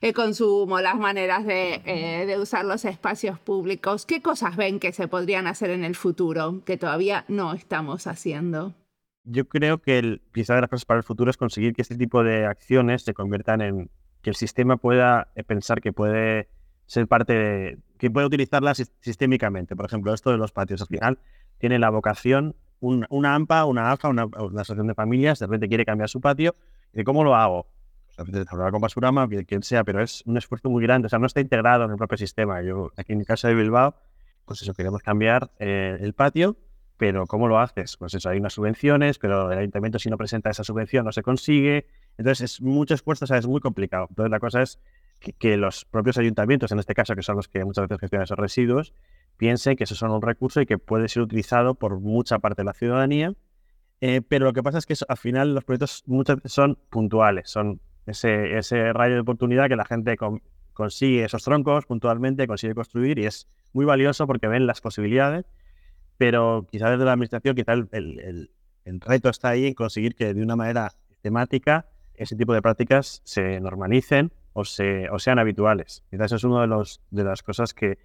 el 0.00 0.14
consumo, 0.14 0.80
las 0.80 0.96
maneras 0.96 1.46
de, 1.46 1.80
eh, 1.84 2.26
de, 2.26 2.40
usar 2.40 2.64
los 2.64 2.84
espacios 2.84 3.38
públicos. 3.38 4.04
¿Qué 4.04 4.20
cosas 4.20 4.56
ven 4.56 4.80
que 4.80 4.90
se 4.90 5.06
podrían 5.06 5.46
hacer 5.46 5.70
en 5.70 5.84
el 5.84 5.94
futuro 5.94 6.62
que 6.64 6.76
todavía 6.76 7.24
no 7.28 7.54
estamos 7.54 8.08
haciendo? 8.08 8.74
Yo 9.22 9.48
creo 9.48 9.80
que 9.80 10.00
el, 10.00 10.22
quizá 10.34 10.56
de 10.56 10.62
las 10.62 10.70
cosas 10.70 10.86
para 10.86 10.98
el 10.98 11.04
futuro 11.04 11.30
es 11.30 11.36
conseguir 11.36 11.72
que 11.72 11.82
este 11.82 11.96
tipo 11.96 12.24
de 12.24 12.46
acciones 12.46 13.02
se 13.02 13.14
conviertan 13.14 13.60
en 13.60 13.90
que 14.22 14.30
el 14.30 14.36
sistema 14.36 14.76
pueda 14.76 15.28
eh, 15.36 15.44
pensar 15.44 15.80
que 15.80 15.92
puede 15.92 16.48
ser 16.86 17.06
parte 17.08 17.32
de, 17.32 17.78
que 17.98 18.10
puede 18.10 18.26
utilizarla 18.26 18.74
sistémicamente. 18.74 19.76
Por 19.76 19.86
ejemplo, 19.86 20.12
esto 20.12 20.30
de 20.30 20.36
los 20.36 20.52
patios, 20.52 20.80
al 20.82 20.88
final 20.88 21.18
tiene 21.58 21.78
la 21.78 21.90
vocación, 21.90 22.56
una 22.80 23.34
AMPA, 23.34 23.64
una 23.64 23.92
AFA, 23.92 24.08
una, 24.08 24.24
asociación 24.24 24.86
de 24.86 24.94
familias, 24.94 25.38
de 25.38 25.46
repente 25.46 25.68
quiere 25.68 25.84
cambiar 25.84 26.08
su 26.08 26.20
patio, 26.20 26.54
y 26.92 27.02
¿cómo 27.04 27.24
lo 27.24 27.34
hago? 27.34 27.66
Pues 28.16 28.30
veces 28.30 28.52
hablar 28.52 28.70
con 28.70 28.80
Basurama, 28.80 29.26
quien 29.28 29.62
sea, 29.62 29.82
pero 29.84 30.02
es 30.02 30.22
un 30.26 30.36
esfuerzo 30.36 30.70
muy 30.70 30.82
grande, 30.82 31.06
o 31.06 31.08
sea, 31.08 31.18
no 31.18 31.26
está 31.26 31.40
integrado 31.40 31.84
en 31.84 31.92
el 31.92 31.96
propio 31.96 32.18
sistema. 32.18 32.62
Yo, 32.62 32.92
aquí 32.96 33.12
en 33.12 33.18
mi 33.18 33.24
casa 33.24 33.48
de 33.48 33.54
Bilbao, 33.54 33.94
pues 34.44 34.62
eso, 34.62 34.74
queremos 34.74 35.02
cambiar 35.02 35.50
eh, 35.58 35.96
el 36.00 36.12
patio, 36.12 36.56
pero 36.96 37.26
¿cómo 37.26 37.48
lo 37.48 37.58
haces? 37.58 37.96
Pues 37.96 38.14
eso, 38.14 38.28
hay 38.28 38.38
unas 38.38 38.52
subvenciones, 38.52 39.18
pero 39.18 39.50
el 39.50 39.58
ayuntamiento 39.58 39.98
si 39.98 40.10
no 40.10 40.16
presenta 40.16 40.50
esa 40.50 40.62
subvención 40.62 41.04
no 41.04 41.12
se 41.12 41.22
consigue, 41.22 41.86
entonces 42.18 42.52
es 42.52 42.60
mucho 42.60 42.94
esfuerzo, 42.94 43.24
o 43.24 43.28
sea, 43.28 43.38
es 43.38 43.46
muy 43.46 43.60
complicado. 43.60 44.06
Entonces 44.10 44.30
la 44.30 44.38
cosa 44.38 44.62
es 44.62 44.78
que, 45.32 45.56
los 45.56 45.84
propios 45.84 46.18
ayuntamientos, 46.18 46.72
en 46.72 46.78
este 46.78 46.94
caso, 46.94 47.14
que 47.14 47.22
son 47.22 47.36
los 47.36 47.48
que 47.48 47.64
muchas 47.64 47.88
veces 47.88 48.00
gestionan 48.00 48.24
esos 48.24 48.38
residuos, 48.38 48.94
piensen 49.36 49.76
que 49.76 49.84
eso 49.84 49.94
son 49.94 50.10
un 50.10 50.22
recurso 50.22 50.60
y 50.60 50.66
que 50.66 50.78
puede 50.78 51.08
ser 51.08 51.22
utilizado 51.22 51.74
por 51.74 52.00
mucha 52.00 52.38
parte 52.38 52.62
de 52.62 52.66
la 52.66 52.72
ciudadanía. 52.72 53.34
Eh, 54.00 54.20
pero 54.20 54.44
lo 54.46 54.52
que 54.52 54.62
pasa 54.62 54.78
es 54.78 54.86
que 54.86 54.94
al 55.08 55.16
final 55.16 55.54
los 55.54 55.64
proyectos 55.64 56.02
muchas 56.06 56.36
veces 56.36 56.52
son 56.52 56.78
puntuales, 56.90 57.50
son 57.50 57.80
ese, 58.06 58.58
ese 58.58 58.92
rayo 58.92 59.14
de 59.14 59.20
oportunidad 59.20 59.68
que 59.68 59.76
la 59.76 59.84
gente 59.84 60.16
consigue 60.72 61.24
esos 61.24 61.42
troncos 61.42 61.86
puntualmente, 61.86 62.46
consigue 62.46 62.74
construir 62.74 63.18
y 63.18 63.26
es 63.26 63.48
muy 63.72 63.84
valioso 63.86 64.26
porque 64.26 64.46
ven 64.46 64.66
las 64.66 64.80
posibilidades, 64.80 65.46
pero 66.18 66.66
quizás 66.70 66.90
desde 66.90 67.04
la 67.04 67.12
administración, 67.12 67.54
quizás 67.54 67.78
el, 67.92 68.18
el, 68.20 68.50
el 68.84 69.00
reto 69.00 69.30
está 69.30 69.50
ahí 69.50 69.66
en 69.66 69.74
conseguir 69.74 70.14
que 70.14 70.34
de 70.34 70.42
una 70.42 70.56
manera 70.56 70.90
sistemática 71.08 71.86
ese 72.14 72.36
tipo 72.36 72.52
de 72.52 72.62
prácticas 72.62 73.22
se 73.24 73.60
normalicen 73.60 74.32
o, 74.54 74.64
se, 74.64 75.10
o 75.10 75.18
sean 75.18 75.38
habituales. 75.38 76.02
Quizás 76.10 76.26
eso 76.26 76.36
es 76.36 76.44
una 76.44 76.62
de, 76.62 76.68
los, 76.68 77.02
de 77.10 77.24
las 77.24 77.42
cosas 77.42 77.74
que, 77.74 77.98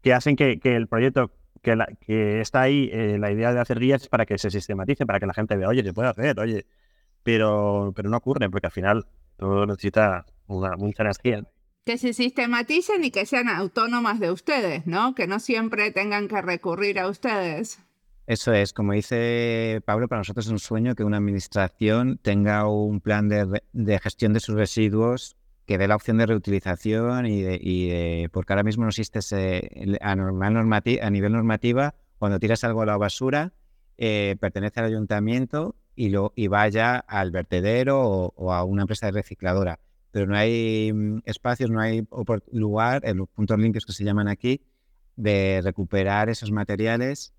que 0.00 0.14
hacen 0.14 0.36
que, 0.36 0.58
que, 0.58 0.74
el 0.74 0.86
proyecto 0.86 1.32
que, 1.62 1.76
la, 1.76 1.86
que 2.00 2.40
está 2.40 2.62
ahí, 2.62 2.88
eh, 2.92 3.18
la 3.18 3.30
idea 3.30 3.52
de 3.52 3.60
hacer 3.60 3.78
guías 3.78 4.02
es 4.02 4.08
para 4.08 4.24
que 4.24 4.38
se 4.38 4.50
sistematice, 4.50 5.04
para 5.04 5.20
que 5.20 5.26
la 5.26 5.34
gente 5.34 5.56
vea, 5.56 5.68
oye, 5.68 5.82
se 5.82 5.92
puede 5.92 6.08
hacer, 6.08 6.38
oye, 6.40 6.64
pero, 7.22 7.92
pero 7.94 8.08
no 8.08 8.16
ocurre 8.16 8.48
porque 8.48 8.68
al 8.68 8.72
final 8.72 9.06
todo 9.36 9.66
necesita 9.66 10.24
una, 10.46 10.76
mucha 10.76 11.02
energía. 11.02 11.42
Que 11.84 11.98
se 11.98 12.12
sistematicen 12.12 13.04
y 13.04 13.10
que 13.10 13.26
sean 13.26 13.48
autónomas 13.48 14.18
de 14.20 14.30
ustedes, 14.30 14.86
¿no? 14.86 15.14
Que 15.14 15.26
no 15.26 15.38
siempre 15.38 15.90
tengan 15.90 16.28
que 16.28 16.40
recurrir 16.40 16.98
a 16.98 17.08
ustedes. 17.08 17.80
Eso 18.26 18.52
es, 18.52 18.72
como 18.72 18.92
dice 18.92 19.80
Pablo, 19.84 20.08
para 20.08 20.20
nosotros 20.20 20.46
es 20.46 20.52
un 20.52 20.58
sueño 20.58 20.96
que 20.96 21.04
una 21.04 21.18
administración 21.18 22.18
tenga 22.18 22.68
un 22.68 23.00
plan 23.00 23.28
de, 23.28 23.62
de 23.72 23.98
gestión 24.00 24.32
de 24.32 24.40
sus 24.40 24.56
residuos 24.56 25.36
que 25.66 25.78
dé 25.78 25.88
la 25.88 25.96
opción 25.96 26.18
de 26.18 26.26
reutilización 26.26 27.26
y 27.26 27.42
de, 27.42 28.30
porque 28.32 28.52
ahora 28.52 28.62
mismo 28.62 28.84
no 28.84 28.90
existe 28.90 29.18
a, 30.00 30.14
nivel 31.10 31.32
normativa, 31.32 31.94
cuando 32.18 32.38
tiras 32.38 32.62
algo 32.64 32.82
a 32.82 32.86
la 32.86 32.96
basura, 32.96 33.52
eh, 33.98 34.36
pertenece 34.40 34.80
al 34.80 34.86
ayuntamiento 34.86 35.74
y, 35.96 36.10
lo, 36.10 36.32
y 36.36 36.46
vaya 36.46 36.98
al 36.98 37.32
vertedero 37.32 38.00
o, 38.00 38.52
a 38.52 38.62
una 38.62 38.82
empresa 38.82 39.06
de 39.06 39.12
recicladora. 39.12 39.80
Pero 40.12 40.26
no 40.26 40.36
hay 40.36 40.92
mm, 40.92 41.22
espacios, 41.24 41.70
no 41.70 41.80
hay 41.80 42.06
lugar, 42.52 43.02
en 43.04 43.18
los 43.18 43.28
puntos 43.28 43.58
limpios 43.58 43.84
que 43.84 43.92
se 43.92 44.04
llaman 44.04 44.28
aquí, 44.28 44.62
de 45.16 45.60
recuperar 45.64 46.28
esos 46.28 46.52
materiales 46.52 47.32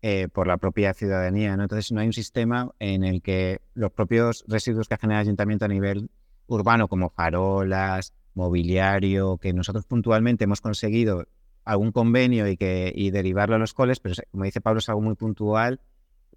eh, 0.00 0.28
por 0.32 0.46
la 0.46 0.56
propia 0.56 0.94
ciudadanía. 0.94 1.52
Entonces 1.52 1.92
no 1.92 2.00
hay 2.00 2.06
un 2.06 2.12
sistema 2.12 2.70
en 2.78 3.04
el 3.04 3.20
que 3.20 3.60
los 3.74 3.92
propios 3.92 4.44
residuos 4.48 4.88
que 4.88 4.96
genera 4.96 5.20
el 5.20 5.26
ayuntamiento 5.26 5.66
a 5.66 5.68
nivel 5.68 6.08
urbano, 6.46 6.88
como 6.88 7.10
farolas, 7.10 8.12
mobiliario, 8.34 9.38
que 9.38 9.52
nosotros 9.52 9.86
puntualmente 9.86 10.44
hemos 10.44 10.60
conseguido 10.60 11.26
algún 11.64 11.90
convenio 11.90 12.48
y, 12.48 12.56
que, 12.56 12.92
y 12.94 13.10
derivarlo 13.10 13.56
a 13.56 13.58
los 13.58 13.74
coles, 13.74 13.98
pero 13.98 14.14
como 14.30 14.44
dice 14.44 14.60
Pablo, 14.60 14.78
es 14.78 14.88
algo 14.88 15.00
muy 15.00 15.16
puntual 15.16 15.80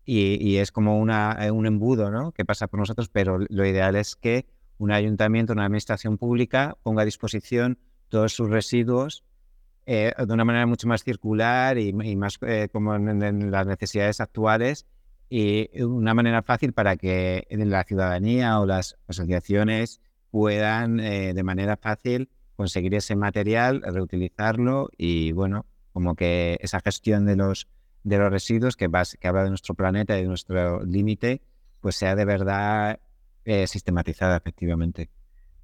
y, 0.05 0.57
es 0.57 0.71
como 0.71 0.97
una, 0.97 1.37
eh, 1.39 1.51
un 1.51 1.67
embudo 1.67 2.09
¿no? 2.09 2.31
que 2.31 2.43
pasa 2.43 2.67
por 2.67 2.79
nosotros, 2.79 3.09
pero 3.09 3.37
lo 3.37 3.65
ideal 3.65 3.95
es 3.95 4.15
que 4.15 4.47
un 4.79 4.91
ayuntamiento, 4.91 5.53
una 5.53 5.65
administración 5.65 6.17
pública 6.17 6.77
ponga 6.81 7.03
a 7.03 7.05
disposición 7.05 7.77
todos 8.07 8.33
sus 8.33 8.49
residuos 8.49 9.23
eh, 9.85 10.11
de 10.17 10.33
una 10.33 10.45
manera 10.45 10.65
mucho 10.65 10.87
más 10.87 11.03
circular 11.03 11.77
y, 11.77 11.93
más 11.93 12.39
eh, 12.41 12.69
como 12.71 12.95
en, 12.95 13.51
las 13.51 13.67
necesidades 13.67 14.19
actuales 14.19 14.87
y 15.29 15.81
una 15.83 16.13
manera 16.13 16.41
fácil 16.41 16.73
para 16.73 16.97
que 16.97 17.45
la 17.49 17.83
ciudadanía 17.83 18.59
o 18.59 18.65
las 18.65 18.97
asociaciones 19.07 20.01
puedan 20.31 20.97
de 20.97 21.43
manera 21.43 21.77
fácil 21.77 22.29
conseguir 22.55 22.95
ese 22.95 23.15
material, 23.15 23.81
reutilizarlo 23.81 24.89
y 24.97 25.31
bueno, 25.31 25.65
como 25.93 26.15
que 26.15 26.57
esa 26.61 26.79
gestión 26.81 27.25
de 27.25 27.35
los 27.35 27.67
de 28.03 28.17
los 28.17 28.31
residuos 28.31 28.75
que, 28.75 28.89
que 29.19 29.27
habla 29.27 29.43
de 29.43 29.49
nuestro 29.49 29.75
planeta 29.75 30.17
y 30.17 30.21
de 30.21 30.27
nuestro 30.27 30.83
límite, 30.83 31.41
pues 31.81 31.95
sea 31.95 32.15
de 32.15 32.25
verdad 32.25 32.99
eh, 33.45 33.67
sistematizada 33.67 34.37
efectivamente. 34.37 35.09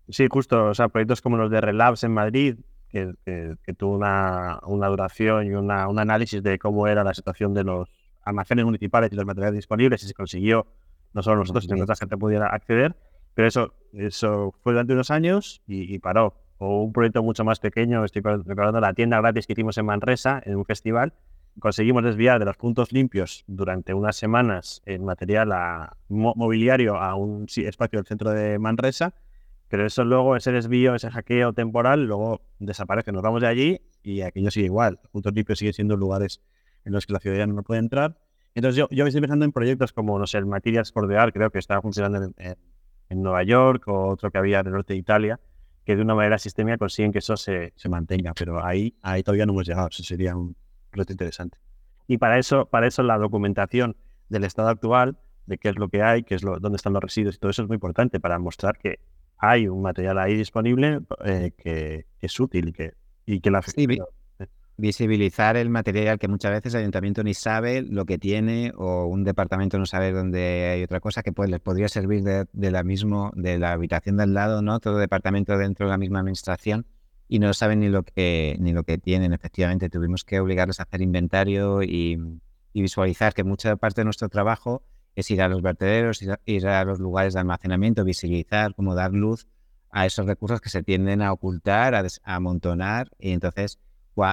Sí, 0.09 0.27
justo, 0.29 0.65
o 0.65 0.73
sea, 0.73 0.89
proyectos 0.89 1.21
como 1.21 1.37
los 1.37 1.49
de 1.49 1.61
Relabs 1.61 2.03
en 2.03 2.13
Madrid, 2.13 2.57
que, 2.89 3.13
que, 3.25 3.73
tuvo 3.73 3.95
una, 3.95 4.59
una, 4.65 4.87
duración 4.87 5.47
y 5.47 5.51
una, 5.51 5.87
un 5.87 5.99
análisis 5.99 6.41
de 6.43 6.59
cómo 6.59 6.87
era 6.87 7.03
la 7.03 7.13
situación 7.13 7.53
de 7.53 7.63
los 7.63 7.89
almacenes 8.25 8.65
municipales 8.65 9.11
y 9.11 9.15
los 9.15 9.25
materiales 9.25 9.55
disponibles 9.55 10.03
y 10.03 10.07
se 10.07 10.13
consiguió 10.13 10.67
no 11.13 11.23
solo 11.23 11.37
nosotros, 11.37 11.63
sino 11.63 11.77
que 11.77 11.83
otra 11.83 11.95
gente 11.95 12.17
pudiera 12.17 12.47
acceder, 12.47 12.95
pero 13.33 13.47
eso, 13.47 13.73
eso 13.93 14.53
fue 14.61 14.73
durante 14.73 14.93
unos 14.93 15.11
años 15.11 15.61
y, 15.65 15.93
y 15.93 15.99
paró. 15.99 16.33
O 16.57 16.83
un 16.83 16.93
proyecto 16.93 17.23
mucho 17.23 17.43
más 17.45 17.59
pequeño, 17.59 18.03
estoy 18.03 18.21
recordando 18.21 18.79
la 18.81 18.93
tienda 18.93 19.19
gratis 19.19 19.47
que 19.47 19.53
hicimos 19.53 19.77
en 19.77 19.85
Manresa, 19.85 20.41
en 20.45 20.55
un 20.57 20.65
festival, 20.65 21.13
conseguimos 21.59 22.03
desviar 22.03 22.39
de 22.39 22.45
los 22.45 22.57
puntos 22.57 22.91
limpios 22.91 23.43
durante 23.47 23.93
unas 23.93 24.15
semanas 24.15 24.81
el 24.85 25.01
material 25.01 25.53
mobiliario 26.09 26.97
a 26.97 27.15
un 27.15 27.45
espacio 27.55 27.99
del 27.99 28.05
centro 28.05 28.31
de 28.31 28.59
Manresa, 28.59 29.13
pero 29.67 29.85
eso 29.85 30.03
luego, 30.03 30.35
ese 30.35 30.51
desvío, 30.51 30.95
ese 30.95 31.09
hackeo 31.09 31.53
temporal, 31.53 32.05
luego 32.05 32.41
desaparece. 32.59 33.11
Nos 33.11 33.23
vamos 33.23 33.41
de 33.41 33.47
allí 33.47 33.81
y 34.03 34.21
aquello 34.21 34.51
sigue 34.51 34.67
igual. 34.67 34.99
Los 35.01 35.11
puntos 35.11 35.33
limpios 35.33 35.59
siguen 35.59 35.73
siendo 35.73 35.97
lugares 35.97 36.41
en 36.85 36.93
los 36.93 37.05
que 37.05 37.13
la 37.13 37.19
ciudadanía 37.19 37.53
no 37.53 37.63
puede 37.63 37.79
entrar. 37.79 38.17
Entonces 38.53 38.77
yo, 38.77 38.87
yo 38.89 39.03
me 39.03 39.09
estoy 39.09 39.21
pensando 39.21 39.43
en 39.43 39.51
proyectos 39.51 39.91
como, 39.91 40.17
no 40.17 40.25
sé, 40.27 40.37
el 40.37 40.45
Materials 40.45 40.91
for 40.91 41.07
the 41.07 41.17
Art, 41.17 41.33
creo 41.33 41.51
que 41.51 41.59
estaba 41.59 41.81
funcionando 41.81 42.31
en, 42.37 42.55
Nueva 43.09 43.43
York 43.43 43.87
o 43.87 44.07
otro 44.07 44.31
que 44.31 44.37
había 44.37 44.59
en 44.59 44.67
el 44.67 44.73
norte 44.73 44.93
de 44.93 44.99
Italia, 44.99 45.39
que 45.85 45.95
de 45.95 46.01
una 46.01 46.15
manera 46.15 46.37
sistémica 46.37 46.77
consiguen 46.77 47.11
que 47.11 47.19
eso 47.19 47.37
se, 47.37 47.71
se 47.75 47.87
mantenga, 47.87 48.33
pero 48.33 48.65
ahí, 48.65 48.95
ahí 49.01 49.23
todavía 49.23 49.45
no 49.45 49.53
hemos 49.53 49.67
llegado. 49.67 49.87
Eso 49.89 50.03
sería 50.03 50.35
un, 50.35 50.55
interesante. 51.09 51.57
Y 52.07 52.17
para 52.17 52.39
eso, 52.39 52.65
para 52.65 52.87
eso 52.87 53.03
la 53.03 53.17
documentación 53.17 53.95
del 54.29 54.43
estado 54.43 54.69
actual, 54.69 55.17
de 55.45 55.57
qué 55.57 55.69
es 55.69 55.77
lo 55.77 55.89
que 55.89 56.01
hay, 56.01 56.23
qué 56.23 56.35
es 56.35 56.43
lo, 56.43 56.59
dónde 56.59 56.77
están 56.77 56.93
los 56.93 57.03
residuos 57.03 57.35
y 57.35 57.37
todo 57.37 57.51
eso 57.51 57.61
es 57.61 57.67
muy 57.67 57.75
importante 57.75 58.19
para 58.19 58.39
mostrar 58.39 58.77
que 58.77 58.99
hay 59.37 59.67
un 59.67 59.81
material 59.81 60.17
ahí 60.17 60.35
disponible 60.35 61.01
eh, 61.23 61.51
que, 61.57 62.05
es 62.19 62.39
útil 62.39 62.69
y 62.69 62.73
que, 62.73 62.93
y 63.25 63.41
que 63.41 63.51
la 63.51 63.61
visibilizar 64.77 65.55
el 65.57 65.69
material 65.69 66.19
que 66.19 66.27
muchas 66.27 66.51
veces 66.51 66.73
el 66.73 66.81
ayuntamiento 66.81 67.23
ni 67.23 67.33
sabe 67.33 67.81
lo 67.81 68.05
que 68.05 68.17
tiene 68.17 68.73
o 68.75 69.05
un 69.05 69.23
departamento 69.23 69.79
no 69.79 69.85
sabe 69.85 70.11
dónde 70.11 70.71
hay 70.73 70.83
otra 70.83 70.99
cosa 70.99 71.23
que 71.23 71.31
pues, 71.31 71.49
les 71.49 71.61
podría 71.61 71.87
servir 71.87 72.23
de, 72.23 72.45
de, 72.51 72.71
la 72.71 72.83
mismo 72.83 73.31
de 73.35 73.57
la 73.57 73.71
habitación 73.71 74.17
del 74.17 74.33
lado, 74.33 74.61
¿no? 74.61 74.79
Todo 74.79 74.97
departamento 74.97 75.57
dentro 75.57 75.85
de 75.85 75.91
la 75.91 75.97
misma 75.97 76.19
administración 76.19 76.85
y 77.27 77.39
no 77.39 77.53
saben 77.53 77.79
ni 77.79 77.89
lo 77.89 78.03
que 78.03 78.55
ni 78.59 78.73
lo 78.73 78.83
que 78.83 78.97
tienen. 78.97 79.33
Efectivamente, 79.33 79.89
tuvimos 79.89 80.23
que 80.23 80.39
obligarles 80.39 80.79
a 80.79 80.83
hacer 80.83 81.01
inventario 81.01 81.83
y, 81.83 82.19
visualizar 82.73 83.33
que 83.33 83.45
mucha 83.45 83.77
parte 83.77 84.01
de 84.01 84.05
nuestro 84.05 84.27
trabajo 84.27 84.83
es 85.15 85.31
ir 85.31 85.41
a 85.41 85.47
los 85.47 85.61
vertederos, 85.61 86.21
ir 86.45 86.67
a, 86.67 86.83
los 86.83 86.99
lugares 86.99 87.33
de 87.33 87.39
almacenamiento, 87.39 88.03
visibilizar, 88.03 88.75
cómo 88.75 88.95
dar 88.95 89.13
luz 89.13 89.47
a 89.91 90.05
esos 90.05 90.25
recursos 90.25 90.59
que 90.59 90.67
se 90.67 90.83
tienden 90.83 91.21
a 91.21 91.31
ocultar, 91.31 91.95
a, 91.95 92.05
amontonar. 92.25 93.11
Y 93.17 93.31
entonces 93.31 93.79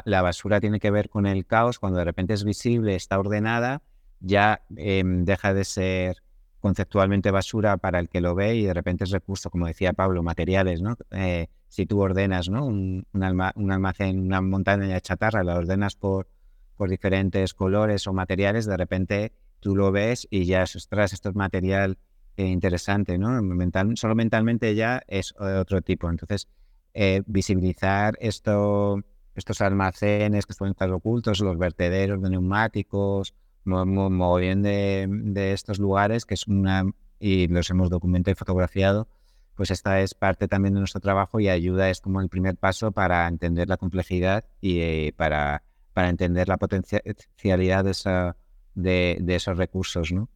la 0.05 0.23
basura 0.23 0.61
tiene 0.61 0.81
que 0.81 0.91
ver 0.91 1.09
con 1.09 1.27
el 1.27 1.47
caos. 1.47 1.79
Cuando 1.79 1.99
de 1.99 2.05
repente 2.05 2.35
es 2.35 2.45
visible, 2.45 2.95
está 2.95 3.19
ordenada, 3.19 3.83
ya 4.21 4.63
em, 4.77 5.25
deja 5.25 5.53
de 5.55 5.65
ser 5.65 6.23
conceptualmente 6.61 7.31
basura 7.33 7.77
para 7.77 7.99
el 7.99 8.09
que 8.09 8.21
lo 8.21 8.35
ve 8.37 8.55
y 8.55 8.65
de 8.65 8.75
repente 8.75 9.05
es 9.05 9.11
recurso, 9.11 9.51
como 9.51 9.67
decía 9.67 9.93
Pablo, 9.93 10.23
materiales, 10.23 10.81
¿no? 10.81 10.97
Eh, 11.11 11.49
si 11.69 11.87
tú 11.87 12.01
ordenas 12.01 12.49
¿no? 12.49 12.65
un, 12.65 13.07
un, 13.13 13.73
almacén, 13.73 14.21
una 14.21 14.41
montaña 14.41 14.87
de 14.87 15.01
chatarra, 15.01 15.43
la 15.43 15.57
ordenas 15.57 15.97
por, 15.97 16.29
por 16.77 16.89
diferentes 16.89 17.55
colores 17.55 18.07
o 18.07 18.13
materiales, 18.13 18.67
de 18.67 18.77
repente 18.77 19.33
tú 19.59 19.75
lo 19.75 19.91
ves 19.91 20.29
y 20.31 20.45
ya, 20.45 20.63
ostras, 20.63 21.13
esto 21.13 21.31
es 21.31 21.35
material 21.35 21.99
eh, 22.37 22.47
interesante, 22.47 23.19
¿no? 23.19 23.43
Mental, 23.43 23.97
solo 23.97 24.15
mentalmente 24.15 24.75
ya 24.75 25.03
es 25.07 25.35
otro 25.39 25.83
tipo. 25.83 26.09
Entonces, 26.09 26.49
eh, 26.95 27.23
visibilizar 27.27 28.17
esto, 28.21 29.03
estos 29.35 29.61
almacenes 29.61 30.47
que 30.47 30.55
pueden 30.55 30.73
estar 30.73 30.91
ocultos, 30.93 31.41
los 31.41 31.59
vertederos 31.59 32.23
de 32.23 32.31
neumáticos, 32.31 33.35
muy, 33.65 34.41
bien 34.41 34.63
de, 34.63 35.07
de, 35.09 35.53
estos 35.53 35.79
lugares, 35.79 36.25
que 36.27 36.35
es 36.35 36.47
una, 36.47 36.85
y 37.19 37.47
los 37.49 37.71
hemos 37.71 37.91
documentado 37.91 38.33
y 38.33 38.35
fotografiado, 38.35 39.09
pues 39.55 39.71
esta 39.71 40.01
es 40.01 40.15
parte 40.15 40.49
también 40.49 40.75
de 40.75 40.81
nuestro 40.81 41.01
trabajo 41.01 41.39
y 41.41 41.49
ayuda, 41.49 41.91
es 41.91 42.01
como 42.01 42.21
el 42.21 42.29
primer 42.29 42.57
paso 42.57 42.93
para 42.93 43.27
entender 43.29 43.69
la 43.69 43.77
complejidad 43.77 44.45
y 44.61 44.81
eh, 44.81 45.15
para, 45.17 45.63
para 45.93 46.09
entender 46.09 46.49
la 46.49 46.57
potencialidad 46.57 47.85
de, 47.85 47.91
esa, 47.91 48.37
de, 48.75 49.19
de, 49.21 49.35
esos 49.35 49.57
recursos, 49.57 50.13
¿no? 50.13 50.29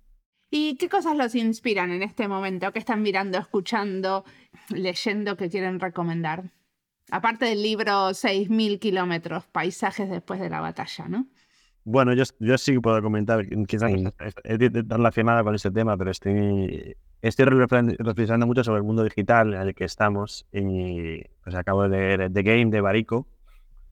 ¿Y 0.51 0.77
qué 0.77 0.89
cosas 0.89 1.17
los 1.17 1.35
inspiran 1.35 1.91
en 1.91 2.03
este 2.03 2.29
momento? 2.29 2.71
¿Qué 2.73 2.79
están 2.79 3.03
mirando, 3.03 3.39
escuchando, 3.39 4.25
leyendo 4.69 5.37
que 5.37 5.51
quieren 5.51 5.81
recomendar? 5.81 6.53
Aparte 7.11 7.45
del 7.45 7.63
libro 7.63 8.11
6.000 8.11 8.79
kilómetros, 8.79 9.47
paisajes 9.47 10.11
después 10.11 10.41
de 10.41 10.51
la 10.51 10.61
batalla, 10.61 11.09
¿no? 11.09 11.27
Bueno, 11.85 12.13
yo, 12.15 12.25
yo 12.41 12.59
sí 12.59 12.79
puedo 12.81 13.01
comentar, 13.01 13.47
quizás 13.69 13.93
es 14.43 14.59
relacionada 14.89 15.45
con 15.45 15.55
este 15.55 15.71
tema, 15.71 15.97
pero 15.97 16.11
estoy, 16.11 16.97
estoy 17.23 17.45
reflexionando 17.45 18.47
mucho 18.49 18.65
sobre 18.65 18.79
el 18.79 18.85
mundo 18.85 19.05
digital 19.05 19.55
en 19.55 19.61
el 19.61 19.75
que 19.75 19.85
estamos. 19.85 20.47
Y 20.53 21.23
pues 21.45 21.55
acabo 21.55 21.85
de 21.85 21.89
leer 21.89 22.33
The 22.33 22.43
Game 22.43 22.73
de 22.73 22.81
Barico 22.81 23.29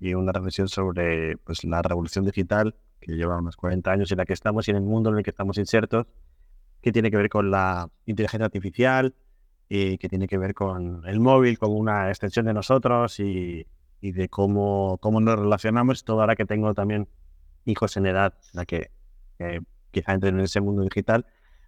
y 0.01 0.15
una 0.15 0.33
reflexión 0.33 0.69
sobre 0.69 1.37
pues, 1.37 1.63
la 1.63 1.83
revolución 1.83 2.25
digital 2.25 2.75
que 3.01 3.13
lleva 3.13 3.39
unos 3.39 3.57
40 3.57 3.93
años 3.93 4.11
en 4.11 4.19
la 4.19 4.25
que 4.25 4.33
estamos 4.33 4.67
y 4.67 4.73
en 4.73 4.79
el 4.79 4.83
mundo 4.83 5.11
en 5.11 5.19
el 5.19 5.23
que 5.23 5.31
estamos 5.31 5.57
insertos, 5.59 6.07
que 6.81 6.91
tiene 6.91 7.13
que 7.13 7.17
ver 7.17 7.29
con 7.29 7.51
la 7.51 7.89
inteligencia 8.07 8.47
artificial 8.47 9.15
y 9.69 9.99
que 9.99 10.09
tiene 10.09 10.29
que 10.29 10.39
ver 10.39 10.55
con 10.55 11.03
el 11.07 11.21
móvil 11.21 11.59
como 11.59 11.75
una 11.75 12.09
extensión 12.09 12.47
de 12.47 12.55
nosotros 12.55 13.19
y, 13.21 13.67
y 14.01 14.13
de 14.13 14.29
cómo, 14.29 14.99
cómo 15.01 15.21
nos 15.21 15.39
relacionamos. 15.39 16.05
Todo 16.05 16.21
ahora 16.21 16.37
que 16.37 16.45
tengo 16.45 16.75
también 16.75 17.09
hijos 17.65 17.97
en 17.97 18.07
edad 18.07 18.35
la 18.53 18.67
que 18.67 18.91
quizá 19.91 20.13
entren 20.13 20.39
en 20.39 20.45
ese 20.45 20.61
mundo 20.61 20.83
digital, 20.83 21.27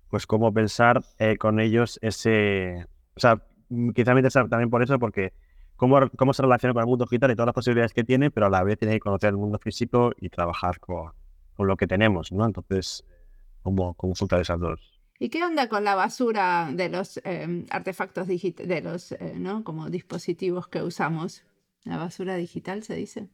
pues 0.08 0.26
cómo 0.26 0.52
pensar 0.52 1.02
eh, 1.18 1.36
con 1.36 1.60
ellos 1.60 1.98
ese, 2.02 2.86
o 3.14 3.20
sea, 3.20 3.42
mm, 3.68 3.90
quizá 3.90 4.12
me 4.14 4.20
interesa 4.20 4.46
también 4.48 4.70
por 4.70 4.82
eso, 4.82 4.98
porque 4.98 5.32
cómo, 5.76 5.98
cómo 6.16 6.32
se 6.32 6.42
relaciona 6.42 6.74
con 6.74 6.82
el 6.82 6.88
mundo 6.88 7.04
digital 7.04 7.30
y 7.30 7.34
todas 7.34 7.46
las 7.46 7.54
posibilidades 7.54 7.92
que 7.92 8.04
tiene, 8.04 8.30
pero 8.30 8.46
a 8.46 8.50
la 8.50 8.62
vez 8.62 8.78
tiene 8.78 8.94
que 8.94 9.00
conocer 9.00 9.30
el 9.30 9.36
mundo 9.36 9.58
físico 9.58 10.12
y 10.20 10.28
trabajar 10.28 10.80
con, 10.80 11.12
con 11.54 11.66
lo 11.66 11.76
que 11.76 11.86
tenemos, 11.86 12.32
¿no? 12.32 12.44
Entonces, 12.44 13.04
¿cómo, 13.62 13.94
cómo 13.94 14.12
esas 14.12 14.60
dos? 14.60 14.95
¿Y 15.18 15.30
qué 15.30 15.42
onda 15.42 15.68
con 15.68 15.84
la 15.84 15.94
basura 15.94 16.68
de 16.72 16.88
los 16.88 17.20
em, 17.24 17.64
artefactos 17.70 18.26
digitales, 18.28 18.68
de 18.68 18.82
los, 18.82 19.12
eh, 19.12 19.34
¿no? 19.36 19.64
Como 19.64 19.88
dispositivos 19.88 20.68
que 20.68 20.82
usamos? 20.82 21.44
La 21.84 21.96
basura 21.96 22.36
digital 22.36 22.82
se 22.82 22.94
dice. 22.94 23.28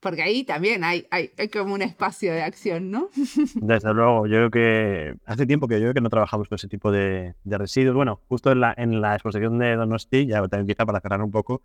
Porque 0.00 0.22
ahí 0.22 0.44
también 0.44 0.84
hay, 0.84 1.06
hay, 1.10 1.30
como 1.48 1.74
un 1.74 1.82
espacio 1.82 2.32
de 2.32 2.42
acción, 2.42 2.90
¿no? 2.90 3.08
Desde 3.56 3.92
luego, 3.92 4.26
yo 4.26 4.36
creo 4.36 4.50
que 4.50 5.14
hace 5.24 5.46
tiempo 5.46 5.66
que 5.68 5.74
yo 5.74 5.80
creo 5.80 5.94
que 5.94 6.00
no 6.00 6.10
trabajamos 6.10 6.48
con 6.48 6.56
ese 6.56 6.68
tipo 6.68 6.92
de, 6.92 7.34
residuos. 7.44 7.94
Bueno, 7.94 8.20
justo 8.28 8.52
en 8.52 8.60
la, 8.60 8.74
en 8.76 9.00
la 9.00 9.14
exposición 9.14 9.58
de 9.58 9.74
Donosti, 9.74 10.26
ya 10.26 10.46
también 10.48 10.66
quizá 10.66 10.86
para 10.86 11.00
cerrar 11.00 11.22
un 11.22 11.30
poco, 11.30 11.62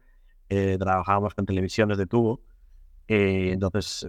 eh, 0.49 0.77
trabajábamos 0.79 1.35
con 1.35 1.45
televisiones 1.45 1.97
de 1.97 2.07
tubo. 2.07 2.41
Eh, 3.07 3.51
entonces 3.51 4.07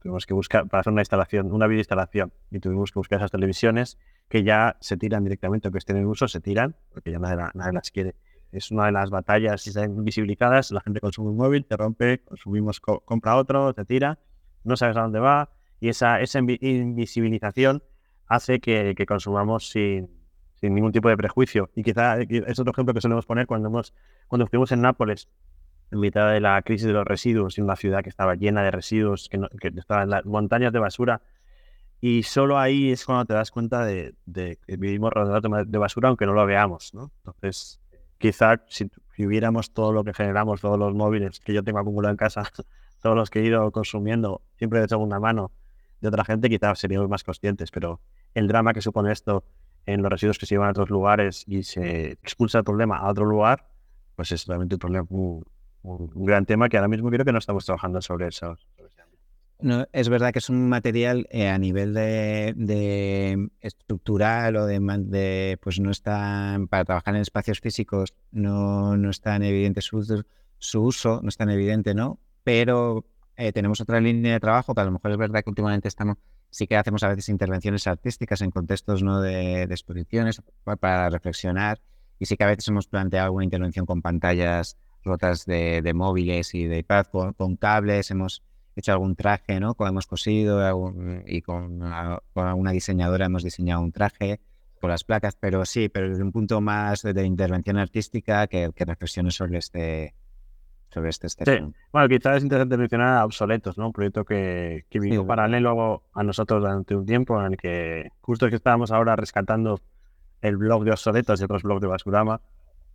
tuvimos 0.00 0.26
que 0.26 0.34
buscar, 0.34 0.66
para 0.68 0.80
hacer 0.80 0.92
una 0.92 1.02
instalación, 1.02 1.52
una 1.52 1.66
videoinstalación, 1.66 2.32
y 2.50 2.60
tuvimos 2.60 2.90
que 2.90 2.98
buscar 2.98 3.18
esas 3.18 3.30
televisiones 3.30 3.98
que 4.28 4.42
ya 4.44 4.76
se 4.80 4.96
tiran 4.96 5.24
directamente, 5.24 5.68
o 5.68 5.72
que 5.72 5.78
estén 5.78 5.96
en 5.96 6.06
uso, 6.06 6.28
se 6.28 6.40
tiran, 6.40 6.76
porque 6.92 7.10
ya 7.10 7.18
nadie, 7.18 7.72
las 7.72 7.90
quiere. 7.90 8.14
Es 8.52 8.70
una 8.70 8.86
de 8.86 8.92
las 8.92 9.10
batallas, 9.10 9.62
si 9.62 9.78
invisibilizadas, 9.78 10.70
la 10.70 10.80
gente 10.80 11.00
consume 11.00 11.30
un 11.30 11.36
móvil, 11.36 11.64
te 11.64 11.76
rompe, 11.76 12.20
consumimos, 12.20 12.80
compra 12.80 13.36
otro, 13.36 13.74
te 13.74 13.84
tira, 13.84 14.18
no 14.64 14.76
sabes 14.76 14.96
a 14.96 15.02
dónde 15.02 15.20
va, 15.20 15.50
y 15.80 15.88
esa, 15.88 16.20
esa 16.20 16.38
invisibilización 16.38 17.82
hace 18.26 18.60
que, 18.60 18.94
que 18.96 19.06
consumamos 19.06 19.70
sin, 19.70 20.10
sin 20.60 20.74
ningún 20.74 20.92
tipo 20.92 21.08
de 21.08 21.16
prejuicio. 21.16 21.70
Y 21.74 21.82
quizá 21.82 22.20
es 22.20 22.58
otro 22.58 22.72
ejemplo 22.72 22.94
que 22.94 23.00
solemos 23.00 23.26
poner 23.26 23.46
cuando, 23.46 23.68
hemos, 23.68 23.94
cuando 24.26 24.44
estuvimos 24.44 24.72
en 24.72 24.82
Nápoles, 24.82 25.28
en 25.90 26.00
mitad 26.00 26.32
de 26.32 26.40
la 26.40 26.60
crisis 26.62 26.86
de 26.86 26.92
los 26.92 27.06
residuos, 27.06 27.56
en 27.58 27.64
una 27.64 27.76
ciudad 27.76 28.02
que 28.02 28.10
estaba 28.10 28.34
llena 28.34 28.62
de 28.62 28.70
residuos, 28.70 29.28
que, 29.28 29.40
que 29.58 29.68
estaba 29.78 30.02
en 30.02 30.10
las 30.10 30.24
montañas 30.26 30.72
de 30.72 30.78
basura, 30.78 31.22
y 32.00 32.22
solo 32.22 32.58
ahí 32.58 32.92
es 32.92 33.04
cuando 33.04 33.24
te 33.24 33.34
das 33.34 33.50
cuenta 33.50 33.84
de, 33.84 34.14
que 34.32 34.76
vivimos 34.76 35.12
rodeados 35.12 35.42
de 35.66 35.78
basura, 35.78 36.08
aunque 36.08 36.26
no 36.26 36.32
lo 36.32 36.46
veamos, 36.46 36.94
¿no? 36.94 37.10
Entonces, 37.24 37.80
quizá 38.18 38.62
si, 38.68 38.90
hubiéramos 39.18 39.72
todo 39.72 39.92
lo 39.92 40.04
que 40.04 40.14
generamos, 40.14 40.60
todos 40.60 40.78
los 40.78 40.94
móviles 40.94 41.40
que 41.40 41.52
yo 41.52 41.64
tengo 41.64 41.78
acumulado 41.78 42.12
en 42.12 42.16
casa, 42.16 42.42
todos 43.02 43.16
los 43.16 43.30
que 43.30 43.40
he 43.40 43.44
ido 43.44 43.70
consumiendo, 43.72 44.42
siempre 44.56 44.80
de 44.80 44.88
segunda 44.88 45.18
mano, 45.18 45.50
de 46.00 46.08
otra 46.08 46.24
gente, 46.24 46.48
quizás 46.48 46.78
seríamos 46.78 47.08
más 47.08 47.24
conscientes, 47.24 47.70
pero 47.70 48.00
el 48.34 48.46
drama 48.46 48.72
que 48.72 48.80
supone 48.80 49.12
esto 49.12 49.44
en 49.86 50.02
los 50.02 50.10
residuos 50.10 50.38
que 50.38 50.46
se 50.46 50.54
llevan 50.54 50.68
a 50.68 50.70
otros 50.70 50.90
lugares 50.90 51.44
y 51.46 51.62
se 51.62 52.12
expulsa 52.12 52.58
el 52.58 52.64
problema 52.64 52.98
a 52.98 53.10
otro 53.10 53.24
lugar, 53.24 53.68
pues 54.14 54.32
es 54.32 54.46
realmente 54.46 54.74
un 54.74 54.78
problema, 54.78 55.06
un, 55.08 55.44
gran 56.14 56.44
tema 56.44 56.68
que 56.68 56.76
ahora 56.76 56.88
mismo 56.88 57.08
creo 57.08 57.24
que 57.24 57.32
no 57.32 57.38
estamos 57.38 57.64
trabajando 57.64 58.00
sobre 58.02 58.28
eso. 58.28 58.56
No, 59.60 59.88
es 59.92 60.08
verdad 60.08 60.32
que 60.32 60.38
es 60.38 60.50
un 60.50 60.68
material 60.68 61.26
eh, 61.30 61.48
a 61.48 61.58
nivel 61.58 61.92
de, 61.92 63.48
estructural 63.60 64.54
o 64.54 64.66
de, 64.66 65.58
pues 65.60 65.80
no 65.80 65.90
está 65.90 66.56
para 66.70 66.84
trabajar 66.84 67.16
en 67.16 67.22
espacios 67.22 67.58
físicos 67.58 68.14
no, 68.30 68.96
no 68.96 69.10
es 69.10 69.20
tan 69.20 69.42
evidente 69.42 69.80
su, 69.80 69.98
uso, 70.80 71.20
no 71.22 71.28
es 71.28 71.36
tan 71.36 71.50
evidente, 71.50 71.92
¿no? 71.92 72.20
Pero 72.44 73.04
eh, 73.36 73.52
tenemos 73.52 73.80
otra 73.80 74.00
línea 74.00 74.34
de 74.34 74.40
trabajo 74.40 74.74
que 74.76 74.80
a 74.80 74.84
lo 74.84 74.92
mejor 74.92 75.10
es 75.10 75.16
verdad 75.16 75.42
que 75.42 75.50
últimamente 75.50 75.88
estamos, 75.88 76.18
sí 76.50 76.68
que 76.68 76.76
hacemos 76.76 77.02
a 77.02 77.08
veces 77.08 77.28
intervenciones 77.28 77.88
artísticas 77.88 78.42
en 78.42 78.52
contextos 78.52 79.02
¿no? 79.02 79.20
de, 79.20 79.62
exposiciones 79.64 80.40
para 80.62 81.10
reflexionar 81.10 81.80
y 82.20 82.26
sí 82.26 82.36
que 82.36 82.44
a 82.44 82.48
veces 82.48 82.68
hemos 82.68 82.86
planteado 82.86 83.26
alguna 83.26 83.44
intervención 83.44 83.86
con 83.86 84.02
pantallas 84.02 84.76
rotas 85.02 85.46
de, 85.46 85.92
móviles 85.94 86.54
y 86.54 86.66
de 86.66 86.78
iPad 86.78 87.06
con 87.36 87.56
cables, 87.56 88.12
hemos 88.12 88.42
hecho 88.78 88.92
algún 88.92 89.16
traje, 89.16 89.60
¿no? 89.60 89.76
Hemos 89.78 90.06
cosido 90.06 90.60
y 91.26 91.42
con, 91.42 91.82
una 92.34 92.70
diseñadora 92.70 93.26
hemos 93.26 93.42
diseñado 93.42 93.82
un 93.82 93.92
traje 93.92 94.40
con 94.80 94.90
las 94.90 95.04
placas, 95.04 95.36
pero 95.36 95.64
sí, 95.64 95.88
pero 95.88 96.08
desde 96.08 96.22
un 96.22 96.32
punto 96.32 96.60
más 96.60 97.02
de, 97.02 97.24
intervención 97.24 97.78
artística 97.78 98.46
que, 98.46 98.70
que 98.74 98.84
reflexiones 98.84 99.34
sobre 99.34 99.58
este 99.58 100.14
sobre 100.90 101.10
este, 101.10 101.26
este 101.26 101.44
sí. 101.44 101.74
Bueno, 101.92 102.08
quizás 102.08 102.38
es 102.38 102.42
interesante 102.44 102.78
mencionar 102.78 103.18
a 103.18 103.24
Obsoletos, 103.24 103.76
¿no? 103.76 103.88
Un 103.88 103.92
proyecto 103.92 104.24
que, 104.24 104.86
que 104.88 105.00
vino 105.00 105.26
paralelo 105.26 106.02
a 106.14 106.22
nosotros 106.22 106.62
durante 106.62 106.96
un 106.96 107.04
tiempo 107.04 107.38
en 107.40 107.52
el 107.52 107.58
que 107.58 108.10
justo 108.22 108.48
que 108.48 108.56
estábamos 108.56 108.90
ahora 108.90 109.14
rescatando 109.14 109.80
el 110.40 110.56
blog 110.56 110.84
de 110.84 110.92
Obsoletos 110.92 111.40
y 111.40 111.44
otros 111.44 111.62
blogs 111.62 111.82
de 111.82 111.88
Basurama, 111.88 112.40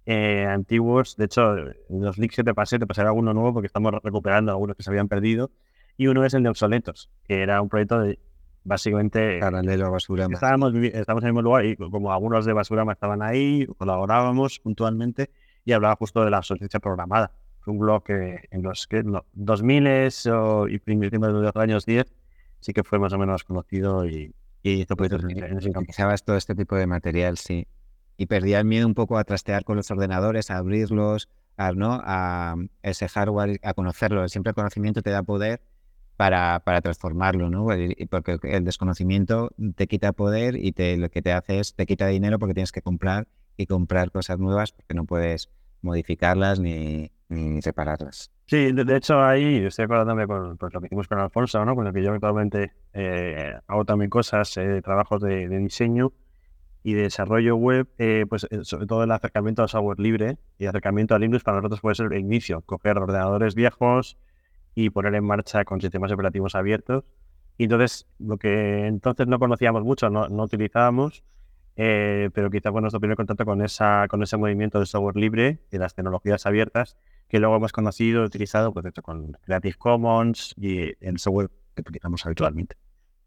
eh, 0.05 0.45
antiguos. 0.45 1.17
De 1.17 1.25
hecho, 1.25 1.55
los 1.89 2.17
links 2.17 2.38
que 2.38 2.43
te 2.43 2.53
pasé, 2.53 2.79
te 2.79 2.88
pasaré 2.88 3.09
alguno 3.09 3.34
nuevo 3.34 3.53
porque 3.53 3.67
estamos 3.67 3.93
recuperando 4.01 4.51
algunos 4.51 4.75
que 4.75 4.84
se 4.84 4.89
habían 4.89 5.07
perdido 5.07 5.51
y 5.97 6.07
uno 6.07 6.25
es 6.25 6.33
el 6.33 6.43
de 6.43 6.49
Obsoletos, 6.49 7.09
que 7.27 7.41
era 7.41 7.61
un 7.61 7.69
proyecto 7.69 7.99
de 7.99 8.19
básicamente... 8.63 9.39
Paralelo 9.39 9.87
a 9.87 9.89
Basurama. 9.89 10.33
Estábamos, 10.33 10.73
estábamos 10.75 11.23
en 11.23 11.27
el 11.27 11.33
mismo 11.33 11.41
lugar 11.41 11.65
y 11.65 11.75
como 11.75 12.11
algunos 12.11 12.45
de 12.45 12.53
Basurama 12.53 12.93
estaban 12.93 13.21
ahí, 13.21 13.67
colaborábamos 13.77 14.59
puntualmente 14.59 15.29
y 15.65 15.73
hablaba 15.73 15.95
justo 15.95 16.23
de 16.23 16.31
la 16.31 16.39
obsolescencia 16.39 16.79
programada. 16.79 17.31
un 17.65 17.79
blog 17.79 18.03
que 18.03 18.47
en 18.51 18.63
los 18.63 18.87
que, 18.87 19.03
no, 19.03 19.25
2000 19.33 19.87
o, 20.31 20.67
y 20.67 20.79
primeros 20.79 21.11
de 21.11 21.41
los 21.41 21.55
años 21.55 21.85
10 21.85 22.11
sí 22.59 22.73
que 22.73 22.83
fue 22.83 22.97
más 22.97 23.11
o 23.13 23.17
menos 23.17 23.43
conocido 23.43 24.05
y, 24.05 24.33
y 24.61 24.81
hizo 24.81 24.95
proyectos 24.95 25.23
en 25.29 25.57
ese 25.57 25.71
todo 26.25 26.37
este 26.37 26.55
tipo 26.55 26.75
de 26.75 26.87
material, 26.87 27.37
sí. 27.37 27.67
Y 28.15 28.27
perdía 28.27 28.59
el 28.59 28.65
miedo 28.65 28.87
un 28.87 28.93
poco 28.93 29.17
a 29.17 29.23
trastear 29.23 29.65
con 29.65 29.75
los 29.75 29.91
ordenadores, 29.91 30.49
a 30.49 30.57
abrirlos, 30.57 31.27
a, 31.57 31.73
¿no? 31.73 31.99
a 32.03 32.55
ese 32.81 33.09
hardware, 33.09 33.59
a 33.63 33.73
conocerlo. 33.73 34.27
Siempre 34.29 34.51
el 34.51 34.55
conocimiento 34.55 35.01
te 35.01 35.09
da 35.09 35.23
poder 35.23 35.61
para, 36.24 36.61
para 36.61 36.80
transformarlo, 36.80 37.49
¿no? 37.49 37.67
Porque 38.09 38.39
el 38.43 38.63
desconocimiento 38.63 39.49
te 39.76 39.88
quita 39.88 40.13
poder 40.13 40.55
y 40.55 40.71
te, 40.71 40.95
lo 40.95 41.09
que 41.09 41.21
te 41.21 41.34
hace 41.34 41.59
es 41.59 41.76
te 41.76 41.86
quita 41.86 42.07
dinero 42.07 42.39
porque 42.39 42.53
tienes 42.53 42.71
que 42.71 42.82
comprar 42.82 43.28
y 43.57 43.65
comprar 43.65 44.09
cosas 44.09 44.39
nuevas 44.39 44.71
porque 44.71 44.93
no 44.93 45.03
puedes 45.03 45.49
modificarlas 45.82 46.61
ni, 46.61 47.11
ni 47.28 47.61
separarlas. 47.61 48.32
Sí, 48.45 48.71
de, 48.71 48.95
hecho 48.95 49.21
ahí 49.21 49.65
estoy 49.65 49.84
acordándome 49.84 50.26
con 50.26 50.55
pues, 50.57 50.74
lo 50.74 50.80
que 50.80 50.86
hicimos 50.86 51.09
con 51.09 51.19
Alfonso, 51.19 51.65
¿no? 51.65 51.76
con 51.76 51.88
el 51.88 51.93
que 51.93 52.01
yo 52.01 52.13
actualmente 52.13 52.71
eh, 52.93 53.57
hago 53.67 53.84
también 53.84 54.09
cosas, 54.09 54.55
eh, 54.55 54.82
trabajos 54.82 55.21
de, 55.21 55.49
diseño 55.49 56.13
y 56.84 56.93
de 56.93 57.01
desarrollo 57.01 57.57
web, 57.57 57.89
eh, 57.97 58.26
pues 58.30 58.47
sobre 58.61 58.88
todo 58.88 59.03
el 59.03 59.11
acercamiento 59.11 59.61
al 59.61 59.67
software 59.67 59.99
libre 59.99 60.38
y 60.57 60.67
acercamiento 60.67 61.15
a 61.15 61.19
Linux 61.19 61.43
para 61.43 61.57
nosotros 61.57 61.82
puede 61.82 61.95
ser 61.95 62.13
el 62.13 62.19
inicio, 62.21 62.61
coger 62.61 62.97
ordenadores 62.97 63.55
viejos, 63.55 64.17
y 64.76 64.89
poner 64.89 65.15
en 65.15 65.24
marcha 65.24 65.65
con 65.65 65.82
sistemas 65.82 66.11
operativos 66.11 66.55
abiertos. 66.55 67.03
Y 67.57 67.65
entonces, 67.65 68.07
lo 68.19 68.38
que 68.38 68.88
entonces 68.88 69.28
no 69.28 69.39
conocíamos 69.39 69.84
mucho, 69.84 70.09
no, 70.09 70.28
no 70.28 70.43
utilizábamos, 70.43 71.24
eh, 71.76 72.30
pero 72.34 72.49
quizá 72.49 72.71
fue 72.71 72.82
nuestro 72.82 72.99
primer 72.99 73.17
contacto 73.17 73.45
con, 73.45 73.61
esa, 73.61 74.07
con 74.07 74.21
ese 74.24 74.38
movimiento 74.38 74.80
de 74.80 74.86
software 74.86 75.15
libre 75.15 75.59
y 75.71 75.78
las 75.78 75.95
tecnologías 75.95 76.45
abiertas, 76.45 76.97
que 77.28 77.39
luego 77.39 77.55
hemos 77.55 77.71
conocido, 77.71 78.24
utilizado 78.24 78.74
pues, 78.74 78.86
con 79.01 79.34
Creative 79.43 79.76
Commons 79.76 80.53
y 80.57 80.93
el 80.99 81.19
software 81.19 81.49
que 81.76 81.82
utilizamos 81.82 82.26
habitualmente. 82.26 82.76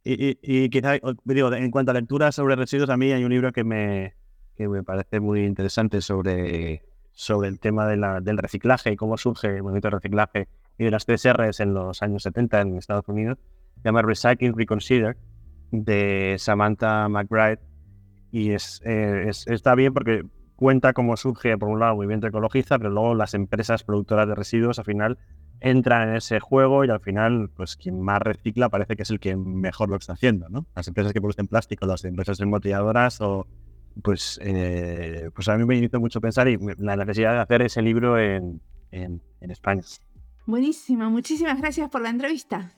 Y, 0.04 0.38
y, 0.40 0.68
quizá, 0.70 0.98
digo, 1.24 1.52
en 1.52 1.70
cuanto 1.72 1.90
a 1.90 1.94
lectura 1.94 2.30
sobre 2.30 2.54
residuos, 2.54 2.90
a 2.90 2.96
mí 2.96 3.10
hay 3.10 3.24
un 3.24 3.30
libro 3.30 3.52
que 3.52 3.64
me, 3.64 4.14
que 4.56 4.68
me 4.68 4.84
parece 4.84 5.18
muy 5.18 5.44
interesante 5.44 6.00
sobre, 6.00 6.84
sobre 7.10 7.48
el 7.48 7.58
tema 7.58 7.88
de 7.88 7.96
la, 7.96 8.20
del 8.20 8.38
reciclaje 8.38 8.92
y 8.92 8.96
cómo 8.96 9.16
surge 9.16 9.48
el 9.56 9.62
movimiento 9.64 9.88
de 9.88 9.96
reciclaje 9.96 10.48
y 10.78 10.84
de 10.84 10.90
las 10.90 11.04
CSRs 11.04 11.60
en 11.60 11.74
los 11.74 12.02
años 12.02 12.22
70 12.22 12.60
en 12.60 12.78
Estados 12.78 13.08
Unidos, 13.08 13.38
llama 13.84 14.02
Recycling 14.02 14.56
Reconsider, 14.56 15.16
de 15.70 16.36
Samantha 16.38 17.08
McBride. 17.08 17.60
Y 18.30 18.50
es, 18.50 18.82
eh, 18.84 19.28
está 19.28 19.74
bien 19.74 19.94
porque 19.94 20.24
cuenta 20.56 20.92
cómo 20.92 21.16
surge, 21.16 21.56
por 21.56 21.68
un 21.68 21.80
lado, 21.80 21.92
el 21.92 21.96
movimiento 21.96 22.26
ecologista, 22.26 22.78
pero 22.78 22.90
luego 22.90 23.14
las 23.14 23.34
empresas 23.34 23.84
productoras 23.84 24.26
de 24.28 24.34
residuos 24.34 24.78
al 24.78 24.84
final 24.84 25.18
entran 25.60 26.10
en 26.10 26.16
ese 26.16 26.40
juego 26.40 26.84
y 26.84 26.90
al 26.90 27.00
final, 27.00 27.50
pues 27.54 27.76
quien 27.76 28.00
más 28.00 28.20
recicla 28.20 28.68
parece 28.68 28.96
que 28.96 29.02
es 29.02 29.10
el 29.10 29.20
que 29.20 29.36
mejor 29.36 29.88
lo 29.88 29.96
está 29.96 30.14
haciendo, 30.14 30.48
¿no? 30.48 30.66
Las 30.74 30.88
empresas 30.88 31.12
que 31.12 31.20
producen 31.20 31.46
plástico, 31.46 31.86
las 31.86 32.04
empresas 32.04 32.40
embotelladoras 32.40 33.20
o 33.20 33.46
pues, 34.02 34.38
eh, 34.42 35.30
pues 35.34 35.48
a 35.48 35.56
mí 35.56 35.64
me 35.64 35.76
hizo 35.76 35.98
mucho 36.00 36.20
pensar 36.20 36.48
y 36.48 36.58
la 36.78 36.96
necesidad 36.96 37.32
de 37.32 37.40
hacer 37.40 37.62
ese 37.62 37.80
libro 37.80 38.18
en, 38.18 38.60
en, 38.90 39.22
en 39.40 39.50
España. 39.50 39.82
Buenísima, 40.46 41.08
muchísimas 41.08 41.60
gracias 41.60 41.90
por 41.90 42.02
la 42.02 42.10
entrevista. 42.10 42.70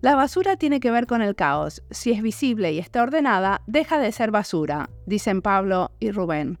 La 0.00 0.14
basura 0.14 0.56
tiene 0.56 0.80
que 0.80 0.90
ver 0.90 1.06
con 1.06 1.20
el 1.20 1.34
caos. 1.34 1.82
Si 1.90 2.12
es 2.12 2.22
visible 2.22 2.72
y 2.72 2.78
está 2.78 3.02
ordenada, 3.02 3.62
deja 3.66 3.98
de 3.98 4.12
ser 4.12 4.30
basura, 4.30 4.88
dicen 5.04 5.42
Pablo 5.42 5.90
y 6.00 6.12
Rubén. 6.12 6.58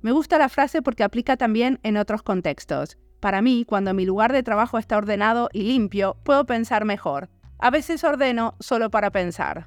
Me 0.00 0.12
gusta 0.12 0.38
la 0.38 0.48
frase 0.48 0.80
porque 0.82 1.02
aplica 1.02 1.36
también 1.36 1.80
en 1.82 1.96
otros 1.96 2.22
contextos. 2.22 2.98
Para 3.26 3.42
mí, 3.42 3.64
cuando 3.66 3.92
mi 3.92 4.06
lugar 4.06 4.32
de 4.32 4.44
trabajo 4.44 4.78
está 4.78 4.96
ordenado 4.96 5.48
y 5.52 5.64
limpio, 5.64 6.16
puedo 6.22 6.46
pensar 6.46 6.84
mejor. 6.84 7.28
A 7.58 7.70
veces 7.70 8.04
ordeno 8.04 8.54
solo 8.60 8.88
para 8.88 9.10
pensar. 9.10 9.66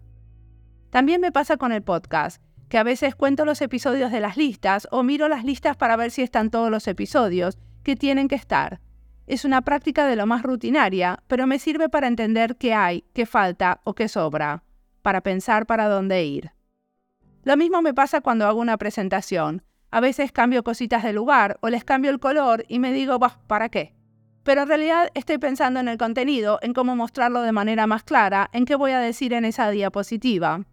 También 0.92 1.20
me 1.20 1.34
pasa 1.34 1.58
con 1.58 1.74
el 1.74 1.84
podcast. 1.84 2.42
que 2.70 2.78
a 2.78 2.84
veces 2.84 3.16
cuento 3.16 3.44
los 3.44 3.62
episodios 3.62 4.14
de 4.14 4.22
las 4.22 4.38
listas 4.38 4.88
o 4.92 5.04
miro 5.04 5.28
las 5.28 5.44
listas 5.44 5.76
para 5.76 5.98
ver 5.98 6.10
si 6.10 6.22
están 6.22 6.52
todos 6.52 6.72
los 6.72 6.88
episodios 6.88 7.58
que 7.84 7.98
tienen 7.98 8.30
que 8.30 8.36
estar. 8.36 8.80
Es 9.28 9.44
una 9.44 9.62
práctica 9.62 10.08
de 10.08 10.16
lo 10.16 10.26
más 10.26 10.42
rutinaria, 10.42 11.22
pero 11.28 11.46
me 11.46 11.60
sirve 11.60 11.90
para 11.90 12.08
entender 12.08 12.56
qué 12.56 12.74
hay, 12.74 13.04
qué 13.14 13.26
falta 13.26 13.82
o 13.84 13.94
qué 13.94 14.08
sobra, 14.08 14.64
para 15.02 15.20
pensar 15.20 15.66
para 15.66 15.90
dónde 15.90 16.24
ir. 16.24 16.52
Lo 17.44 17.58
mismo 17.58 17.82
me 17.82 17.94
pasa 17.94 18.22
cuando 18.22 18.48
hago 18.48 18.62
una 18.62 18.78
presentación. 18.78 19.64
A 19.92 20.02
veces 20.02 20.32
cambio 20.32 20.64
cositas 20.64 21.04
de 21.04 21.14
lugar 21.14 21.58
o 21.62 21.70
les 21.70 21.84
cambio 21.84 22.12
el 22.12 22.20
color 22.20 22.64
y 22.68 22.80
me 22.80 22.94
digo, 22.94 23.20
¿para 23.48 23.70
qué? 23.70 23.96
Pero 24.44 24.62
en 24.62 24.68
realidad 24.68 25.10
estoy 25.16 25.40
pensando 25.40 25.80
en 25.80 25.88
el 25.88 25.98
contenido, 25.98 26.60
en 26.62 26.74
cómo 26.74 26.96
mostrarlo 26.96 27.42
de 27.42 27.52
manera 27.52 27.88
más 27.88 28.04
clara, 28.04 28.50
en 28.54 28.66
qué 28.66 28.76
voy 28.76 28.92
a 28.92 29.00
decir 29.00 29.34
en 29.34 29.46
esa 29.46 29.70
diapositiva. 29.72 30.64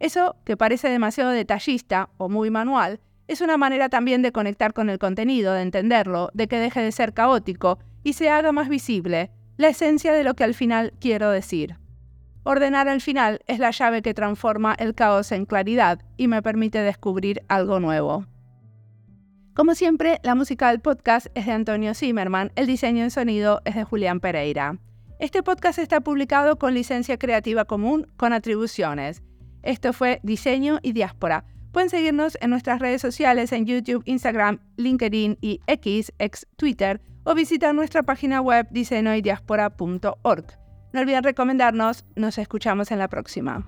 Eso, 0.00 0.36
que 0.44 0.56
parece 0.56 0.88
demasiado 0.88 1.30
detallista 1.30 2.10
o 2.18 2.28
muy 2.28 2.50
manual, 2.50 3.00
es 3.26 3.40
una 3.40 3.56
manera 3.56 3.88
también 3.88 4.22
de 4.22 4.32
conectar 4.32 4.72
con 4.72 4.90
el 4.90 4.98
contenido, 4.98 5.54
de 5.54 5.62
entenderlo, 5.62 6.30
de 6.34 6.46
que 6.46 6.58
deje 6.58 6.80
de 6.80 6.92
ser 6.92 7.14
caótico 7.14 7.78
y 8.04 8.12
se 8.12 8.30
haga 8.30 8.52
más 8.52 8.68
visible, 8.68 9.30
la 9.56 9.68
esencia 9.68 10.12
de 10.12 10.24
lo 10.24 10.34
que 10.34 10.44
al 10.44 10.54
final 10.54 10.92
quiero 11.00 11.30
decir. 11.30 11.76
Ordenar 12.44 12.88
al 12.88 13.00
final 13.00 13.40
es 13.46 13.58
la 13.58 13.70
llave 13.70 14.02
que 14.02 14.14
transforma 14.14 14.74
el 14.78 14.94
caos 14.94 15.32
en 15.32 15.46
claridad 15.46 16.00
y 16.16 16.28
me 16.28 16.42
permite 16.42 16.80
descubrir 16.80 17.42
algo 17.48 17.80
nuevo. 17.80 18.26
Como 19.58 19.74
siempre, 19.74 20.20
la 20.22 20.36
música 20.36 20.68
del 20.68 20.78
podcast 20.78 21.26
es 21.34 21.46
de 21.46 21.50
Antonio 21.50 21.92
Zimmerman, 21.92 22.52
el 22.54 22.68
diseño 22.68 23.02
en 23.02 23.10
sonido 23.10 23.60
es 23.64 23.74
de 23.74 23.82
Julián 23.82 24.20
Pereira. 24.20 24.78
Este 25.18 25.42
podcast 25.42 25.80
está 25.80 26.00
publicado 26.00 26.60
con 26.60 26.74
licencia 26.74 27.18
creativa 27.18 27.64
común 27.64 28.06
con 28.16 28.32
atribuciones. 28.32 29.24
Esto 29.64 29.92
fue 29.92 30.20
Diseño 30.22 30.78
y 30.80 30.92
Diáspora. 30.92 31.44
Pueden 31.72 31.90
seguirnos 31.90 32.38
en 32.40 32.50
nuestras 32.50 32.78
redes 32.78 33.02
sociales 33.02 33.50
en 33.50 33.66
YouTube, 33.66 34.04
Instagram, 34.06 34.60
LinkedIn 34.76 35.38
y 35.40 35.60
X, 35.66 36.12
ex 36.20 36.46
Twitter, 36.54 37.00
o 37.24 37.34
visitar 37.34 37.74
nuestra 37.74 38.04
página 38.04 38.40
web 38.40 38.68
diseñoydiaspora.org. 38.70 40.44
No 40.92 41.00
olviden 41.00 41.24
recomendarnos, 41.24 42.04
nos 42.14 42.38
escuchamos 42.38 42.92
en 42.92 43.00
la 43.00 43.08
próxima. 43.08 43.66